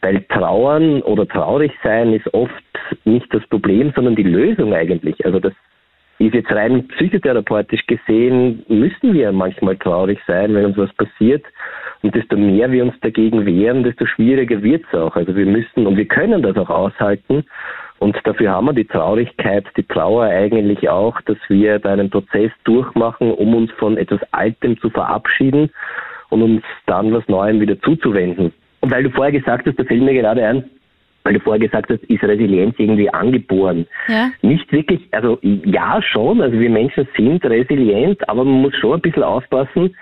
Weil 0.00 0.22
trauern 0.24 1.00
oder 1.02 1.28
traurig 1.28 1.72
sein 1.84 2.12
ist 2.12 2.32
oft 2.34 2.52
nicht 3.04 3.32
das 3.32 3.46
Problem, 3.46 3.92
sondern 3.94 4.16
die 4.16 4.24
Lösung 4.24 4.74
eigentlich. 4.74 5.24
Also 5.24 5.38
das 5.38 5.52
ist 6.18 6.34
jetzt 6.34 6.50
rein 6.50 6.86
psychotherapeutisch 6.88 7.86
gesehen, 7.86 8.64
müssen 8.68 9.12
wir 9.12 9.32
manchmal 9.32 9.76
traurig 9.76 10.18
sein, 10.26 10.54
wenn 10.54 10.66
uns 10.66 10.76
was 10.76 10.92
passiert. 10.94 11.44
Und 12.02 12.14
desto 12.14 12.36
mehr 12.36 12.70
wir 12.72 12.84
uns 12.84 12.94
dagegen 13.00 13.46
wehren, 13.46 13.84
desto 13.84 14.06
schwieriger 14.06 14.62
wird 14.62 14.84
es 14.88 14.98
auch. 14.98 15.14
Also 15.14 15.34
wir 15.36 15.46
müssen 15.46 15.86
und 15.86 15.96
wir 15.96 16.06
können 16.06 16.42
das 16.42 16.56
auch 16.56 16.70
aushalten. 16.70 17.44
Und 18.02 18.18
dafür 18.24 18.50
haben 18.50 18.66
wir 18.66 18.72
die 18.72 18.84
Traurigkeit, 18.84 19.64
die 19.76 19.84
Trauer 19.84 20.24
eigentlich 20.24 20.88
auch, 20.88 21.20
dass 21.20 21.36
wir 21.46 21.78
da 21.78 21.92
einen 21.92 22.10
Prozess 22.10 22.50
durchmachen, 22.64 23.30
um 23.30 23.54
uns 23.54 23.70
von 23.78 23.96
etwas 23.96 24.18
Altem 24.32 24.76
zu 24.80 24.90
verabschieden 24.90 25.70
und 26.28 26.42
uns 26.42 26.64
dann 26.86 27.12
was 27.12 27.28
Neuem 27.28 27.60
wieder 27.60 27.80
zuzuwenden. 27.80 28.52
Und 28.80 28.90
weil 28.90 29.04
du 29.04 29.10
vorher 29.10 29.30
gesagt 29.30 29.68
hast, 29.68 29.78
da 29.78 29.84
fällt 29.84 30.02
mir 30.02 30.14
gerade 30.14 30.44
ein, 30.44 30.64
weil 31.22 31.34
du 31.34 31.40
vorher 31.40 31.64
gesagt 31.64 31.90
hast, 31.90 32.02
ist 32.02 32.24
Resilienz 32.24 32.74
irgendwie 32.76 33.08
angeboren? 33.08 33.86
Ja. 34.08 34.32
Nicht 34.42 34.72
wirklich, 34.72 35.06
also 35.12 35.38
ja 35.42 36.02
schon, 36.02 36.40
also 36.40 36.58
wir 36.58 36.70
Menschen 36.70 37.06
sind 37.16 37.44
resilient, 37.44 38.28
aber 38.28 38.42
man 38.42 38.62
muss 38.62 38.74
schon 38.74 38.94
ein 38.94 39.00
bisschen 39.00 39.22
aufpassen. 39.22 39.94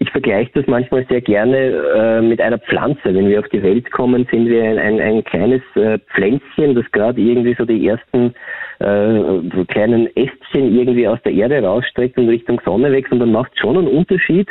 Ich 0.00 0.10
vergleiche 0.10 0.50
das 0.54 0.66
manchmal 0.66 1.04
sehr 1.08 1.20
gerne 1.20 1.56
äh, 1.58 2.22
mit 2.22 2.40
einer 2.40 2.58
Pflanze. 2.58 3.00
Wenn 3.04 3.28
wir 3.28 3.40
auf 3.40 3.48
die 3.48 3.62
Welt 3.62 3.90
kommen, 3.90 4.26
sind 4.30 4.48
wir 4.48 4.62
ein, 4.62 4.78
ein, 4.78 5.00
ein 5.00 5.24
kleines 5.24 5.62
äh, 5.74 5.98
Pflänzchen, 6.14 6.74
das 6.74 6.84
gerade 6.92 7.20
irgendwie 7.20 7.54
so 7.58 7.64
die 7.64 7.88
ersten 7.88 8.32
äh, 8.78 9.64
kleinen 9.66 10.06
Ästchen 10.16 10.76
irgendwie 10.76 11.08
aus 11.08 11.18
der 11.24 11.32
Erde 11.32 11.62
rausstreckt 11.62 12.16
und 12.16 12.28
Richtung 12.28 12.60
Sonne 12.64 12.92
wächst 12.92 13.12
und 13.12 13.18
dann 13.18 13.32
macht 13.32 13.58
schon 13.58 13.76
einen 13.76 13.88
Unterschied, 13.88 14.48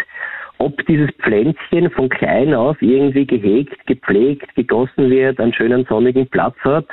ob 0.59 0.85
dieses 0.87 1.09
Pflänzchen 1.21 1.89
von 1.91 2.09
klein 2.09 2.53
auf 2.53 2.81
irgendwie 2.81 3.25
gehegt, 3.25 3.85
gepflegt, 3.85 4.53
gegossen 4.55 5.09
wird, 5.09 5.39
einen 5.39 5.53
schönen 5.53 5.85
sonnigen 5.85 6.27
Platz 6.27 6.55
hat 6.61 6.87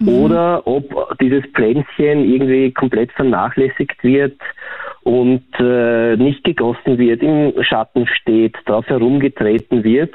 mhm. 0.00 0.08
oder 0.08 0.66
ob 0.66 1.16
dieses 1.20 1.44
Pflänzchen 1.54 2.24
irgendwie 2.24 2.72
komplett 2.72 3.12
vernachlässigt 3.12 4.02
wird 4.02 4.36
und 5.04 5.44
äh, 5.60 6.16
nicht 6.16 6.44
gegossen 6.44 6.98
wird, 6.98 7.22
im 7.22 7.62
Schatten 7.62 8.06
steht, 8.06 8.56
drauf 8.66 8.86
herumgetreten 8.86 9.84
wird, 9.84 10.14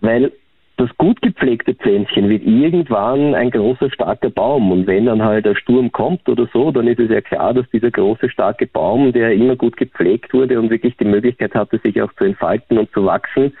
weil 0.00 0.32
das 0.78 0.88
gut 0.96 1.20
gepflegte 1.22 1.74
Pflänzchen 1.74 2.28
wird 2.28 2.42
irgendwann 2.44 3.34
ein 3.34 3.50
großer, 3.50 3.90
starker 3.90 4.30
Baum. 4.30 4.72
Und 4.72 4.86
wenn 4.86 5.06
dann 5.06 5.22
halt 5.22 5.44
der 5.44 5.54
Sturm 5.54 5.92
kommt 5.92 6.28
oder 6.28 6.48
so, 6.52 6.70
dann 6.72 6.88
ist 6.88 6.98
es 6.98 7.10
ja 7.10 7.20
klar, 7.20 7.54
dass 7.54 7.68
dieser 7.70 7.90
große, 7.90 8.30
starke 8.30 8.66
Baum, 8.66 9.12
der 9.12 9.32
immer 9.32 9.54
gut 9.54 9.76
gepflegt 9.76 10.32
wurde 10.32 10.58
und 10.58 10.70
wirklich 10.70 10.96
die 10.96 11.04
Möglichkeit 11.04 11.54
hatte, 11.54 11.78
sich 11.78 12.00
auch 12.00 12.12
zu 12.14 12.24
entfalten 12.24 12.78
und 12.78 12.90
zu 12.92 13.04
wachsen, 13.04 13.52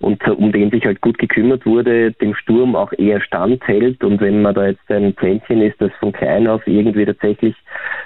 und 0.00 0.26
um 0.28 0.52
den 0.52 0.70
sich 0.70 0.84
halt 0.84 1.00
gut 1.00 1.18
gekümmert 1.18 1.66
wurde, 1.66 2.12
dem 2.12 2.34
Sturm 2.34 2.76
auch 2.76 2.92
eher 2.92 3.20
standhält. 3.20 4.02
Und 4.04 4.20
wenn 4.20 4.42
man 4.42 4.54
da 4.54 4.68
jetzt 4.68 4.90
ein 4.90 5.14
Pflänzchen 5.14 5.62
ist, 5.62 5.80
das 5.80 5.92
von 6.00 6.12
klein 6.12 6.46
auf 6.46 6.66
irgendwie 6.66 7.04
tatsächlich 7.06 7.54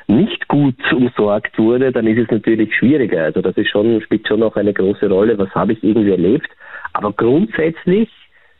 nicht 0.07 0.49
gut 0.49 0.76
umsorgt 0.93 1.59
wurde, 1.59 1.93
dann 1.93 2.07
ist 2.07 2.18
es 2.18 2.30
natürlich 2.30 2.74
schwieriger. 2.74 3.24
Also 3.24 3.41
das 3.41 3.57
ist 3.57 3.68
schon, 3.68 4.01
spielt 4.03 4.26
schon 4.26 4.43
auch 4.43 4.57
eine 4.57 4.72
große 4.72 5.09
Rolle. 5.09 5.39
Was 5.39 5.55
habe 5.55 5.72
ich 5.72 5.82
irgendwie 5.82 6.11
erlebt? 6.11 6.49
Aber 6.93 7.12
grundsätzlich 7.12 8.09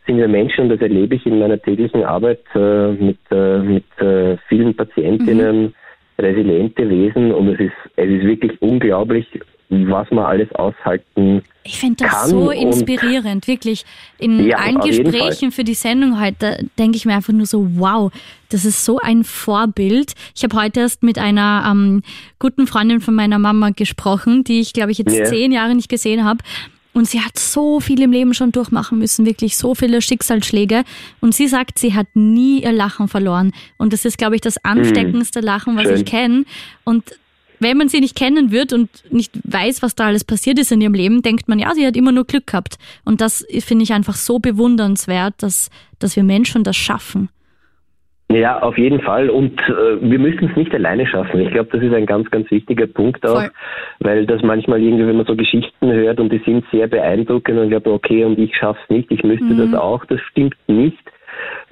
sind 0.07 0.17
wir 0.17 0.29
Menschen, 0.29 0.65
und 0.65 0.71
das 0.71 0.81
erlebe 0.81 1.15
ich 1.15 1.27
in 1.27 1.39
meiner 1.39 1.61
täglichen 1.61 2.03
Arbeit 2.03 2.41
äh, 2.55 2.93
mit, 2.93 3.19
äh, 3.31 3.59
mit 3.59 3.85
äh, 4.01 4.39
vielen 4.49 4.75
Patientinnen, 4.75 5.63
mhm. 5.63 5.75
resiliente 6.19 6.89
Wesen 6.89 7.33
und 7.33 7.49
es 7.49 7.61
ist, 7.61 7.77
es 7.97 8.09
ist 8.09 8.25
wirklich 8.25 8.61
unglaublich, 8.61 9.27
was 9.71 10.11
man 10.11 10.25
alles 10.25 10.51
aushalten 10.55 11.43
Ich 11.63 11.79
finde 11.79 12.05
das 12.05 12.31
so 12.31 12.51
inspirierend, 12.51 13.47
wirklich. 13.47 13.85
In 14.19 14.47
ja, 14.47 14.57
allen 14.57 14.81
Gesprächen 14.81 15.53
für 15.53 15.65
die 15.65 15.75
Sendung 15.75 16.21
heute 16.21 16.67
denke 16.79 16.97
ich 16.97 17.05
mir 17.05 17.15
einfach 17.15 17.35
nur 17.35 17.47
so, 17.47 17.67
wow, 17.75 18.11
das 18.49 18.65
ist 18.65 18.85
so 18.85 18.99
ein 18.99 19.25
Vorbild. 19.25 20.15
Ich 20.35 20.43
habe 20.43 20.57
heute 20.57 20.81
erst 20.81 21.03
mit 21.03 21.19
einer 21.19 21.69
ähm, 21.71 22.03
guten 22.39 22.67
Freundin 22.67 23.01
von 23.01 23.15
meiner 23.15 23.39
Mama 23.39 23.71
gesprochen, 23.71 24.43
die 24.45 24.61
ich, 24.61 24.73
glaube 24.73 24.91
ich, 24.91 24.99
jetzt 24.99 25.15
yeah. 25.15 25.27
zehn 25.27 25.53
Jahre 25.53 25.75
nicht 25.75 25.91
gesehen 25.91 26.25
habe. 26.25 26.39
Und 26.95 27.07
sie 27.07 27.21
hat 27.21 27.39
so 27.39 27.79
viel 27.79 28.01
im 28.03 28.11
Leben 28.11 28.35
schon 28.35 28.51
durchmachen 28.51 28.99
müssen, 28.99 29.27
wirklich 29.27 29.57
so 29.57 29.75
viele 29.75 30.01
Schicksalsschläge. 30.01 30.83
Und 31.21 31.35
sie 31.35 31.47
sagt, 31.47 31.79
sie 31.79 31.95
hat 31.95 32.09
nie 32.15 32.63
ihr 32.63 32.73
Lachen 32.73 33.07
verloren. 33.07 33.53
Und 33.77 33.93
das 33.93 34.05
ist, 34.05 34.19
glaube 34.19 34.35
ich, 34.35 34.41
das 34.41 34.57
hm. 34.57 34.63
ansteckendste 34.65 35.41
Lachen, 35.41 35.77
was 35.77 35.85
Schön. 35.85 35.97
ich 35.97 36.05
kenne. 36.07 36.45
Und 36.85 37.05
wenn 37.61 37.77
man 37.77 37.89
sie 37.89 38.01
nicht 38.01 38.17
kennen 38.17 38.51
wird 38.51 38.73
und 38.73 38.89
nicht 39.11 39.33
weiß, 39.45 39.83
was 39.83 39.95
da 39.95 40.07
alles 40.07 40.25
passiert 40.25 40.59
ist 40.59 40.73
in 40.73 40.81
ihrem 40.81 40.95
Leben, 40.95 41.23
denkt 41.23 41.49
man, 41.49 41.59
ja, 41.59 41.73
sie 41.75 41.87
hat 41.87 41.97
immer 41.97 42.13
nur 42.13 42.25
Glück 42.25 42.47
gehabt. 42.47 42.79
Und 43.05 43.21
das 43.21 43.47
finde 43.61 43.85
ich 43.85 43.93
einfach 43.93 44.15
so 44.15 44.39
bewundernswert, 44.39 45.35
dass, 45.39 45.71
dass 45.99 46.17
wir 46.17 46.23
Menschen 46.23 46.65
das 46.65 46.77
schaffen. 46.77 47.29
Ja, 48.31 48.61
auf 48.61 48.77
jeden 48.77 49.01
Fall. 49.01 49.31
Und 49.31 49.59
äh, 49.63 50.03
wir 50.03 50.19
müssen 50.19 50.51
es 50.51 50.57
nicht 50.57 50.75
alleine 50.75 51.07
schaffen. 51.07 51.41
Ich 51.41 51.51
glaube, 51.51 51.71
das 51.73 51.83
ist 51.83 51.95
ein 51.95 52.05
ganz, 52.05 52.31
ganz 52.31 52.51
wichtiger 52.51 52.87
Punkt 52.87 53.25
auch, 53.27 53.41
Voll. 53.41 53.51
weil 54.01 54.27
das 54.27 54.43
manchmal 54.43 54.83
irgendwie, 54.83 55.07
wenn 55.07 55.17
man 55.17 55.25
so 55.25 55.35
Geschichten 55.35 55.91
hört 55.91 56.21
und 56.21 56.31
die 56.31 56.43
sind 56.45 56.65
sehr 56.71 56.89
beeindruckend 56.89 57.57
und 57.57 57.65
ich 57.65 57.71
glaube, 57.71 57.91
okay, 57.91 58.25
und 58.25 58.39
ich 58.39 58.55
schaff's 58.55 58.83
nicht, 58.91 59.11
ich 59.11 59.23
müsste 59.23 59.47
mhm. 59.47 59.59
das 59.59 59.81
auch, 59.81 60.05
das 60.05 60.21
stimmt 60.21 60.57
nicht 60.67 60.99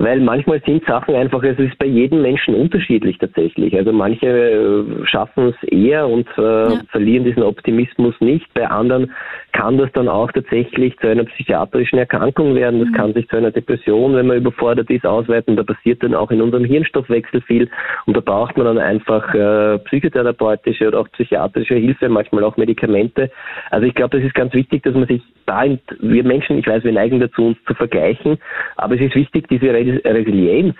weil 0.07 0.21
manchmal 0.21 0.63
sind 0.65 0.85
Sachen 0.87 1.17
einfach, 1.17 1.43
es 1.43 1.59
ist 1.59 1.77
bei 1.79 1.87
jedem 1.87 2.23
Menschen 2.23 2.55
unterschiedlich 2.55 3.19
tatsächlich. 3.19 3.77
Also 3.77 3.91
manche 3.91 4.29
äh, 4.29 5.05
schaffen 5.05 5.49
es 5.49 5.69
eher 5.69 6.07
und 6.07 6.29
äh, 6.39 6.43
ja. 6.43 6.81
verlieren 6.93 7.25
diesen 7.25 7.43
Optimismus 7.43 8.15
nicht. 8.21 8.47
Bei 8.55 8.69
anderen 8.69 9.11
kann 9.51 9.79
das 9.79 9.91
dann 9.95 10.09
auch 10.09 10.31
tatsächlich 10.31 10.97
zu 10.99 11.09
einer 11.09 11.25
psychiatrischen 11.25 11.99
Erkrankung 11.99 12.55
werden. 12.55 12.79
Das 12.79 12.91
mhm. 12.91 12.93
kann 12.93 13.15
sich 13.15 13.29
zu 13.29 13.37
einer 13.37 13.51
Depression, 13.51 14.15
wenn 14.15 14.29
man 14.29 14.37
überfordert 14.37 14.89
ist, 14.91 15.05
ausweiten. 15.05 15.57
Da 15.57 15.65
passiert 15.65 16.05
dann 16.05 16.15
auch 16.15 16.31
in 16.31 16.41
unserem 16.41 16.65
Hirnstoffwechsel 16.65 17.41
viel 17.41 17.69
und 18.05 18.17
da 18.17 18.21
braucht 18.21 18.57
man 18.57 18.67
dann 18.67 18.79
einfach 18.79 19.35
äh, 19.35 19.79
psychotherapeutische 19.87 20.87
oder 20.87 21.01
auch 21.01 21.11
psychiatrische 21.13 21.75
Hilfe, 21.75 22.09
manchmal 22.09 22.45
auch 22.45 22.57
Medikamente. 22.57 23.29
Also 23.71 23.87
ich 23.89 23.95
glaube, 23.95 24.17
das 24.19 24.25
ist 24.25 24.37
ganz 24.37 24.55
wichtig, 24.55 24.85
dass 24.85 24.95
man 24.95 25.09
sich 25.09 25.23
da, 25.47 25.65
wir 26.01 26.25
Menschen, 26.25 26.59
ich 26.59 26.67
weiß, 26.67 26.85
wir 26.85 26.93
neigen 26.93 27.19
dazu, 27.19 27.47
uns 27.47 27.59
zu 27.67 27.75
vergleichen, 27.75 28.39
aber 28.77 28.95
es 28.95 29.01
ist 29.01 29.15
wichtig, 29.15 29.49
diese 29.49 29.67
Resilienz 30.05 30.75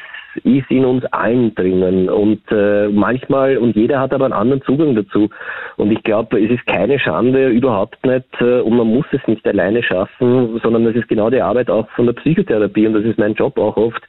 ist 0.45 0.71
in 0.71 0.85
uns 0.85 1.05
allen 1.07 1.55
drinnen. 1.55 2.09
Und 2.09 2.43
äh, 2.51 2.89
manchmal 2.89 3.57
und 3.59 3.75
jeder 3.77 4.01
hat 4.01 4.13
aber 4.13 4.27
einen 4.27 4.35
anderen 4.35 4.63
Zugang 4.63 4.95
dazu. 4.95 5.31
Und 5.77 5.91
ich 5.91 6.03
glaube, 6.03 6.43
es 6.43 6.51
ist 6.51 6.67
keine 6.67 6.99
Schande 6.99 7.49
überhaupt 7.49 8.05
nicht 8.05 8.27
äh, 8.41 8.61
und 8.61 8.77
man 8.77 8.87
muss 8.87 9.07
es 9.13 9.27
nicht 9.27 9.47
alleine 9.47 9.83
schaffen, 9.83 10.61
sondern 10.63 10.87
es 10.87 10.97
ist 10.97 11.09
genau 11.09 11.31
die 11.31 11.41
Arbeit 11.41 11.71
auch 11.71 11.89
von 11.91 12.07
der 12.07 12.13
Psychotherapie 12.15 12.87
und 12.87 12.95
das 12.95 13.05
ist 13.05 13.19
mein 13.19 13.35
Job 13.35 13.59
auch 13.59 13.77
oft 13.77 14.03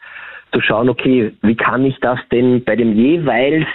zu 0.53 0.61
schauen, 0.61 0.89
okay, 0.89 1.33
wie 1.41 1.55
kann 1.55 1.85
ich 1.85 1.99
das 1.99 2.19
denn 2.31 2.63
bei 2.63 2.75
dem 2.75 2.93
jeweils 2.93 3.67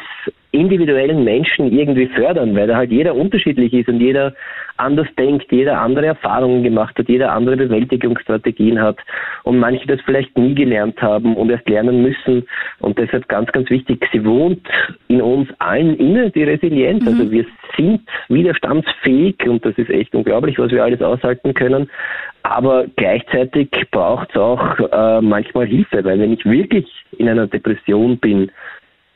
individuellen 0.52 1.24
Menschen 1.24 1.72
irgendwie 1.72 2.06
fördern, 2.06 2.54
weil 2.54 2.66
da 2.66 2.76
halt 2.76 2.92
jeder 2.92 3.14
unterschiedlich 3.14 3.72
ist 3.72 3.88
und 3.88 4.00
jeder 4.00 4.34
anders 4.76 5.06
denkt, 5.18 5.50
jeder 5.50 5.80
andere 5.80 6.06
Erfahrungen 6.06 6.62
gemacht 6.62 6.96
hat, 6.98 7.08
jeder 7.08 7.32
andere 7.32 7.56
Bewältigungsstrategien 7.56 8.80
hat 8.80 8.98
und 9.44 9.58
manche 9.58 9.86
das 9.86 10.00
vielleicht 10.02 10.36
nie 10.36 10.54
gelernt 10.54 11.00
haben 11.00 11.36
und 11.36 11.50
erst 11.50 11.68
lernen 11.68 12.02
müssen. 12.02 12.46
Und 12.80 12.98
deshalb 12.98 13.28
ganz, 13.28 13.50
ganz 13.52 13.70
wichtig, 13.70 14.04
sie 14.12 14.24
wohnt 14.24 14.60
in 15.08 15.22
uns 15.22 15.48
allen 15.58 15.96
inne, 15.96 16.30
die 16.30 16.44
Resilienz. 16.44 17.02
Mhm. 17.02 17.08
Also 17.08 17.30
wir 17.30 17.46
sind 17.76 18.02
widerstandsfähig 18.28 19.36
und 19.46 19.64
das 19.64 19.76
ist 19.76 19.90
echt 19.90 20.14
unglaublich, 20.14 20.58
was 20.58 20.70
wir 20.70 20.84
alles 20.84 21.00
aushalten 21.00 21.54
können. 21.54 21.88
Aber 22.42 22.86
gleichzeitig 22.96 23.68
braucht 23.90 24.30
es 24.30 24.36
auch 24.36 24.78
äh, 24.78 25.20
manchmal 25.20 25.66
Hilfe, 25.66 26.04
weil 26.04 26.18
wenn 26.18 26.32
ich 26.32 26.44
wirklich 26.44 26.86
in 27.18 27.28
einer 27.28 27.46
Depression 27.46 28.18
bin, 28.18 28.50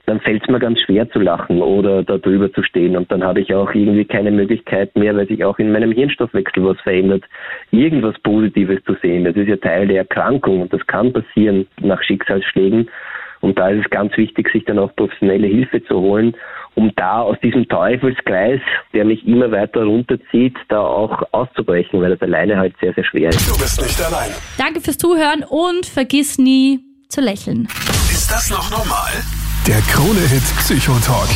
dann 0.07 0.20
fällt 0.20 0.42
es 0.42 0.48
mir 0.48 0.61
ganz 0.61 0.80
schwer 0.80 1.11
zu 1.11 1.18
lachen 1.18 1.61
oder 1.61 2.04
da 2.04 2.16
drüber 2.16 2.52
zu 2.52 2.62
stehen. 2.62 2.96
Und 2.96 3.11
dann 3.11 3.24
habe 3.24 3.40
ich 3.40 3.52
auch 3.52 3.74
irgendwie 3.74 4.04
keine 4.04 4.30
Möglichkeit 4.30 4.94
mehr, 4.96 5.14
weil 5.16 5.26
sich 5.26 5.44
auch 5.44 5.59
in 5.59 5.72
meinem 5.72 5.92
Hirnstoffwechsel 5.92 6.64
was 6.64 6.80
verändert, 6.80 7.24
irgendwas 7.72 8.14
Positives 8.20 8.82
zu 8.84 8.94
sehen. 9.02 9.24
Das 9.24 9.34
ist 9.36 9.48
ja 9.48 9.57
Teil 9.57 9.88
der 9.88 9.98
Erkrankung 9.98 10.62
und 10.62 10.72
das 10.72 10.86
kann 10.86 11.12
passieren 11.12 11.66
nach 11.80 12.02
Schicksalsschlägen. 12.02 12.88
Und 13.40 13.59
da 13.59 13.68
ist 13.68 13.84
es 13.84 13.90
ganz 13.90 14.16
wichtig, 14.16 14.48
sich 14.52 14.64
dann 14.64 14.78
auch 14.78 14.94
professionelle 14.96 15.46
Hilfe 15.46 15.82
zu 15.84 16.00
holen, 16.00 16.34
um 16.74 16.92
da 16.94 17.20
aus 17.20 17.38
diesem 17.40 17.68
Teufelskreis, 17.68 18.61
der 18.92 19.04
mich 19.04 19.26
immer 19.26 19.50
weiter 19.50 19.84
runterzieht, 19.84 20.57
da 20.68 20.80
auch 20.80 21.22
auszubrechen, 21.32 22.00
weil 22.00 22.11
das 22.11 22.22
alleine 22.22 22.57
halt 22.57 22.74
sehr, 22.80 22.94
sehr 22.94 23.04
schwer 23.04 23.30
ist. 23.30 23.48
Du 23.48 23.59
bist 23.59 23.80
nicht 23.82 24.00
allein. 24.02 24.30
Danke 24.57 24.80
fürs 24.80 24.98
Zuhören 24.98 25.44
und 25.48 25.86
vergiss 25.86 26.38
nie 26.38 26.80
zu 27.09 27.20
lächeln. 27.20 27.64
Ist 28.11 28.30
das 28.30 28.50
noch 28.50 28.70
normal? 28.70 29.45
Der 29.67 29.83
Krone-Hit 29.83 30.45
Psychotalk. 30.59 31.29